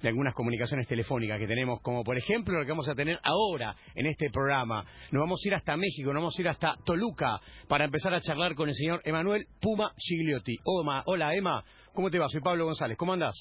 de 0.00 0.08
algunas 0.08 0.34
comunicaciones 0.34 0.86
telefónicas 0.86 1.38
que 1.38 1.46
tenemos, 1.46 1.80
como 1.80 2.02
por 2.02 2.16
ejemplo 2.16 2.58
lo 2.58 2.64
que 2.64 2.70
vamos 2.70 2.88
a 2.88 2.94
tener 2.94 3.18
ahora 3.22 3.74
en 3.94 4.06
este 4.06 4.30
programa. 4.30 4.84
Nos 5.10 5.20
vamos 5.20 5.40
a 5.44 5.48
ir 5.48 5.54
hasta 5.54 5.76
México, 5.76 6.12
nos 6.12 6.22
vamos 6.22 6.38
a 6.38 6.42
ir 6.42 6.48
hasta 6.48 6.76
Toluca 6.84 7.40
para 7.68 7.84
empezar 7.84 8.14
a 8.14 8.20
charlar 8.20 8.54
con 8.54 8.68
el 8.68 8.74
señor 8.74 9.00
Emanuel 9.04 9.46
Puma 9.60 9.92
Gigliotti. 9.96 10.56
Hola, 10.64 11.34
Emma, 11.34 11.64
¿cómo 11.94 12.10
te 12.10 12.18
va? 12.18 12.28
Soy 12.28 12.40
Pablo 12.40 12.64
González, 12.64 12.96
¿cómo 12.96 13.12
andás? 13.12 13.34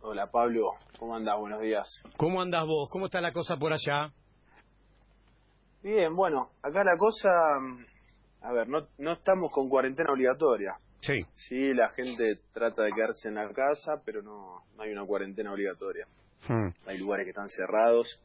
Hola 0.00 0.30
Pablo, 0.30 0.72
¿cómo 0.98 1.16
andás? 1.16 1.38
Buenos 1.38 1.62
días. 1.62 1.88
¿Cómo 2.16 2.42
andás 2.42 2.66
vos? 2.66 2.90
¿Cómo 2.92 3.06
está 3.06 3.20
la 3.20 3.32
cosa 3.32 3.56
por 3.56 3.72
allá? 3.72 4.12
Bien, 5.82 6.14
bueno, 6.14 6.50
acá 6.62 6.82
la 6.84 6.96
cosa, 6.98 7.30
a 8.42 8.52
ver, 8.52 8.68
no, 8.68 8.86
no 8.98 9.12
estamos 9.12 9.50
con 9.50 9.68
cuarentena 9.68 10.12
obligatoria. 10.12 10.76
Sí. 11.06 11.20
Sí, 11.48 11.74
la 11.74 11.90
gente 11.90 12.38
trata 12.54 12.82
de 12.82 12.92
quedarse 12.92 13.28
en 13.28 13.34
la 13.34 13.52
casa, 13.52 14.00
pero 14.06 14.22
no, 14.22 14.64
no 14.74 14.82
hay 14.82 14.90
una 14.90 15.04
cuarentena 15.04 15.52
obligatoria. 15.52 16.06
Hmm. 16.48 16.68
Hay 16.86 16.98
lugares 16.98 17.24
que 17.24 17.30
están 17.30 17.48
cerrados, 17.48 18.20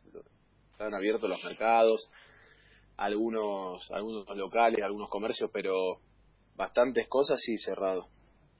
están 0.71 0.93
abiertos 0.93 1.29
los 1.29 1.43
mercados, 1.43 2.09
algunos, 2.95 3.89
algunos 3.91 4.25
locales, 4.35 4.81
algunos 4.81 5.09
comercios, 5.09 5.49
pero 5.53 5.99
bastantes 6.55 7.07
cosas 7.09 7.39
sí 7.41 7.57
cerrados. 7.57 8.07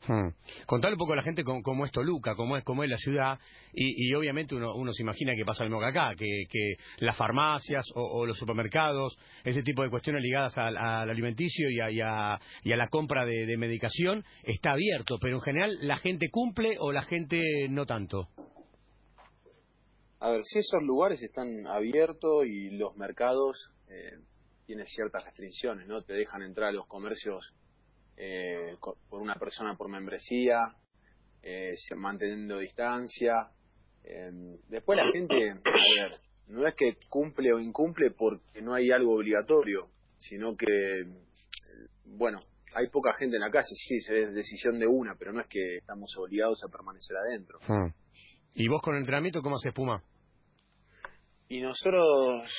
Hmm. 0.08 0.30
Contale 0.66 0.94
un 0.94 0.99
poco 0.99 1.13
a 1.13 1.17
la 1.17 1.21
gente 1.21 1.44
cómo, 1.44 1.85
es 1.85 1.91
Toluca, 1.91 2.34
cómo 2.35 2.55
es, 2.55 2.63
cómo 2.63 2.84
es 2.84 2.90
la 2.90 2.98
ciudad, 2.98 3.38
y, 3.73 4.13
obviamente 4.13 4.55
uno, 4.55 4.73
uno, 4.76 4.94
se 4.94 5.03
imagina 5.03 5.34
que 5.35 5.44
pasa 5.44 5.63
lo 5.63 5.70
mismo 5.70 5.81
que 5.81 5.88
acá, 5.88 6.16
que, 6.16 6.44
que 6.49 6.76
las 6.99 7.17
farmacias 7.17 7.85
o, 7.95 8.26
los 8.26 8.38
supermercados, 8.38 9.17
ese 9.43 9.62
tipo 9.62 9.84
de 9.84 9.90
cuestiones 9.90 10.23
ligadas 10.23 10.57
al, 10.57 10.77
alimenticio 10.77 11.70
y 11.70 11.80
a, 11.81 11.91
y, 11.91 12.02
a, 12.02 12.40
la 12.63 12.88
compra 12.88 13.26
de, 13.26 13.57
medicación, 13.57 14.23
está 14.43 14.71
abierto, 14.71 15.17
pero 15.20 15.35
en 15.35 15.41
general 15.41 15.71
la 15.81 15.98
gente 15.98 16.29
cumple 16.29 16.77
o 16.79 16.93
la 16.93 17.02
gente 17.02 17.68
no 17.70 17.85
tanto. 17.85 18.29
A 20.21 20.31
ver, 20.31 20.41
si 20.43 20.59
esos 20.59 20.81
lugares 20.84 21.21
están 21.21 21.68
abiertos 21.68 22.46
y 22.46 22.71
los 22.71 22.96
mercados 22.96 23.71
eh, 23.90 24.18
tienen 24.65 24.85
ciertas 24.85 25.24
restricciones, 25.26 25.87
¿no? 25.87 26.04
Te 26.04 26.13
dejan 26.13 26.41
entrar 26.41 26.70
a 26.70 26.74
los 26.74 26.87
comercios 26.87 27.54
eh, 28.21 28.75
por 29.09 29.21
una 29.21 29.35
persona 29.35 29.75
por 29.77 29.87
membresía, 29.89 30.75
eh, 31.41 31.73
manteniendo 31.95 32.59
distancia. 32.59 33.49
Eh, 34.03 34.29
después 34.67 34.98
la 34.98 35.09
gente, 35.09 35.51
a 35.51 35.55
ver, 35.55 36.20
no 36.47 36.67
es 36.67 36.75
que 36.75 36.97
cumple 37.07 37.53
o 37.53 37.59
incumple 37.59 38.12
porque 38.12 38.62
no 38.62 38.73
hay 38.73 38.91
algo 38.91 39.15
obligatorio, 39.15 39.87
sino 40.17 40.57
que, 40.57 40.65
bueno, 42.03 42.40
hay 42.75 42.90
poca 42.90 43.13
gente 43.13 43.37
en 43.37 43.41
la 43.41 43.51
calle, 43.51 43.67
sí, 43.73 43.95
es 43.95 44.34
decisión 44.34 44.79
de 44.79 44.87
una, 44.87 45.15
pero 45.15 45.31
no 45.31 45.40
es 45.40 45.47
que 45.47 45.77
estamos 45.77 46.13
obligados 46.17 46.62
a 46.67 46.71
permanecer 46.71 47.15
adentro. 47.15 47.59
Hmm. 47.67 47.93
¿Y 48.53 48.67
vos 48.67 48.81
con 48.81 48.95
el 48.95 48.99
entrenamiento 48.99 49.41
cómo 49.41 49.55
haces 49.55 49.73
Puma? 49.73 50.03
Y 51.47 51.62
nosotros, 51.62 52.51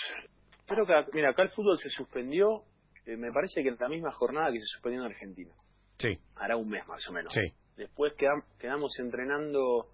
creo 0.66 0.86
que, 0.86 0.94
mira, 1.12 1.30
acá 1.30 1.42
el 1.42 1.50
fútbol 1.50 1.76
se 1.76 1.90
suspendió 1.90 2.64
eh, 3.06 3.16
me 3.16 3.32
parece 3.32 3.62
que 3.62 3.68
en 3.68 3.76
la 3.78 3.88
misma 3.88 4.12
jornada 4.12 4.52
que 4.52 4.60
se 4.60 4.66
suspendió 4.66 5.00
en 5.00 5.06
Argentina. 5.06 5.52
Sí. 5.98 6.18
Hará 6.36 6.56
un 6.56 6.68
mes 6.68 6.86
más 6.86 7.06
o 7.08 7.12
menos. 7.12 7.32
Sí. 7.32 7.52
Después 7.76 8.14
quedamos 8.58 8.98
entrenando 8.98 9.88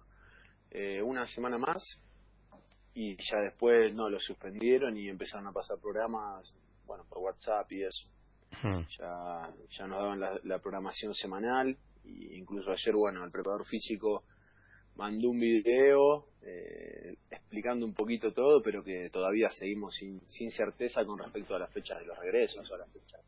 eh, 0.71 1.01
una 1.01 1.25
semana 1.25 1.57
más 1.57 1.83
y 2.93 3.15
ya 3.15 3.39
después 3.39 3.93
no 3.93 4.09
lo 4.09 4.19
suspendieron 4.19 4.97
y 4.97 5.07
empezaron 5.07 5.47
a 5.47 5.51
pasar 5.51 5.77
programas, 5.79 6.53
bueno, 6.85 7.05
por 7.07 7.19
WhatsApp 7.19 7.71
y 7.71 7.83
eso. 7.83 8.09
Hmm. 8.61 8.81
Ya, 8.97 9.53
ya 9.69 9.87
nos 9.87 9.99
daban 9.99 10.19
la, 10.19 10.39
la 10.43 10.59
programación 10.59 11.13
semanal 11.13 11.77
e 12.03 12.37
incluso 12.37 12.71
ayer, 12.71 12.95
bueno, 12.95 13.23
el 13.23 13.31
preparador 13.31 13.65
físico 13.65 14.23
mandó 14.95 15.29
un 15.29 15.39
video 15.39 16.25
eh, 16.47 17.15
explicando 17.29 17.85
un 17.85 17.93
poquito 17.93 18.31
todo, 18.31 18.61
pero 18.61 18.83
que 18.83 19.09
todavía 19.11 19.49
seguimos 19.49 19.93
sin, 19.95 20.21
sin 20.27 20.49
certeza 20.49 21.03
con 21.05 21.19
respecto 21.19 21.55
a 21.55 21.59
las 21.59 21.73
fechas 21.73 21.99
de 21.99 22.05
los 22.05 22.17
regresos 22.17 22.69
o 22.69 22.75
a 22.75 22.77
las 22.77 22.91
fechas. 22.91 23.21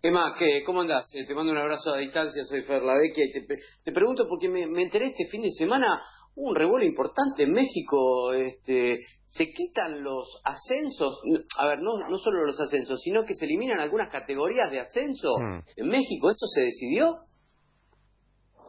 Emma, 0.00 0.36
¿qué, 0.38 0.62
¿cómo 0.64 0.82
andás? 0.82 1.12
Eh, 1.14 1.26
te 1.26 1.34
mando 1.34 1.50
un 1.50 1.58
abrazo 1.58 1.92
a 1.92 1.98
distancia, 1.98 2.44
soy 2.44 2.62
Fer 2.62 2.82
Lavecchia 2.82 3.24
y 3.24 3.32
te, 3.32 3.46
te 3.82 3.92
pregunto 3.92 4.28
porque 4.28 4.48
me, 4.48 4.64
me, 4.68 4.84
enteré 4.84 5.06
este 5.06 5.26
fin 5.26 5.42
de 5.42 5.50
semana 5.50 6.00
un 6.36 6.54
revuelo 6.54 6.86
importante 6.86 7.42
en 7.42 7.52
México, 7.52 8.32
este, 8.32 8.98
se 9.26 9.52
quitan 9.52 10.04
los 10.04 10.40
ascensos, 10.44 11.20
a 11.58 11.66
ver, 11.66 11.80
no, 11.80 12.08
no 12.08 12.16
solo 12.18 12.44
los 12.44 12.60
ascensos, 12.60 13.00
sino 13.02 13.24
que 13.24 13.34
se 13.34 13.44
eliminan 13.44 13.80
algunas 13.80 14.08
categorías 14.08 14.70
de 14.70 14.78
ascenso 14.78 15.36
hmm. 15.36 15.62
en 15.76 15.88
México, 15.88 16.30
¿esto 16.30 16.46
se 16.46 16.62
decidió? 16.62 17.16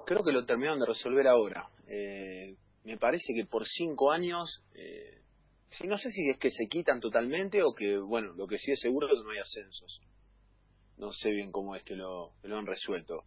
Creo 0.09 0.23
que 0.23 0.31
lo 0.31 0.43
terminaron 0.43 0.79
de 0.79 0.87
resolver 0.87 1.27
ahora. 1.27 1.69
Eh, 1.87 2.55
me 2.83 2.97
parece 2.97 3.31
que 3.31 3.45
por 3.45 3.67
cinco 3.67 4.11
años, 4.11 4.63
eh, 4.73 5.21
sí, 5.69 5.87
no 5.87 5.97
sé 5.97 6.09
si 6.09 6.27
es 6.27 6.39
que 6.39 6.49
se 6.49 6.67
quitan 6.67 6.99
totalmente 6.99 7.61
o 7.61 7.75
que, 7.75 7.95
bueno, 7.95 8.33
lo 8.33 8.47
que 8.47 8.57
sí 8.57 8.71
es 8.71 8.79
seguro 8.79 9.05
es 9.05 9.13
que 9.13 9.23
no 9.23 9.29
hay 9.29 9.37
ascensos. 9.37 10.01
No 10.97 11.11
sé 11.11 11.29
bien 11.29 11.51
cómo 11.51 11.75
es 11.75 11.83
que 11.83 11.95
lo, 11.95 12.31
lo 12.41 12.57
han 12.57 12.65
resuelto. 12.65 13.25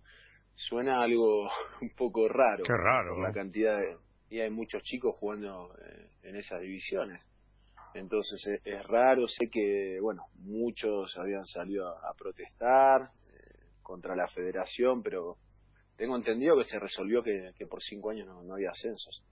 Suena 0.57 1.01
algo 1.01 1.49
un 1.81 1.91
poco 1.91 2.29
raro. 2.29 2.65
Qué 2.65 2.77
raro. 2.77 3.17
la 3.23 3.33
cantidad 3.33 3.79
de... 3.79 3.97
Y 4.31 4.41
hay 4.41 4.51
muchos 4.51 4.83
chicos 4.83 5.15
jugando 5.21 5.73
eh, 5.87 6.09
en 6.25 6.35
esas 6.35 6.61
divisiones. 6.63 7.23
Entonces 7.95 8.45
es, 8.45 8.61
es, 8.65 8.85
raro, 8.89 9.29
sé 9.29 9.49
que, 9.49 10.01
bueno, 10.01 10.25
muchos 10.41 11.17
habían 11.17 11.45
salido 11.45 11.87
a, 11.87 12.13
protestar 12.15 13.03
eh, 13.03 13.61
contra 13.83 14.17
la 14.17 14.27
federación, 14.27 15.01
pero 15.01 15.37
tengo 15.97 16.17
entendido 16.17 16.57
que 16.57 16.65
se 16.65 16.79
resolvió 16.79 17.23
que, 17.23 17.53
por 17.69 17.83
cinco 17.83 18.11
años 18.11 18.27
no, 18.27 18.55
había 18.55 18.71
ascensos. 18.71 19.23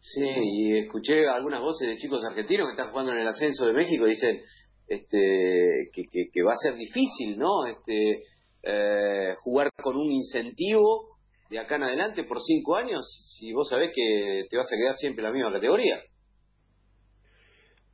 Sí, 0.00 0.26
y 0.26 0.78
escuché 0.78 1.26
algunas 1.26 1.60
voces 1.60 1.88
de 1.88 1.96
chicos 1.96 2.20
argentinos 2.28 2.66
que 2.68 2.72
están 2.72 2.90
jugando 2.90 3.12
en 3.12 3.18
el 3.18 3.28
ascenso 3.28 3.66
de 3.66 3.72
México 3.72 4.06
y 4.06 4.10
dicen 4.10 4.40
este, 4.86 5.88
que, 5.92 6.28
que, 6.30 6.42
va 6.42 6.52
a 6.52 6.56
ser 6.56 6.74
difícil, 6.74 7.38
¿no? 7.38 7.66
Este, 7.66 8.22
eh, 8.62 9.34
jugar 9.42 9.70
con 9.82 9.96
un 9.96 10.12
incentivo 10.12 11.18
de 11.48 11.58
acá 11.58 11.76
en 11.76 11.84
adelante 11.84 12.24
por 12.24 12.40
cinco 12.40 12.76
años 12.76 13.04
si 13.38 13.52
vos 13.52 13.68
sabés 13.68 13.92
que 13.94 14.44
te 14.48 14.56
vas 14.56 14.66
a 14.66 14.76
quedar 14.76 14.94
siempre 14.94 15.22
en 15.22 15.30
la 15.30 15.34
misma 15.34 15.52
categoría. 15.52 16.00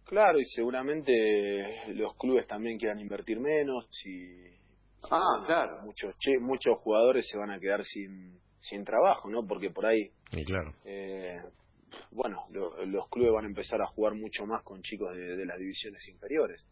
Claro, 0.05 0.41
y 0.41 0.45
seguramente 0.45 1.93
los 1.95 2.17
clubes 2.17 2.47
también 2.47 2.79
quieran 2.79 2.99
invertir 2.99 3.39
menos 3.39 3.87
y 4.05 4.60
Ah, 5.11 5.43
claro. 5.47 5.83
Muchos, 5.83 6.15
muchos 6.41 6.79
jugadores 6.79 7.27
se 7.29 7.39
van 7.39 7.51
a 7.51 7.59
quedar 7.59 7.85
sin, 7.85 8.39
sin 8.59 8.85
trabajo, 8.85 9.29
¿no? 9.29 9.47
Porque 9.47 9.71
por 9.71 9.87
ahí. 9.87 10.11
claro. 10.47 10.73
Eh, 10.85 11.41
bueno, 12.11 12.45
los 12.51 13.09
clubes 13.09 13.33
van 13.33 13.45
a 13.45 13.49
empezar 13.49 13.81
a 13.83 13.87
jugar 13.87 14.15
mucho 14.15 14.47
más 14.47 14.63
con 14.63 14.83
chicos 14.83 15.17
de, 15.17 15.45
las 15.45 15.59
divisiones 15.59 16.07
inferiores. 16.09 16.65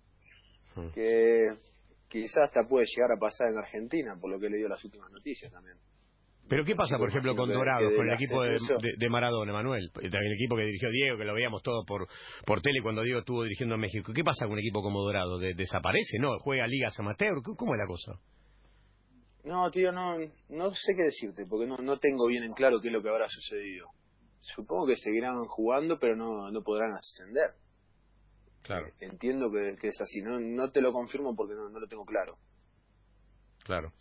Hmm. 0.75 0.91
Que 0.91 1.49
quizás 2.09 2.44
hasta 2.44 2.69
puede 2.69 2.87
llegar 2.87 3.12
a 3.12 3.21
pasar 3.21 3.49
en 3.49 3.59
Argentina, 3.59 4.17
por 4.21 4.31
lo 4.31 4.38
que 4.38 4.47
he 4.47 4.50
leído 4.50 4.69
las 4.69 4.84
últimas 4.84 5.11
noticias 5.11 5.50
también. 5.50 5.77
Pero 6.49 6.65
¿qué 6.65 6.75
pasa, 6.75 6.97
por 6.97 7.11
ejemplo, 7.11 7.37
con 7.37 7.51
Dorado, 7.51 7.95
con 7.95 8.09
el 8.09 8.15
equipo 8.15 8.43
de, 8.43 8.59
de, 8.97 9.09
Maradona, 9.11 9.53
Manuel? 9.53 9.91
El 10.01 10.33
equipo 10.33 10.57
que 10.57 10.65
dirigió 10.65 10.91
Diego, 10.91 11.19
que 11.19 11.25
lo 11.25 11.35
veíamos 11.35 11.63
todos 11.63 11.85
por, 11.87 12.09
por 12.47 12.63
tele 12.63 12.81
cuando 12.83 13.03
Diego 13.03 13.21
estuvo 13.21 13.43
dirigiendo 13.43 13.75
a 13.75 13.79
México. 13.79 14.13
¿Qué 14.15 14.25
pasa 14.25 14.47
con 14.47 14.55
un 14.55 14.61
equipo 14.61 14.83
como 14.83 15.03
Dorado? 15.03 15.39
¿Desaparece? 15.39 16.19
¿No? 16.19 16.39
¿Juega 16.39 16.67
ligas 16.67 16.99
amateur? 16.99 17.43
¿Cómo 17.43 17.75
es 17.75 17.79
la 17.79 17.87
cosa? 17.87 18.19
No, 19.45 19.71
tío, 19.71 19.93
no, 19.93 20.17
no 20.49 20.75
sé 20.75 20.95
qué 20.97 21.03
decirte, 21.03 21.45
porque 21.47 21.67
no, 21.67 21.77
no 21.79 21.99
tengo 21.99 22.27
bien 22.27 22.45
en 22.45 22.53
claro 22.55 22.81
qué 22.81 22.89
es 22.89 22.95
lo 22.95 23.03
que 23.03 23.11
habrá 23.11 23.27
sucedido. 23.29 23.89
Supongo 24.41 24.87
que 24.87 24.97
seguirán 24.97 25.45
jugando, 25.45 25.99
pero 25.99 26.17
no, 26.17 26.51
no 26.51 26.63
podrán 26.63 26.93
ascender. 26.93 27.53
Claro. 28.63 28.87
Entiendo 29.01 29.51
que, 29.51 29.89
es 29.89 30.01
así. 30.01 30.23
No, 30.23 30.41
no 30.41 30.71
te 30.71 30.81
lo 30.81 30.93
confirmo 30.93 31.37
porque 31.37 31.55
no, 31.55 31.69
no 31.69 31.79
lo 31.79 31.87
tengo 31.87 32.05
claro. 32.05 32.37
Claro 33.65 33.93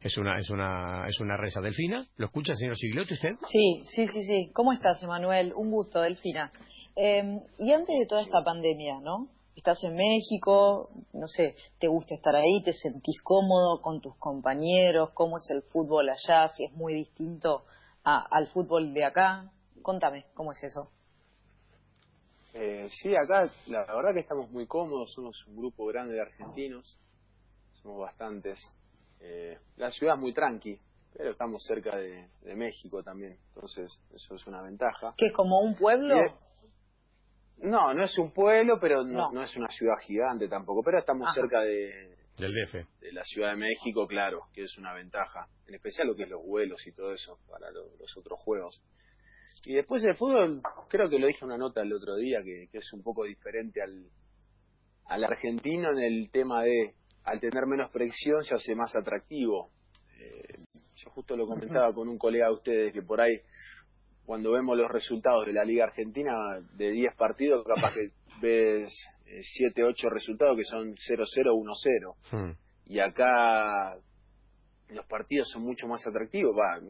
es 0.00 0.16
una 0.16 0.38
es 0.38 0.50
una 0.50 1.04
es 1.08 1.20
una 1.20 1.36
reza. 1.36 1.60
Delfina, 1.60 2.06
¿lo 2.16 2.26
escucha, 2.26 2.54
señor 2.54 2.76
Siglotti, 2.76 3.14
usted? 3.14 3.34
Sí, 3.48 3.82
sí, 3.90 4.06
sí, 4.06 4.22
sí. 4.24 4.50
¿Cómo 4.54 4.72
estás, 4.72 5.02
Emanuel? 5.02 5.52
Un 5.54 5.70
gusto, 5.70 6.00
Delfina. 6.00 6.50
Em, 6.96 7.40
y 7.58 7.72
antes 7.72 7.98
de 7.98 8.06
toda 8.06 8.22
esta 8.22 8.42
pandemia, 8.42 9.00
¿no? 9.00 9.28
Estás 9.54 9.82
en 9.84 9.94
México, 9.94 10.90
no 11.12 11.26
sé, 11.26 11.54
te 11.78 11.88
gusta 11.88 12.14
estar 12.14 12.34
ahí, 12.34 12.62
te 12.64 12.72
sentís 12.72 13.20
cómodo 13.22 13.82
con 13.82 14.00
tus 14.00 14.16
compañeros, 14.16 15.10
cómo 15.12 15.36
es 15.36 15.50
el 15.50 15.62
fútbol 15.62 16.08
allá, 16.08 16.48
si 16.48 16.64
es 16.64 16.72
muy 16.72 16.94
distinto 16.94 17.64
al 18.02 18.48
fútbol 18.48 18.94
de 18.94 19.04
acá. 19.04 19.50
Contame, 19.82 20.26
¿cómo 20.34 20.52
es 20.52 20.62
eso? 20.62 20.90
Eh, 22.54 22.88
sí, 22.88 23.14
acá 23.14 23.50
la 23.66 23.84
verdad 23.94 24.14
que 24.14 24.20
estamos 24.20 24.50
muy 24.50 24.66
cómodos, 24.66 25.12
somos 25.12 25.46
un 25.46 25.56
grupo 25.56 25.86
grande 25.86 26.14
de 26.14 26.22
argentinos, 26.22 26.98
somos 27.82 28.00
bastantes, 28.00 28.58
eh, 29.20 29.58
la 29.76 29.90
ciudad 29.90 30.14
es 30.14 30.20
muy 30.20 30.32
tranqui, 30.32 30.78
pero 31.12 31.30
estamos 31.32 31.62
cerca 31.66 31.96
de, 31.96 32.28
México 32.56 33.02
también, 33.02 33.38
entonces 33.48 33.90
eso 34.14 34.34
es 34.34 34.46
una 34.46 34.62
ventaja. 34.62 35.14
¿Que 35.16 35.26
es 35.26 35.32
como 35.32 35.60
un 35.60 35.74
pueblo? 35.76 36.16
no, 37.58 37.92
no 37.94 38.04
es 38.04 38.16
un 38.18 38.32
pueblo, 38.32 38.78
pero 38.80 39.04
no, 39.04 39.30
no. 39.32 39.42
es 39.42 39.54
una 39.56 39.68
ciudad 39.68 39.96
gigante 40.06 40.48
tampoco, 40.48 40.82
pero 40.82 40.98
estamos 40.98 41.32
cerca 41.34 41.60
de, 41.60 42.16
Del 42.38 42.54
DF. 42.54 42.74
de 43.00 43.12
la 43.12 43.22
Ciudad 43.24 43.50
de 43.50 43.56
México, 43.56 44.06
claro, 44.06 44.42
que 44.54 44.62
es 44.62 44.78
una 44.78 44.94
ventaja, 44.94 45.46
en 45.66 45.74
especial 45.74 46.08
lo 46.08 46.14
que 46.16 46.22
es 46.24 46.30
los 46.30 46.42
vuelos 46.42 46.86
y 46.86 46.92
todo 46.92 47.12
eso 47.12 47.38
para 47.48 47.70
lo- 47.70 47.94
los 47.98 48.16
otros 48.16 48.38
juegos. 48.40 48.82
Y 49.66 49.74
después 49.74 50.02
el 50.04 50.16
fútbol, 50.16 50.62
creo 50.88 51.10
que 51.10 51.18
lo 51.18 51.26
dije 51.26 51.40
en 51.42 51.48
una 51.48 51.58
nota 51.58 51.82
el 51.82 51.92
otro 51.92 52.16
día, 52.16 52.38
que, 52.42 52.68
que 52.70 52.78
es 52.78 52.92
un 52.94 53.02
poco 53.02 53.24
diferente 53.24 53.82
al, 53.82 54.06
al 55.06 55.24
argentino 55.24 55.90
en 55.92 55.98
el 55.98 56.30
tema 56.30 56.62
de, 56.62 56.94
al 57.24 57.40
tener 57.40 57.66
menos 57.66 57.90
presión, 57.90 58.42
se 58.42 58.54
hace 58.54 58.74
más 58.74 58.94
atractivo. 58.96 59.70
Eh, 60.18 60.56
yo 60.96 61.10
justo 61.10 61.36
lo 61.36 61.46
comentaba 61.46 61.92
con 61.92 62.08
un 62.08 62.18
colega 62.18 62.46
de 62.46 62.52
ustedes, 62.52 62.92
que 62.92 63.02
por 63.02 63.20
ahí, 63.20 63.40
cuando 64.24 64.52
vemos 64.52 64.76
los 64.76 64.90
resultados 64.90 65.46
de 65.46 65.52
la 65.52 65.64
Liga 65.64 65.84
Argentina, 65.84 66.32
de 66.74 66.90
10 66.90 67.14
partidos, 67.16 67.64
capaz 67.66 67.94
que 67.94 68.10
ves 68.40 68.92
7, 69.40 69.82
8 69.84 70.08
resultados 70.10 70.56
que 70.56 70.64
son 70.64 70.94
0-0, 70.94 71.52
1-0 71.54 72.14
Hmm. 72.32 72.52
y 72.86 72.98
acá 73.00 73.96
los 74.88 75.06
partidos 75.06 75.48
son 75.50 75.62
mucho 75.62 75.86
más 75.86 76.04
atractivos. 76.06 76.54
Va, 76.56 76.80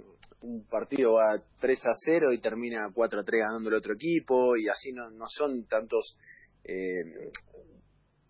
un 0.42 0.66
partido 0.66 1.14
va 1.14 1.42
3 1.60 1.86
a 1.86 1.92
0 2.06 2.32
y 2.32 2.40
termina 2.40 2.88
4 2.92 3.20
a 3.20 3.24
3 3.24 3.40
ganando 3.40 3.68
el 3.68 3.76
otro 3.76 3.94
equipo 3.94 4.56
y 4.56 4.68
así 4.68 4.92
no, 4.92 5.10
no 5.10 5.26
son 5.26 5.66
tantos 5.66 6.16
eh, 6.64 7.30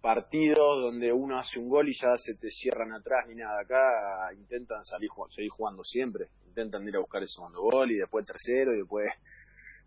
partidos 0.00 0.80
donde 0.80 1.12
uno 1.12 1.38
hace 1.38 1.58
un 1.58 1.68
gol 1.68 1.88
y 1.88 1.92
ya 1.92 2.16
se 2.16 2.34
te 2.34 2.50
cierran 2.50 2.92
atrás 2.92 3.26
ni 3.28 3.34
nada. 3.34 3.60
Acá 3.60 4.32
intentan 4.34 4.84
salir 4.84 5.10
seguir 5.30 5.50
jugando 5.50 5.84
siempre, 5.84 6.28
intentan 6.46 6.86
ir 6.88 6.96
a 6.96 7.00
buscar 7.00 7.22
el 7.22 7.28
segundo 7.28 7.60
gol 7.60 7.90
y 7.90 7.96
después 7.96 8.22
el 8.22 8.26
tercero 8.26 8.74
y 8.74 8.78
después 8.78 9.06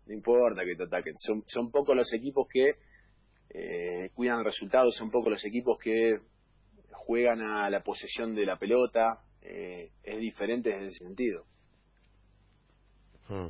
no 0.06 0.14
importa 0.14 0.64
que 0.64 0.76
te 0.76 0.84
ataquen. 0.84 1.14
Son, 1.18 1.42
son 1.46 1.70
pocos 1.70 1.96
los 1.96 2.12
equipos 2.12 2.46
que 2.48 2.76
eh, 3.50 4.10
cuidan 4.14 4.38
el 4.38 4.44
resultado, 4.44 4.90
son 4.90 5.10
pocos 5.10 5.30
los 5.30 5.44
equipos 5.44 5.78
que 5.78 6.18
juegan 6.92 7.40
a 7.40 7.68
la 7.70 7.82
posesión 7.82 8.34
de 8.34 8.46
la 8.46 8.56
pelota, 8.56 9.20
eh, 9.42 9.90
es 10.02 10.18
diferente 10.18 10.74
en 10.74 10.84
ese 10.84 11.04
sentido. 11.04 11.44
Hmm. 13.28 13.48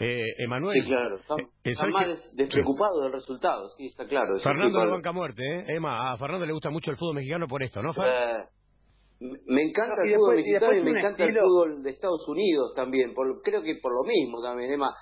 Eh, 0.00 0.24
Emanuel. 0.38 0.74
Sí, 0.82 0.88
claro. 0.88 1.16
Están, 1.18 1.38
eh, 1.40 1.46
están 1.64 1.92
¿sabes 1.92 2.08
más 2.08 2.08
des- 2.08 2.36
despreocupados 2.36 3.02
del 3.02 3.12
resultado, 3.12 3.68
sí, 3.76 3.86
está 3.86 4.06
claro. 4.06 4.38
Fernando 4.38 4.80
sí, 4.80 4.86
de 4.86 4.90
banca 4.92 5.12
muerte, 5.12 5.42
¿eh? 5.44 5.64
Emma, 5.68 6.12
a 6.12 6.16
Fernando 6.18 6.46
le 6.46 6.52
gusta 6.52 6.70
mucho 6.70 6.90
el 6.90 6.96
fútbol 6.96 7.16
mexicano 7.16 7.46
por 7.46 7.62
esto, 7.62 7.82
¿no, 7.82 7.92
Fer? 7.92 8.06
Eh, 8.06 8.44
me 9.46 9.62
encanta 9.62 9.96
No, 9.96 10.02
el 10.04 10.14
fútbol 10.16 10.36
después- 10.36 10.46
mexicano 10.46 10.74
y, 10.74 10.82
me 10.92 10.98
encanta 11.00 11.24
el 11.24 11.34
fútbol 11.38 11.82
de 11.82 11.90
Estados 11.90 12.26
Unidos 12.28 12.72
también. 12.74 13.12
Por, 13.12 13.42
creo 13.42 13.62
que 13.62 13.76
por 13.82 13.92
lo 13.92 14.08
mismo 14.08 14.42
también, 14.42 14.72
Emma. 14.72 14.94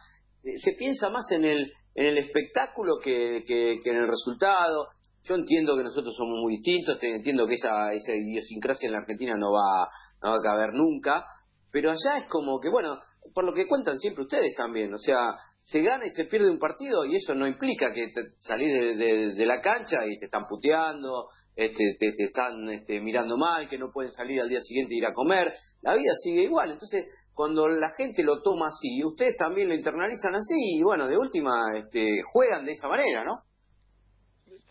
Eh, 0.42 0.58
Se 0.58 0.72
piensa 0.72 1.08
más 1.10 1.30
en 1.30 1.44
el, 1.44 1.72
en 1.94 2.06
el 2.06 2.18
espectáculo 2.18 2.94
que, 3.02 3.44
que, 3.46 3.78
que 3.82 3.90
en 3.90 3.96
el 3.96 4.08
resultado. 4.08 4.88
Yo 5.22 5.34
entiendo 5.34 5.76
que 5.76 5.82
nosotros 5.84 6.14
somos 6.16 6.38
muy 6.42 6.54
distintos, 6.56 6.96
entiendo 7.02 7.46
que 7.46 7.54
esa, 7.54 7.92
esa 7.92 8.14
idiosincrasia 8.14 8.86
en 8.86 8.92
la 8.92 8.98
Argentina 8.98 9.36
no 9.36 9.52
va, 9.52 9.86
no 10.22 10.30
va 10.30 10.36
a 10.36 10.40
caber 10.42 10.72
nunca, 10.72 11.24
pero 11.70 11.90
allá 11.90 12.18
es 12.18 12.28
como 12.30 12.58
que, 12.60 12.70
bueno, 12.70 12.98
por 13.34 13.44
lo 13.44 13.52
que 13.52 13.66
cuentan 13.66 13.98
siempre 13.98 14.22
ustedes 14.22 14.54
también, 14.56 14.92
o 14.92 14.98
sea, 14.98 15.34
se 15.60 15.82
gana 15.82 16.06
y 16.06 16.10
se 16.10 16.24
pierde 16.26 16.50
un 16.50 16.58
partido 16.58 17.04
y 17.04 17.16
eso 17.16 17.34
no 17.34 17.46
implica 17.46 17.92
que 17.92 18.08
te, 18.08 18.20
salís 18.38 18.68
de, 18.98 19.32
de- 19.34 19.46
la 19.46 19.60
cancha 19.60 20.06
y 20.06 20.18
te 20.18 20.26
están 20.26 20.46
puteando, 20.48 21.28
este, 21.56 21.96
te, 21.98 22.12
te 22.12 22.24
están 22.24 22.68
este, 22.70 23.00
mirando 23.00 23.36
mal, 23.36 23.68
que 23.68 23.78
no 23.78 23.90
pueden 23.92 24.10
salir 24.12 24.40
al 24.40 24.48
día 24.48 24.60
siguiente 24.60 24.94
e 24.94 24.98
ir 24.98 25.06
a 25.06 25.12
comer, 25.14 25.54
la 25.82 25.94
vida 25.94 26.12
sigue 26.22 26.42
igual, 26.42 26.70
entonces 26.70 27.06
cuando 27.34 27.68
la 27.68 27.90
gente 27.96 28.22
lo 28.22 28.42
toma 28.42 28.68
así, 28.68 29.04
ustedes 29.04 29.36
también 29.36 29.68
lo 29.68 29.74
internalizan 29.74 30.34
así 30.34 30.54
y 30.76 30.82
bueno, 30.82 31.06
de 31.06 31.16
última 31.18 31.72
este, 31.76 32.22
juegan 32.32 32.64
de 32.64 32.72
esa 32.72 32.88
manera, 32.88 33.24
¿no? 33.24 33.42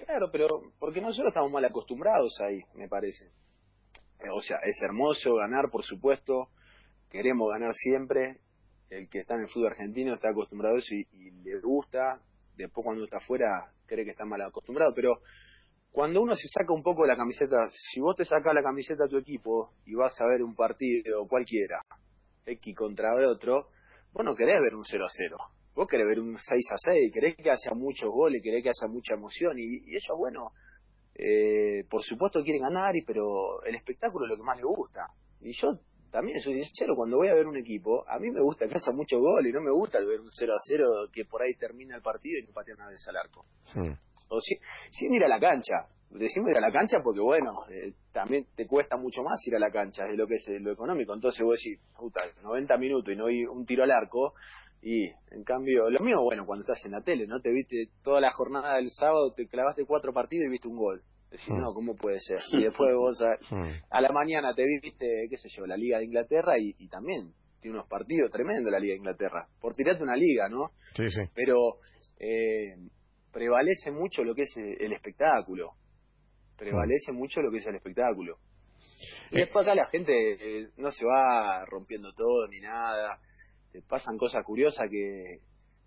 Claro, 0.06 0.30
pero 0.32 0.48
porque 0.80 1.02
nosotros 1.02 1.30
estamos 1.30 1.52
mal 1.52 1.66
acostumbrados 1.66 2.38
ahí, 2.42 2.60
me 2.76 2.88
parece. 2.88 3.26
Eh, 4.20 4.30
O 4.34 4.42
sea, 4.42 4.58
es 4.66 4.80
hermoso 4.82 5.36
ganar, 5.36 5.70
por 5.72 5.84
supuesto, 5.84 6.50
queremos 7.10 7.50
ganar 7.52 7.74
siempre. 7.74 8.40
El 8.90 9.10
que 9.10 9.20
está 9.20 9.36
en 9.36 9.42
el 9.42 9.50
fútbol 9.50 9.72
argentino 9.72 10.14
está 10.14 10.30
acostumbrado 10.30 10.76
a 10.76 10.80
eso 10.80 10.96
y, 10.96 11.08
y 11.12 11.32
le 11.44 11.60
gusta. 11.60 12.22
Después 12.56 12.84
cuando 12.84 13.04
está 13.04 13.18
afuera 13.18 13.72
cree 13.86 14.06
que 14.06 14.12
está 14.12 14.26
mal 14.26 14.42
acostumbrado, 14.42 14.94
pero 14.94 15.22
cuando 15.92 16.22
uno 16.22 16.36
se 16.36 16.48
saca 16.48 16.74
un 16.74 16.84
poco 16.84 17.06
la 17.06 17.16
camiseta, 17.16 17.68
si 17.72 18.00
vos 18.00 18.16
te 18.16 18.24
sacas 18.24 18.54
la 18.54 18.62
camiseta 18.62 19.06
a 19.06 19.08
tu 19.08 19.18
equipo 19.18 19.72
y 19.86 19.96
vas 19.96 20.14
a 20.22 20.28
ver 20.28 20.44
un 20.44 20.56
partido 20.56 21.26
cualquiera, 21.28 21.82
X 22.46 22.76
contra 22.76 23.18
el 23.18 23.26
otro, 23.26 23.70
vos 24.14 24.24
no 24.24 24.36
querés 24.36 24.62
ver 24.62 24.76
un 24.76 24.84
0 24.84 25.06
a 25.06 25.10
0. 25.10 25.38
Vos 25.74 25.88
querés 25.88 26.08
ver 26.08 26.20
un 26.20 26.38
6 26.38 26.66
a 26.72 26.78
6, 26.78 27.12
querés 27.14 27.36
que 27.36 27.50
haya 27.50 27.74
muchos 27.76 28.10
goles, 28.10 28.42
querés 28.44 28.64
que 28.64 28.70
haya 28.70 28.92
mucha 28.92 29.14
emoción 29.16 29.58
y, 29.58 29.92
y 29.92 29.96
eso, 29.96 30.16
bueno, 30.18 30.52
eh, 31.16 31.84
por 31.90 32.04
supuesto 32.04 32.44
quieren 32.44 32.62
ganar, 32.62 32.96
y, 32.96 33.04
pero 33.04 33.64
el 33.64 33.76
espectáculo 33.76 34.26
es 34.26 34.30
lo 34.30 34.38
que 34.38 34.44
más 34.44 34.58
les 34.58 34.66
gusta. 34.66 35.02
Y 35.42 35.52
yo 35.54 35.80
también 36.12 36.40
soy 36.40 36.64
sincero, 36.64 36.96
cuando 36.96 37.18
voy 37.18 37.28
a 37.28 37.34
ver 37.34 37.48
un 37.48 37.58
equipo, 37.58 38.08
a 38.08 38.20
mí 38.20 38.30
me 38.32 38.42
gusta 38.42 38.68
que 38.68 38.76
haya 38.76 38.92
muchos 38.94 39.20
goles 39.20 39.50
y 39.50 39.54
no 39.54 39.62
me 39.62 39.72
gusta 39.72 40.00
ver 40.00 40.20
un 40.20 40.30
0 40.32 40.54
a 40.54 40.60
0 40.68 41.10
que 41.12 41.26
por 41.26 41.42
ahí 41.42 41.54
termina 41.56 41.96
el 41.96 42.02
partido 42.02 42.40
y 42.40 42.46
no 42.46 42.54
patea 42.54 42.76
una 42.76 42.88
vez 42.88 43.06
al 43.08 43.18
arco. 43.18 43.46
Hmm. 43.74 43.94
O 44.30 44.42
si, 44.42 44.56
sin 44.92 45.14
ir 45.14 45.24
a 45.24 45.28
la 45.28 45.40
cancha. 45.40 45.88
Decimos 46.10 46.52
ir 46.52 46.58
a 46.58 46.62
la 46.62 46.72
cancha 46.72 47.00
porque, 47.04 47.20
bueno, 47.20 47.66
eh, 47.70 47.94
también 48.14 48.46
te 48.56 48.66
cuesta 48.66 48.96
mucho 48.96 49.24
más 49.24 49.46
ir 49.46 49.56
a 49.56 49.60
la 49.60 49.72
cancha 49.72 50.06
de 50.06 50.16
lo 50.16 50.26
que 50.26 50.36
es 50.36 50.48
lo 50.62 50.72
económico. 50.72 51.14
Entonces 51.14 51.44
vos 51.46 51.60
decís, 51.62 51.80
puta, 51.98 52.22
90 52.44 52.78
minutos 52.78 53.14
y 53.14 53.18
no 53.18 53.28
hay 53.28 53.44
un 53.46 53.66
tiro 53.66 53.84
al 53.84 53.92
arco. 53.92 54.34
Y, 54.82 55.08
en 55.32 55.44
cambio, 55.44 55.90
lo 55.90 56.00
mío, 56.00 56.22
bueno, 56.24 56.46
cuando 56.46 56.64
estás 56.64 56.86
en 56.86 56.94
la 56.94 57.02
tele, 57.02 57.28
¿no? 57.28 57.42
Te 57.42 57.52
viste 57.52 57.90
toda 58.04 58.22
la 58.22 58.32
jornada 58.32 58.76
del 58.76 58.90
sábado, 58.90 59.34
te 59.36 59.48
clavaste 59.48 59.86
cuatro 59.86 60.14
partidos 60.14 60.46
y 60.46 60.50
viste 60.50 60.68
un 60.68 60.78
gol. 60.78 61.02
Decís, 61.30 61.50
Mm. 61.50 61.60
no, 61.60 61.74
¿cómo 61.74 61.96
puede 61.96 62.20
ser? 62.22 62.40
Y 62.54 62.64
después 62.64 62.90
vos 62.96 63.22
a, 63.22 63.36
Hmm. 63.54 63.70
a 63.90 64.02
la 64.02 64.10
mañana 64.14 64.54
te 64.54 64.64
viste, 64.66 65.28
qué 65.30 65.38
sé 65.38 65.50
yo, 65.50 65.66
la 65.66 65.76
Liga 65.76 65.98
de 66.00 66.06
Inglaterra 66.06 66.58
y, 66.58 66.74
y 66.80 66.88
también 66.88 67.34
tiene 67.60 67.76
unos 67.78 67.90
partidos 67.90 68.32
tremendos 68.32 68.72
la 68.72 68.80
Liga 68.80 68.94
de 68.94 69.00
Inglaterra. 69.00 69.48
Por 69.60 69.74
tirarte 69.76 70.04
una 70.04 70.16
liga, 70.16 70.48
¿no? 70.48 70.72
Sí, 70.96 71.10
sí. 71.10 71.22
pero 71.36 71.80
eh, 72.20 72.76
prevalece 73.34 73.92
mucho 73.92 74.24
lo 74.24 74.34
que 74.34 74.44
es 74.44 74.58
eh, 74.58 74.78
el 74.80 74.94
espectáculo. 74.94 75.74
Prevalece 76.58 77.12
mucho 77.12 77.42
lo 77.42 77.52
que 77.52 77.58
es 77.58 77.68
el 77.68 77.76
espectáculo. 77.76 78.38
Y 79.32 79.36
Eh. 79.36 79.40
después 79.42 79.64
acá 79.66 79.76
la 79.76 79.88
gente 79.88 80.12
eh, 80.14 80.70
no 80.78 80.92
se 80.92 81.06
va 81.06 81.66
rompiendo 81.66 82.14
todo 82.14 82.48
ni 82.48 82.60
nada. 82.62 83.20
Te 83.72 83.82
pasan 83.82 84.18
cosas 84.18 84.44
curiosas 84.46 84.90
que, 84.90 85.40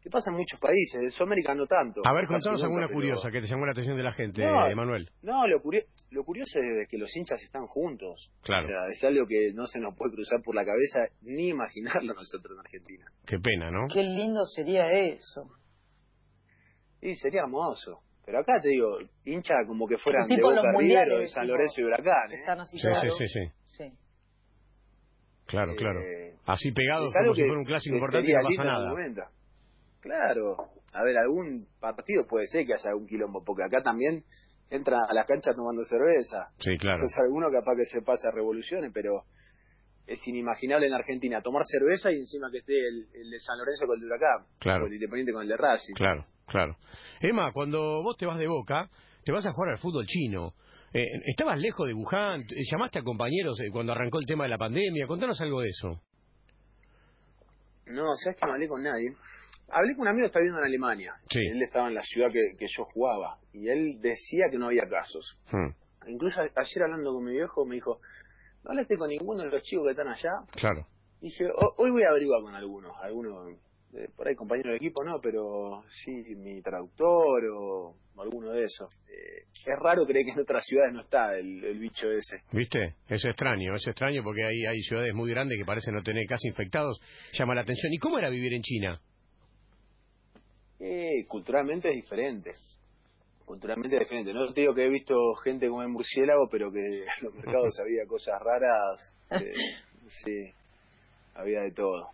que 0.02 0.08
pasan 0.10 0.34
en 0.34 0.40
muchos 0.40 0.58
países. 0.58 1.00
En 1.00 1.10
Sudamérica 1.10 1.54
no 1.54 1.66
tanto. 1.66 2.00
A 2.04 2.12
ver, 2.14 2.26
contanos 2.26 2.62
alguna 2.62 2.86
pero- 2.86 2.94
curiosa 2.94 3.30
que 3.30 3.40
te 3.40 3.46
llamó 3.46 3.66
la 3.66 3.72
atención 3.72 3.96
de 3.96 4.02
la 4.02 4.12
gente, 4.12 4.44
No. 4.44 4.66
Emanuel. 4.66 5.10
No, 5.22 5.46
lo, 5.46 5.60
curio- 5.62 5.84
lo 6.10 6.24
curioso 6.24 6.58
es 6.58 6.88
que 6.88 6.96
los 6.98 7.14
hinchas 7.16 7.42
están 7.42 7.66
juntos. 7.66 8.30
Claro. 8.42 8.64
O 8.64 8.68
sea, 8.68 8.86
es 8.88 9.04
algo 9.04 9.26
que 9.26 9.52
no 9.52 9.66
se 9.66 9.78
nos 9.80 9.94
puede 9.96 10.14
cruzar 10.14 10.40
por 10.42 10.54
la 10.54 10.64
cabeza 10.64 11.00
ni 11.22 11.48
imaginarlo 11.48 12.14
nosotros 12.14 12.54
en 12.54 12.60
Argentina. 12.60 13.06
Qué 13.26 13.38
pena, 13.38 13.70
¿no? 13.70 13.88
Qué 13.92 14.02
lindo 14.02 14.44
sería 14.46 14.90
eso. 14.92 15.50
Y 17.02 17.14
sería 17.14 17.42
hermoso. 17.42 18.00
Pero 18.24 18.40
acá 18.40 18.60
te 18.62 18.68
digo, 18.68 18.98
hincha 19.24 19.54
como 19.66 19.86
que 19.88 19.96
fueran 19.98 20.28
de 20.28 20.36
Tipo 20.36 20.50
los 20.50 20.58
Boca 20.60 20.72
mundiales, 20.72 21.04
River 21.08 21.18
o 21.18 21.20
de 21.22 21.26
San 21.28 21.46
Lorenzo 21.48 21.80
y 21.80 21.84
Huracán, 21.84 22.30
¿eh? 22.32 22.34
Están 22.36 22.60
así 22.60 22.78
Sí, 22.78 22.88
sí, 23.02 23.08
sí, 23.18 23.26
sí. 23.26 23.52
Sí. 23.64 23.92
Claro, 25.46 25.72
Eh, 25.72 25.76
claro. 25.76 26.00
Así 26.46 26.70
pegados 26.72 27.12
como 27.12 27.34
si 27.34 27.42
fuera 27.42 27.58
un 27.58 27.64
clásico 27.66 27.94
importante 27.96 28.32
no 28.32 28.42
pasa 28.48 28.64
nada. 28.64 28.94
Claro. 30.00 30.56
A 30.92 31.02
ver, 31.04 31.18
algún 31.18 31.66
partido 31.78 32.26
puede 32.26 32.46
ser 32.46 32.66
que 32.66 32.74
haya 32.74 32.90
algún 32.90 33.06
quilombo, 33.06 33.44
porque 33.44 33.64
acá 33.64 33.82
también 33.82 34.24
entran 34.70 35.00
a 35.08 35.12
las 35.12 35.26
canchas 35.26 35.54
tomando 35.54 35.82
cerveza. 35.84 36.48
Sí, 36.58 36.76
claro. 36.78 36.96
Entonces 36.96 37.18
alguno 37.18 37.50
capaz 37.50 37.76
que 37.76 37.84
se 37.84 38.02
pasa 38.02 38.28
a 38.28 38.32
revoluciones, 38.32 38.90
pero 38.92 39.24
es 40.06 40.26
inimaginable 40.26 40.86
en 40.86 40.94
Argentina 40.94 41.40
tomar 41.42 41.62
cerveza 41.64 42.10
y 42.10 42.16
encima 42.16 42.48
que 42.50 42.58
esté 42.58 42.72
el, 42.72 43.06
el 43.14 43.30
de 43.30 43.38
San 43.38 43.58
Lorenzo 43.58 43.86
con 43.86 43.94
el 43.94 44.00
de 44.00 44.06
Huracán. 44.06 44.46
Claro. 44.58 44.84
O 44.84 44.86
el 44.86 44.94
Independiente 44.94 45.32
con 45.32 45.42
el 45.42 45.48
de 45.48 45.56
Racing. 45.56 45.94
Claro, 45.94 46.24
claro. 46.46 46.76
Emma, 47.20 47.52
cuando 47.52 48.02
vos 48.02 48.16
te 48.16 48.26
vas 48.26 48.38
de 48.38 48.48
Boca, 48.48 48.88
te 49.24 49.32
vas 49.32 49.46
a 49.46 49.52
jugar 49.52 49.70
al 49.70 49.78
fútbol 49.78 50.06
chino. 50.06 50.54
Eh, 50.92 51.04
¿Estabas 51.26 51.58
lejos 51.58 51.86
de 51.86 51.94
Wuhan? 51.94 52.44
¿Llamaste 52.48 52.98
a 52.98 53.02
compañeros 53.02 53.60
eh, 53.60 53.70
cuando 53.70 53.92
arrancó 53.92 54.18
el 54.18 54.26
tema 54.26 54.44
de 54.44 54.50
la 54.50 54.58
pandemia? 54.58 55.06
Contanos 55.06 55.40
algo 55.40 55.60
de 55.60 55.68
eso. 55.68 56.02
No, 57.86 58.04
sabes 58.16 58.38
que 58.38 58.46
no 58.46 58.52
hablé 58.52 58.66
con 58.66 58.82
nadie. 58.82 59.14
Hablé 59.72 59.92
con 59.94 60.02
un 60.02 60.08
amigo 60.08 60.24
que 60.24 60.26
está 60.28 60.38
viviendo 60.40 60.60
en 60.60 60.66
Alemania. 60.66 61.14
Sí. 61.30 61.38
Él 61.46 61.62
estaba 61.62 61.88
en 61.88 61.94
la 61.94 62.02
ciudad 62.02 62.30
que, 62.32 62.56
que 62.58 62.66
yo 62.68 62.84
jugaba. 62.86 63.38
Y 63.52 63.68
él 63.68 64.00
decía 64.00 64.46
que 64.50 64.58
no 64.58 64.66
había 64.66 64.88
casos. 64.88 65.38
Hmm, 65.52 65.70
Incluso 66.08 66.40
a- 66.40 66.44
ayer 66.44 66.82
hablando 66.82 67.12
con 67.12 67.24
mi 67.24 67.32
viejo 67.32 67.64
me 67.66 67.74
dijo, 67.76 68.00
no 68.64 68.70
hablaste 68.70 68.96
con 68.96 69.08
ninguno 69.10 69.42
de 69.44 69.50
los 69.50 69.62
chicos 69.62 69.84
que 69.86 69.90
están 69.92 70.08
allá. 70.08 70.32
claro. 70.56 70.86
Dije, 71.20 71.44
"Ho- 71.54 71.74
hoy 71.76 71.90
voy 71.90 72.02
a 72.04 72.08
averiguar 72.10 72.40
con 72.40 72.54
algunos. 72.54 72.92
Algunos, 73.02 73.52
eh, 73.92 74.08
por 74.16 74.26
ahí 74.26 74.34
compañeros 74.34 74.70
de 74.70 74.76
equipo 74.78 75.04
no, 75.04 75.20
pero 75.20 75.82
sí 76.02 76.10
mi 76.36 76.62
traductor 76.62 77.42
o 77.54 77.94
alguno 78.18 78.50
de 78.52 78.64
esos. 78.64 78.88
Eh, 79.08 79.44
es 79.66 79.78
raro 79.78 80.06
creer 80.06 80.24
que 80.24 80.32
en 80.32 80.40
otras 80.40 80.64
ciudades 80.64 80.94
no 80.94 81.02
está 81.02 81.36
el, 81.36 81.62
el 81.62 81.78
bicho 81.78 82.10
ese. 82.10 82.38
¿Viste? 82.52 82.94
Es 83.08 83.22
extraño, 83.26 83.74
es 83.74 83.86
extraño 83.86 84.22
porque 84.22 84.44
hay, 84.44 84.64
hay 84.64 84.80
ciudades 84.80 85.12
muy 85.14 85.30
grandes 85.30 85.58
que 85.58 85.64
parecen 85.66 85.94
no 85.94 86.02
tener 86.02 86.24
casi 86.26 86.48
infectados. 86.48 87.00
Llama 87.32 87.54
la 87.54 87.60
atención. 87.62 87.92
¿Y 87.92 87.98
cómo 87.98 88.18
era 88.18 88.30
vivir 88.30 88.54
en 88.54 88.62
China? 88.62 89.00
Eh, 90.80 91.26
culturalmente 91.28 91.88
es 91.90 91.94
diferente. 91.96 92.52
culturalmente 93.44 93.98
diferente. 93.98 94.32
No 94.32 94.52
te 94.52 94.60
digo 94.60 94.74
que 94.74 94.84
he 94.86 94.88
visto 94.88 95.14
gente 95.42 95.68
comer 95.68 95.88
murciélago, 95.88 96.48
pero 96.50 96.70
que 96.72 96.78
en 96.80 97.06
los 97.22 97.34
mercados 97.34 97.76
había 97.80 98.06
cosas 98.06 98.40
raras. 98.40 99.12
eh, 99.30 99.52
sí, 100.24 100.52
había 101.34 101.60
de 101.62 101.72
todo. 101.72 102.10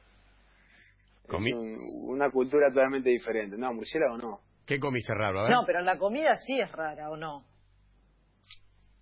Es 1.25 1.35
un- 1.35 1.75
una 2.08 2.30
cultura 2.30 2.68
totalmente 2.70 3.11
diferente. 3.11 3.56
No, 3.58 3.73
murciélago 3.75 4.16
no. 4.16 4.40
¿Qué 4.64 4.78
comiste 4.80 5.12
raro? 5.14 5.40
A 5.40 5.42
ver. 5.44 5.52
No, 5.52 5.64
pero 5.66 5.80
la 5.82 5.99
comida 5.99 6.37
sí 6.37 6.58
es 6.58 6.70
rara, 6.73 7.11
¿o 7.11 7.16
no? 7.16 7.44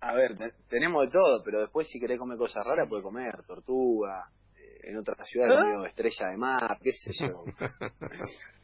A 0.01 0.13
ver, 0.13 0.35
te- 0.37 0.51
tenemos 0.69 1.05
de 1.05 1.11
todo, 1.11 1.41
pero 1.43 1.61
después 1.61 1.87
si 1.87 1.99
querés 1.99 2.19
comer 2.19 2.37
cosas 2.37 2.63
raras, 2.69 2.87
puedes 2.89 3.03
comer 3.03 3.43
tortuga. 3.47 4.27
eh, 4.57 4.89
en 4.89 4.97
otras 4.97 5.27
ciudades 5.27 5.55
¿Ah? 5.57 5.87
estrella 5.87 6.27
de 6.31 6.37
mar, 6.37 6.77
qué 6.81 6.91
sé 6.91 7.11
yo. 7.19 7.43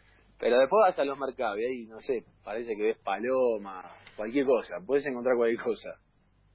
pero 0.41 0.57
después 0.60 0.81
vas 0.83 0.98
a 1.00 1.05
los 1.05 1.17
mercados 1.19 1.60
y 1.60 1.63
ahí, 1.63 1.86
no 1.86 2.00
sé, 2.00 2.25
parece 2.43 2.75
que 2.75 2.81
ves 2.81 2.98
paloma, 2.98 3.89
cualquier 4.17 4.45
cosa. 4.45 4.77
Puedes 4.86 5.05
encontrar 5.05 5.36
cualquier 5.38 5.62
cosa. 5.62 5.91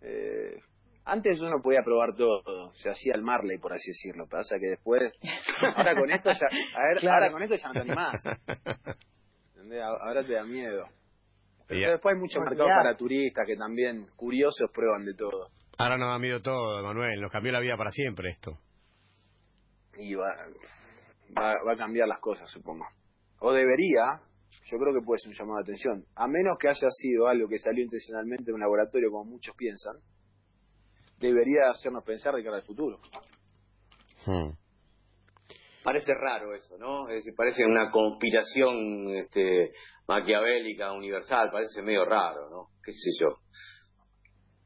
Eh, 0.03 0.59
antes 1.05 1.41
uno 1.41 1.63
podía 1.63 1.83
probar 1.85 2.17
todo, 2.17 2.73
se 2.75 2.91
hacía 2.91 3.15
el 3.15 3.23
Marley, 3.23 3.59
por 3.59 3.73
así 3.73 3.91
decirlo. 3.93 4.27
Pasa 4.29 4.57
que 4.59 4.67
después, 4.71 5.13
ahora 5.77 5.95
con 5.95 6.11
esto 6.11 6.31
ya, 6.33 6.47
a 6.77 6.89
ver, 6.89 6.99
Claro. 6.99 7.15
ahora 7.15 7.31
con 7.33 7.43
esto 7.43 7.55
ya 7.55 7.69
no 7.69 7.75
te 7.75 7.81
animás. 7.81 8.23
¿Entendés? 9.55 9.83
Ahora 9.83 10.25
te 10.27 10.33
da 10.33 10.43
miedo. 10.45 10.87
Pero 11.69 11.81
Ya. 11.81 11.91
después 11.93 12.15
hay 12.15 12.21
muchos 12.21 12.39
Olvidate. 12.39 12.57
mercados 12.57 12.83
para 12.83 12.97
turistas 12.97 13.47
que 13.47 13.57
también 13.57 14.07
curiosos 14.17 14.69
prueban 14.75 15.05
de 15.05 15.15
todo. 15.15 15.49
Ahora 15.79 15.97
nos 15.97 16.09
da 16.09 16.19
miedo 16.19 16.43
todo, 16.43 16.83
Manuel. 16.83 17.21
Nos 17.21 17.31
cambió 17.31 17.53
la 17.53 17.61
vida 17.61 17.77
para 17.77 17.91
siempre 17.91 18.31
esto. 18.31 18.59
Y 19.99 20.15
va, 20.15 20.27
va, 21.39 21.55
va 21.67 21.73
a 21.73 21.77
cambiar 21.77 22.09
las 22.09 22.19
cosas, 22.21 22.51
supongo. 22.51 22.85
O 23.49 23.53
debería, 23.53 24.21
yo 24.65 24.77
creo 24.77 24.93
que 24.93 25.07
puede 25.07 25.21
ser 25.21 25.31
un 25.31 25.37
llamado 25.37 25.59
de 25.59 25.63
atención. 25.63 26.05
A 26.17 26.27
menos 26.27 26.59
que 26.59 26.67
haya 26.67 26.89
sido 26.91 27.29
algo 27.29 27.47
que 27.47 27.61
salió 27.61 27.85
intencionalmente 27.85 28.47
de 28.47 28.53
un 28.53 28.59
laboratorio, 28.59 29.09
como 29.09 29.31
muchos 29.31 29.55
piensan, 29.55 29.95
debería 31.21 31.71
hacernos 31.71 32.03
pensar 32.03 32.35
de 32.35 32.43
cara 32.43 32.57
al 32.57 32.65
futuro. 32.65 32.99
Hmm. 34.27 34.51
Parece 35.85 36.13
raro 36.15 36.57
eso, 36.57 36.77
¿no? 36.77 37.09
Es 37.09 37.23
decir, 37.23 37.35
parece 37.37 37.65
una 37.65 37.93
conspiración 37.93 39.11
este, 39.11 39.71
maquiavélica, 40.09 40.93
universal, 40.93 41.49
parece 41.53 41.83
medio 41.83 42.05
raro, 42.05 42.51
¿no? 42.51 42.71
¿Qué 42.83 42.91
sé 42.91 43.11
yo? 43.21 43.29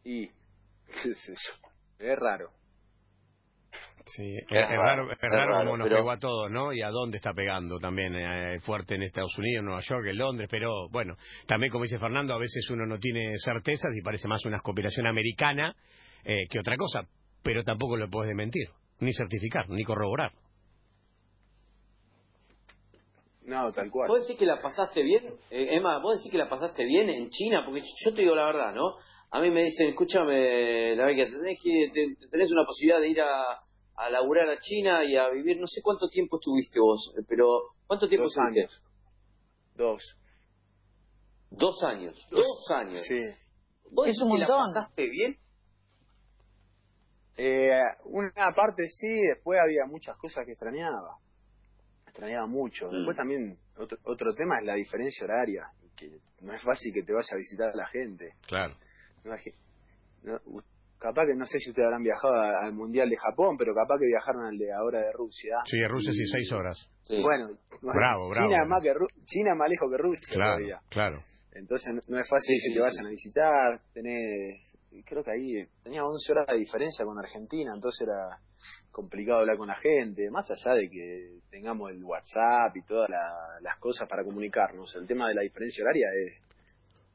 Y, 0.04 0.26
qué 1.02 1.14
sé 1.14 1.34
yo, 1.34 1.68
es 1.98 2.18
raro. 2.18 2.50
Sí, 4.16 4.34
es, 4.36 4.42
Es 4.50 4.58
es 4.62 4.68
raro, 4.76 5.10
es 5.10 5.18
raro 5.20 5.36
raro, 5.52 5.64
como 5.64 5.76
nos 5.76 5.86
pero- 5.86 5.98
pegó 5.98 6.10
a 6.10 6.18
todos, 6.18 6.50
¿no? 6.50 6.72
Y 6.72 6.82
a 6.82 6.90
dónde 6.90 7.16
está 7.18 7.32
pegando 7.34 7.78
también 7.78 8.14
eh, 8.16 8.58
fuerte 8.60 8.94
en 8.96 9.02
Estados 9.02 9.36
Unidos, 9.38 9.60
en 9.60 9.64
Nueva 9.66 9.80
York, 9.82 10.06
en 10.08 10.18
Londres, 10.18 10.48
pero 10.50 10.88
bueno, 10.90 11.14
también 11.46 11.70
como 11.70 11.84
dice 11.84 11.98
Fernando, 11.98 12.34
a 12.34 12.38
veces 12.38 12.68
uno 12.70 12.86
no 12.86 12.98
tiene 12.98 13.34
certezas 13.38 13.94
y 13.96 14.02
parece 14.02 14.26
más 14.28 14.44
una 14.46 14.60
conspiración 14.60 15.06
americana 15.06 15.74
eh, 16.24 16.46
que 16.50 16.58
otra 16.58 16.76
cosa, 16.76 17.06
pero 17.42 17.62
tampoco 17.62 17.96
lo 17.96 18.08
puedes 18.10 18.28
desmentir, 18.28 18.68
ni 19.00 19.12
certificar, 19.12 19.68
ni 19.68 19.84
corroborar. 19.84 20.32
No, 23.46 23.72
tal 23.72 23.90
cual. 23.90 24.08
¿Vos 24.08 24.20
decís 24.22 24.38
que 24.38 24.46
la 24.46 24.60
pasaste 24.60 25.02
bien? 25.02 25.24
Eh, 25.50 25.68
Emma, 25.76 25.98
¿vos 25.98 26.16
decís 26.18 26.30
que 26.30 26.38
la 26.38 26.48
pasaste 26.48 26.84
bien 26.84 27.08
en 27.08 27.30
China? 27.30 27.64
Porque 27.64 27.80
yo 28.04 28.14
te 28.14 28.22
digo 28.22 28.34
la 28.34 28.46
verdad, 28.46 28.72
¿no? 28.74 28.94
A 29.32 29.40
mí 29.40 29.50
me 29.50 29.64
dicen, 29.64 29.88
escúchame, 29.88 30.94
la 30.94 31.06
que 31.14 31.26
tenés, 31.26 31.58
que, 31.62 31.90
te- 31.92 32.26
tenés 32.30 32.50
una 32.52 32.64
posibilidad 32.64 33.00
de 33.00 33.08
ir 33.08 33.20
a, 33.20 33.58
a 34.06 34.10
laburar 34.10 34.48
a 34.48 34.58
China 34.60 35.04
y 35.04 35.16
a 35.16 35.28
vivir, 35.30 35.58
no 35.60 35.66
sé 35.66 35.80
cuánto 35.82 36.08
tiempo 36.08 36.36
estuviste 36.38 36.78
vos, 36.80 37.14
eh, 37.18 37.22
pero 37.28 37.44
¿cuánto 37.86 38.08
tiempo 38.08 38.24
Dos 38.24 38.36
estuviste? 38.36 38.60
años. 38.60 38.82
Dos. 39.76 40.16
Dos 41.50 41.82
años. 41.84 42.26
Dos 42.30 42.70
años. 42.70 43.02
Sí. 43.06 43.20
¿Vos 43.90 44.06
Es 44.08 44.20
un 44.22 44.38
la 44.38 44.46
montón. 44.46 44.66
pasaste 44.74 45.08
bien? 45.08 45.36
Eh, 47.36 47.70
una 48.04 48.52
parte 48.54 48.86
sí, 48.86 49.08
después 49.34 49.58
había 49.62 49.86
muchas 49.86 50.16
cosas 50.18 50.44
que 50.44 50.52
extrañaba. 50.52 51.16
Extrañaba 52.06 52.46
mucho. 52.46 52.88
Mm. 52.88 52.96
Después 52.96 53.16
también 53.16 53.58
otro, 53.78 53.98
otro 54.04 54.34
tema 54.34 54.58
es 54.58 54.66
la 54.66 54.74
diferencia 54.74 55.24
horaria, 55.24 55.66
que 55.96 56.10
no 56.40 56.52
es 56.54 56.62
fácil 56.62 56.92
que 56.92 57.02
te 57.02 57.12
vaya 57.12 57.28
a 57.32 57.36
visitar 57.36 57.68
a 57.72 57.76
la 57.76 57.86
gente. 57.86 58.34
Claro. 58.46 58.76
No, 60.22 60.34
u- 60.46 60.62
capaz 61.00 61.24
que 61.26 61.34
no 61.34 61.46
sé 61.46 61.58
si 61.58 61.70
ustedes 61.70 61.86
habrán 61.86 62.02
viajado 62.04 62.34
a- 62.34 62.66
al 62.66 62.72
Mundial 62.74 63.08
de 63.10 63.16
Japón, 63.16 63.56
pero 63.58 63.74
capaz 63.74 63.98
que 63.98 64.06
viajaron 64.06 64.44
al 64.44 64.56
de 64.58 64.72
ahora 64.72 65.00
de 65.00 65.12
Rusia. 65.12 65.56
Sí, 65.64 65.78
en 65.78 65.88
Rusia 65.88 66.12
sí, 66.12 66.22
Y- 66.22 66.26
seis 66.26 66.52
horas. 66.52 66.76
Sí. 67.02 67.20
Bueno, 67.22 67.48
Bravo, 67.82 68.28
bravo. 68.28 68.48
China, 68.48 68.64
más 68.66 68.82
que 68.82 68.92
Ru- 68.94 69.10
China 69.24 69.54
más 69.56 69.68
lejos 69.68 69.90
que 69.90 69.96
Rusia 69.96 70.20
Claro, 70.34 70.52
todavía. 70.56 70.80
claro. 70.90 71.18
Entonces 71.52 71.92
no, 71.94 72.00
no 72.06 72.20
es 72.20 72.28
fácil 72.28 72.54
Sí, 72.56 72.62
que 72.62 72.68
sí, 72.68 72.74
te 72.74 72.80
vayan 72.80 73.02
sí. 73.02 73.06
a 73.06 73.10
visitar. 73.10 73.80
Tenés, 73.92 74.76
creo 75.06 75.24
que 75.24 75.30
ahí 75.32 75.66
tenía 75.82 76.04
11 76.04 76.30
horas 76.32 76.46
de 76.46 76.58
diferencia 76.58 77.04
con 77.04 77.18
Argentina, 77.18 77.72
entonces 77.74 78.06
era 78.06 78.38
complicado 78.92 79.40
hablar 79.40 79.56
con 79.56 79.66
la 79.68 79.74
gente, 79.76 80.30
más 80.30 80.48
allá 80.50 80.74
de 80.76 80.88
que 80.90 81.38
tengamos 81.50 81.90
el 81.90 82.04
WhatsApp 82.04 82.76
y 82.76 82.82
todas 82.82 83.08
la- 83.10 83.58
las 83.62 83.78
cosas 83.78 84.06
para 84.08 84.22
comunicarnos. 84.22 84.94
El 84.94 85.06
tema 85.08 85.26
de 85.28 85.34
la 85.34 85.42
diferencia 85.42 85.82
horaria 85.82 86.06
es, 86.14 86.42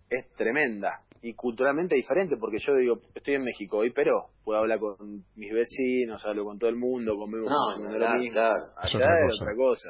es 0.10 0.34
tremenda 0.34 1.02
y 1.28 1.34
culturalmente 1.34 1.96
diferente, 1.96 2.38
porque 2.40 2.58
yo 2.60 2.76
digo, 2.76 3.00
estoy 3.16 3.34
en 3.36 3.44
México 3.44 3.78
hoy, 3.78 3.92
pero 3.92 4.28
puedo 4.44 4.60
hablar 4.60 4.78
con 4.80 4.96
mis 5.36 5.52
vecinos, 5.52 6.24
hablo 6.26 6.44
con 6.46 6.60
todo 6.60 6.70
el 6.70 6.76
mundo, 6.76 7.16
comemos 7.18 7.50
No, 7.50 7.74
comiendo 7.74 7.98
no, 7.98 8.06
claro, 8.06 8.24
claro. 8.32 8.66
Es 8.84 8.94
Allá 8.96 9.06
otra 9.06 9.16
es 9.16 9.32
cosa. 9.32 9.44
otra 9.44 9.56
cosa. 9.56 9.90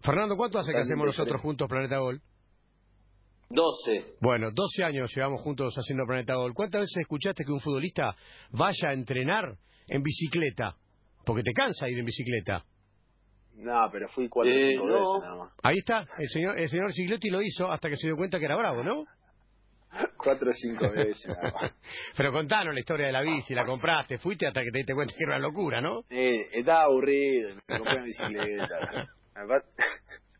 Fernando, 0.00 0.36
¿cuánto 0.36 0.58
hace 0.58 0.72
que 0.72 0.78
hacemos 0.78 1.06
nosotros 1.06 1.40
juntos 1.40 1.66
Planeta 1.68 1.98
Gol? 1.98 2.20
Doce. 3.48 4.16
Bueno, 4.20 4.48
12 4.52 4.84
años 4.84 5.10
llevamos 5.14 5.40
juntos 5.40 5.72
haciendo 5.76 6.04
Planeta 6.04 6.34
Gol. 6.34 6.52
¿Cuántas 6.52 6.82
veces 6.82 6.96
escuchaste 6.98 7.44
que 7.44 7.52
un 7.52 7.60
futbolista 7.60 8.14
vaya 8.50 8.88
a 8.90 8.92
entrenar 8.92 9.56
en 9.86 10.02
bicicleta? 10.02 10.76
Porque 11.24 11.42
te 11.42 11.52
cansa 11.52 11.88
ir 11.88 11.98
en 11.98 12.04
bicicleta. 12.04 12.64
No, 13.54 13.88
pero 13.90 14.08
fui 14.08 14.28
cuatro 14.28 14.52
o 14.52 14.56
Eh, 14.56 14.70
cinco 14.72 14.86
no. 14.86 14.94
veces 14.94 15.22
nada 15.22 15.36
más. 15.36 15.52
Ahí 15.62 15.78
está, 15.78 16.06
el 16.18 16.28
señor, 16.28 16.58
el 16.58 16.68
señor 16.68 16.92
Ciclotti 16.92 17.30
lo 17.30 17.40
hizo 17.40 17.70
hasta 17.70 17.88
que 17.88 17.96
se 17.96 18.08
dio 18.08 18.16
cuenta 18.16 18.38
que 18.38 18.44
era 18.44 18.56
bravo, 18.56 18.82
¿no? 18.82 19.04
Cuatro 20.16 20.50
o 20.50 20.54
cinco 20.54 20.90
veces 20.90 21.28
nada 21.28 21.52
más. 21.52 21.72
Pero 22.16 22.32
contanos 22.32 22.74
la 22.74 22.80
historia 22.80 23.06
de 23.06 23.12
la 23.12 23.22
bici, 23.22 23.54
la 23.54 23.64
compraste, 23.64 24.18
fuiste 24.18 24.46
hasta 24.46 24.62
que 24.62 24.70
te 24.70 24.78
diste 24.78 24.94
cuenta 24.94 25.14
que 25.16 25.24
era 25.24 25.36
una 25.36 25.46
locura, 25.46 25.80
¿no? 25.80 26.00
Eh, 26.10 26.48
estaba 26.52 26.84
aburrido, 26.84 27.54
me 27.54 27.78
compré 27.78 27.94
una 27.94 28.04
bicicleta. 28.04 29.08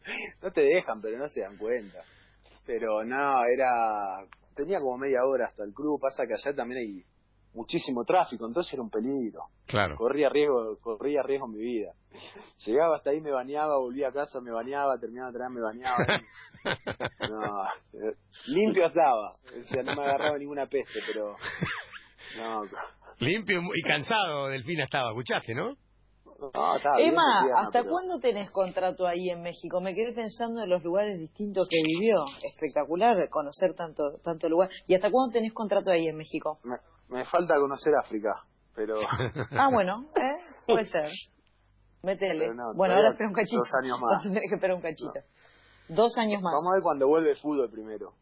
No 0.42 0.50
te 0.52 0.60
dejan, 0.62 1.00
pero 1.00 1.18
no 1.18 1.28
se 1.28 1.40
dan 1.40 1.56
cuenta. 1.56 2.02
Pero 2.64 3.04
no, 3.04 3.44
era. 3.44 4.24
Tenía 4.54 4.80
como 4.80 4.98
media 4.98 5.24
hora 5.24 5.46
hasta 5.46 5.64
el 5.64 5.72
club. 5.74 6.00
Pasa 6.00 6.26
que 6.26 6.34
allá 6.34 6.54
también 6.54 6.80
hay 6.80 7.04
muchísimo 7.56 8.04
tráfico, 8.04 8.46
entonces 8.46 8.72
era 8.72 8.82
un 8.82 8.90
peligro. 8.90 9.40
Claro. 9.66 9.96
Corría 9.96 10.28
riesgo, 10.28 10.78
corría 10.80 11.22
riesgo 11.22 11.48
mi 11.48 11.58
vida. 11.58 11.92
Llegaba 12.64 12.96
hasta 12.96 13.10
ahí, 13.10 13.20
me 13.20 13.30
bañaba, 13.32 13.78
volvía 13.78 14.08
a 14.08 14.12
casa, 14.12 14.40
me 14.40 14.50
bañaba, 14.52 14.98
terminaba 14.98 15.30
de 15.32 15.38
entrenar, 15.38 15.52
me 15.52 15.60
bañaba. 15.60 15.96
No, 17.28 17.64
eh, 17.92 18.14
limpio 18.48 18.86
estaba. 18.86 19.32
O 19.34 19.64
sea, 19.64 19.82
no 19.82 19.94
me 19.94 20.02
agarraba 20.02 20.36
ninguna 20.38 20.66
peste, 20.66 21.00
pero. 21.06 21.36
No, 22.38 22.62
Limpio 23.20 23.58
y 23.58 23.60
mu- 23.62 23.74
y 23.74 23.82
cansado, 23.82 24.48
Delfina 24.48 24.84
estaba, 24.84 25.10
¿escuchaste, 25.10 25.54
no? 25.54 25.70
no 26.38 26.50
bien, 26.96 27.12
Emma, 27.12 27.22
Diana, 27.44 27.60
¿hasta 27.60 27.80
pero- 27.80 27.90
cuándo 27.92 28.18
tenés 28.20 28.50
contrato 28.50 29.06
ahí 29.06 29.30
en 29.30 29.40
México? 29.42 29.80
Me 29.80 29.94
quedé 29.94 30.12
pensando 30.12 30.62
en 30.62 30.68
los 30.70 30.82
lugares 30.82 31.18
distintos 31.18 31.66
que 31.70 31.76
vivió. 31.86 32.16
Espectacular 32.42 33.16
conocer 33.30 33.74
tanto 33.74 34.02
tanto 34.22 34.48
lugar. 34.48 34.68
¿Y 34.86 34.94
hasta 34.94 35.10
cuándo 35.10 35.32
tenés 35.32 35.52
contrato 35.54 35.90
ahí 35.90 36.06
en 36.08 36.16
México? 36.16 36.58
Me, 36.64 36.76
me 37.08 37.24
falta 37.24 37.54
conocer 37.56 37.92
África, 38.02 38.30
pero, 38.74 38.94
Ah, 39.58 39.68
bueno, 39.72 40.06
¿eh? 40.16 40.36
puede 40.66 40.84
ser. 40.86 41.08
Métele. 42.02 42.48
No, 42.54 42.74
bueno, 42.76 42.94
ahora 42.94 43.10
espera 43.10 43.28
un 43.28 43.34
cachito. 43.34 43.56
dos 43.58 43.72
años 43.82 43.98
más. 44.00 44.10
Vas 44.10 44.20
a 44.20 44.28
tener 44.28 44.42
que 44.48 44.54
esperar 44.54 44.76
un 44.76 44.82
cachito. 44.82 45.12
Dos 45.88 46.16
años 46.18 46.42
más. 46.42 46.52
vamos 46.52 46.68
a 46.70 46.74
ver 46.74 46.82
cuando 46.82 47.08
vuelve 47.08 47.30
el 47.30 47.36
fútbol 47.38 47.70
primero. 47.70 48.12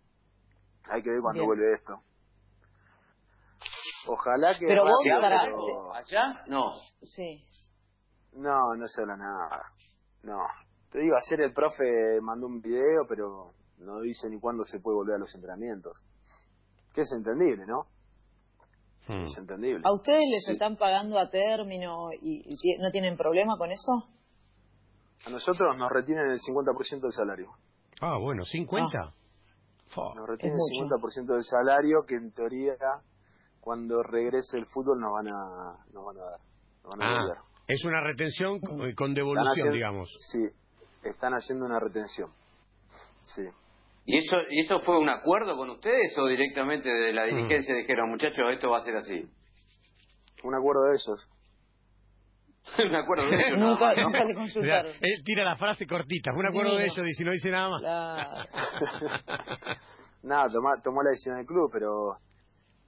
Hay 0.88 1.03
que 1.03 1.11
ver 1.11 1.21
cuando 1.23 1.41
Bien. 1.41 1.47
vuelve 1.47 1.73
esto. 1.75 2.00
Ojalá 4.07 4.59
que... 4.59 4.67
Pero 4.67 4.83
vos 4.85 4.93
pero- 5.03 5.95
¿Allá? 5.95 6.45
No. 6.47 6.71
Sí. 7.03 7.43
No, 8.33 8.75
no 8.76 8.87
se 8.87 9.00
habla 9.03 9.17
nada. 9.17 9.62
No. 10.23 10.38
Te 10.91 10.99
digo, 11.00 11.17
ayer 11.17 11.41
el 11.47 11.53
profe 11.55 12.21
mandó 12.21 12.47
un 12.47 12.61
video, 12.61 13.07
pero 13.09 13.53
no 13.79 14.00
dice 14.00 14.29
ni 14.29 14.38
cuándo 14.38 14.62
se 14.64 14.81
puede 14.81 14.97
volver 14.97 15.17
a 15.17 15.19
los 15.19 15.35
entrenamientos. 15.35 16.05
Que 16.95 17.00
es 17.03 17.12
entendible, 17.17 17.64
¿no? 17.67 17.87
Hmm. 19.08 19.25
Es 19.26 19.37
entendible. 19.37 19.82
¿A 19.84 19.92
ustedes 19.92 20.25
les 20.30 20.44
Sí. 20.46 20.52
están 20.52 20.76
pagando 20.76 21.18
a 21.18 21.28
término 21.30 22.08
y, 22.23 22.42
no 22.80 22.90
tienen 22.90 23.16
problema 23.16 23.56
con 23.58 23.70
eso? 23.70 23.92
A 25.26 25.30
nosotros 25.30 25.76
nos 25.76 25.90
retienen 25.90 26.30
el 26.30 26.38
50% 26.40 27.02
del 27.06 27.12
salario. 27.12 27.50
Ah, 28.00 28.16
bueno, 28.18 28.44
50. 28.44 29.12
Fua. 29.88 30.14
Nos 30.16 30.26
retienen 30.28 30.56
el 30.56 30.82
mucho. 30.82 30.96
50% 30.96 31.34
del 31.34 31.44
salario 31.44 31.99
que 32.06 32.14
en 32.16 32.32
teoría 32.32 32.75
cuando 33.61 34.02
regrese 34.02 34.58
el 34.58 34.66
fútbol 34.66 34.99
nos 35.00 35.12
van 35.12 35.28
a, 35.28 35.84
nos 35.92 36.04
van 36.04 36.16
a 36.18 36.30
dar. 36.30 36.40
Nos 36.82 36.96
van 36.96 37.02
a 37.02 37.20
Ah, 37.20 37.42
es 37.66 37.84
una 37.84 38.00
retención 38.02 38.61
con, 38.61 39.14
devolución, 39.14 39.49
haciendo- 39.52 39.73
digamos. 39.73 40.11
Sí, 40.32 40.40
están 41.02 41.32
haciendo 41.32 41.64
una 41.64 41.78
retención. 41.80 42.30
Sí. 43.25 43.42
¿Y 44.06 44.18
eso, 44.18 44.37
¿Y 44.50 44.61
eso 44.61 44.80
fue 44.80 44.99
un 44.99 45.08
acuerdo 45.08 45.56
con 45.56 45.70
ustedes 45.70 46.16
o 46.18 46.26
directamente 46.26 46.88
de 46.90 47.12
la 47.12 47.25
dirigencia 47.25 47.75
dijeron, 47.75 48.11
muchachos, 48.11 48.44
esto 48.52 48.70
va 48.70 48.78
a 48.78 48.82
ser 48.82 48.96
así? 48.96 49.26
Un 50.42 50.54
acuerdo 50.54 50.82
de 50.90 50.96
ellos. 50.96 51.28
un 52.87 52.94
acuerdo 52.94 53.28
de 53.30 53.37
ellos. 53.37 53.58
nunca, 53.58 53.94
¿no? 53.94 54.02
nunca 54.04 54.25
le 54.25 54.34
consultaron. 54.40 54.92
Él 55.00 55.23
tira 55.25 55.42
la 55.44 55.56
frase 55.56 55.87
cortita, 55.87 56.32
un 56.34 56.44
acuerdo 56.46 56.76
de 56.76 56.84
ellos 56.84 57.08
y 57.08 57.14
si 57.14 57.25
no 57.25 57.32
dice 57.32 57.50
nada 57.50 57.70
más. 57.70 57.80
Claro. 57.80 58.44
Nada, 60.23 60.50
toma- 60.50 60.80
tomó 60.82 61.02
la 61.02 61.11
decisión 61.11 61.37
del 61.37 61.46
club, 61.46 61.70
pero 61.73 62.16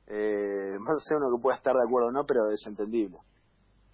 eh, 0.09 0.77
más 0.79 0.97
allá 1.07 1.17
uno 1.19 1.37
que 1.37 1.43
pueda 1.43 1.57
estar 1.57 1.75
de 1.75 1.83
acuerdo 1.83 2.09
o 2.09 2.13
no, 2.13 2.25
pero 2.27 2.41
es 2.53 2.63
entendible. 2.67 3.19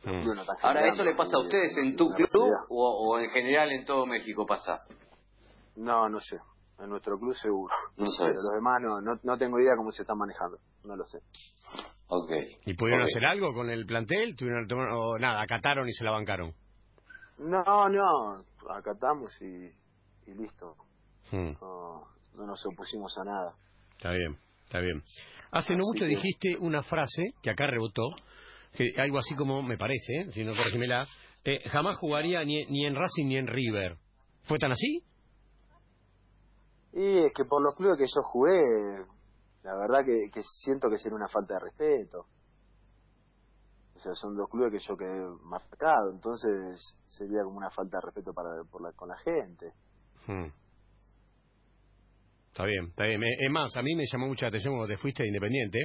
Mm. 0.04 0.24
no 0.24 0.42
Ahora, 0.62 0.88
¿eso 0.88 1.04
le 1.04 1.14
pasa 1.14 1.36
a 1.36 1.40
ustedes 1.40 1.76
en 1.78 1.94
tu 1.94 2.08
club 2.10 2.50
o 2.68 3.18
en 3.20 3.30
general 3.30 3.70
en 3.70 3.84
todo 3.84 4.06
México 4.06 4.44
pasa? 4.44 4.82
No, 5.76 6.08
no 6.08 6.18
sé. 6.20 6.38
En 6.82 6.88
nuestro 6.90 7.18
club 7.18 7.34
seguro. 7.34 7.72
No 7.96 8.06
Pero 8.06 8.10
sabes. 8.10 8.34
los 8.34 8.54
demás 8.54 8.80
no, 8.82 9.00
no, 9.00 9.18
no 9.22 9.38
tengo 9.38 9.60
idea 9.60 9.76
cómo 9.76 9.92
se 9.92 10.02
están 10.02 10.18
manejando. 10.18 10.58
No 10.84 10.96
lo 10.96 11.04
sé. 11.04 11.18
Ok. 12.08 12.30
¿Y 12.66 12.74
pudieron 12.74 13.04
hacer 13.04 13.24
algo 13.24 13.54
con 13.54 13.70
el 13.70 13.86
plantel? 13.86 14.34
¿Tuvieron, 14.36 14.66
o 14.90 15.18
nada, 15.18 15.40
acataron 15.42 15.88
y 15.88 15.92
se 15.92 16.04
la 16.04 16.10
bancaron? 16.10 16.52
No, 17.38 17.88
no. 17.88 18.44
Acatamos 18.70 19.30
y, 19.40 19.46
y 20.30 20.34
listo. 20.34 20.76
Mm. 21.30 21.52
No, 21.60 22.04
no 22.34 22.46
nos 22.46 22.64
opusimos 22.66 23.16
a 23.18 23.24
nada. 23.24 23.54
Está 23.96 24.10
bien, 24.10 24.38
está 24.64 24.80
bien. 24.80 25.02
Hace 25.52 25.74
no 25.76 25.84
mucho 25.84 26.00
que- 26.04 26.10
dijiste 26.10 26.56
una 26.58 26.82
frase 26.82 27.32
que 27.42 27.50
acá 27.50 27.66
rebotó, 27.66 28.10
que 28.74 28.92
algo 28.98 29.18
así 29.18 29.34
como, 29.34 29.62
me 29.62 29.76
parece, 29.78 30.12
¿eh? 30.20 30.30
si 30.32 30.44
no 30.44 30.54
corregimela, 30.54 31.06
eh, 31.44 31.60
jamás 31.70 31.96
jugaría 31.98 32.44
ni, 32.44 32.64
ni 32.66 32.86
en 32.86 32.94
Racing 32.94 33.26
ni 33.26 33.36
en 33.36 33.46
River. 33.46 33.96
¿Fue 34.44 34.58
tan 34.58 34.72
así? 34.72 35.02
Y 36.92 37.24
es 37.24 37.32
que 37.34 37.44
por 37.44 37.62
los 37.62 37.74
clubes 37.74 37.98
que 37.98 38.06
yo 38.06 38.22
jugué, 38.22 38.60
la 39.62 39.76
verdad 39.76 40.04
que, 40.04 40.30
que 40.32 40.42
siento 40.42 40.90
que 40.90 40.98
sería 40.98 41.16
una 41.16 41.28
falta 41.28 41.54
de 41.54 41.60
respeto. 41.60 42.26
O 43.94 43.98
sea, 43.98 44.14
son 44.14 44.34
dos 44.36 44.48
clubes 44.50 44.72
que 44.72 44.86
yo 44.86 44.96
quedé 44.96 45.20
marcado, 45.42 46.10
entonces 46.12 46.96
sería 47.06 47.42
como 47.44 47.58
una 47.58 47.70
falta 47.70 47.98
de 47.98 48.06
respeto 48.06 48.32
para 48.32 48.64
por 48.70 48.82
la, 48.82 48.92
con 48.92 49.08
la 49.08 49.16
gente. 49.18 49.72
Mm. 50.26 50.62
Está 52.48 52.66
bien, 52.66 52.88
está 52.88 53.06
bien. 53.06 53.22
Es 53.22 53.50
más, 53.50 53.74
a 53.76 53.82
mí 53.82 53.94
me 53.94 54.04
llamó 54.04 54.26
mucha 54.26 54.48
atención 54.48 54.74
cuando 54.74 54.92
te 54.92 54.98
fuiste 54.98 55.22
de 55.22 55.28
Independiente. 55.28 55.78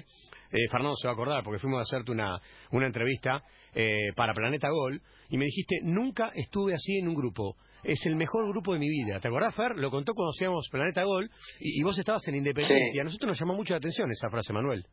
Eh, 0.51 0.67
Fernando 0.69 0.97
se 0.97 1.07
va 1.07 1.11
a 1.11 1.13
acordar 1.13 1.41
porque 1.41 1.59
fuimos 1.59 1.79
a 1.79 1.83
hacerte 1.83 2.11
una, 2.11 2.41
una 2.71 2.87
entrevista 2.87 3.41
eh, 3.73 4.11
para 4.17 4.33
Planeta 4.33 4.67
Gol 4.69 5.01
y 5.29 5.37
me 5.37 5.45
dijiste, 5.45 5.79
nunca 5.83 6.33
estuve 6.35 6.73
así 6.73 6.97
en 6.97 7.07
un 7.07 7.15
grupo. 7.15 7.55
Es 7.87 8.05
el 8.05 8.17
mejor 8.17 8.45
grupo 8.49 8.73
de 8.73 8.79
mi 8.79 8.89
vida. 8.89 9.19
¿Te 9.21 9.29
acordás, 9.29 9.55
Fer? 9.55 9.77
Lo 9.77 9.89
contó 9.89 10.13
cuando 10.13 10.31
hacíamos 10.31 10.67
Planeta 10.69 11.05
Gol 11.05 11.29
y, 11.61 11.79
y 11.79 11.83
vos 11.83 11.97
estabas 11.97 12.27
en 12.27 12.35
Independiente. 12.35 12.91
Sí. 12.91 12.99
A 12.99 13.03
nosotros 13.05 13.29
nos 13.29 13.39
llamó 13.39 13.53
mucho 13.53 13.73
la 13.73 13.77
atención 13.77 14.11
esa 14.11 14.29
frase, 14.29 14.51
Manuel. 14.51 14.85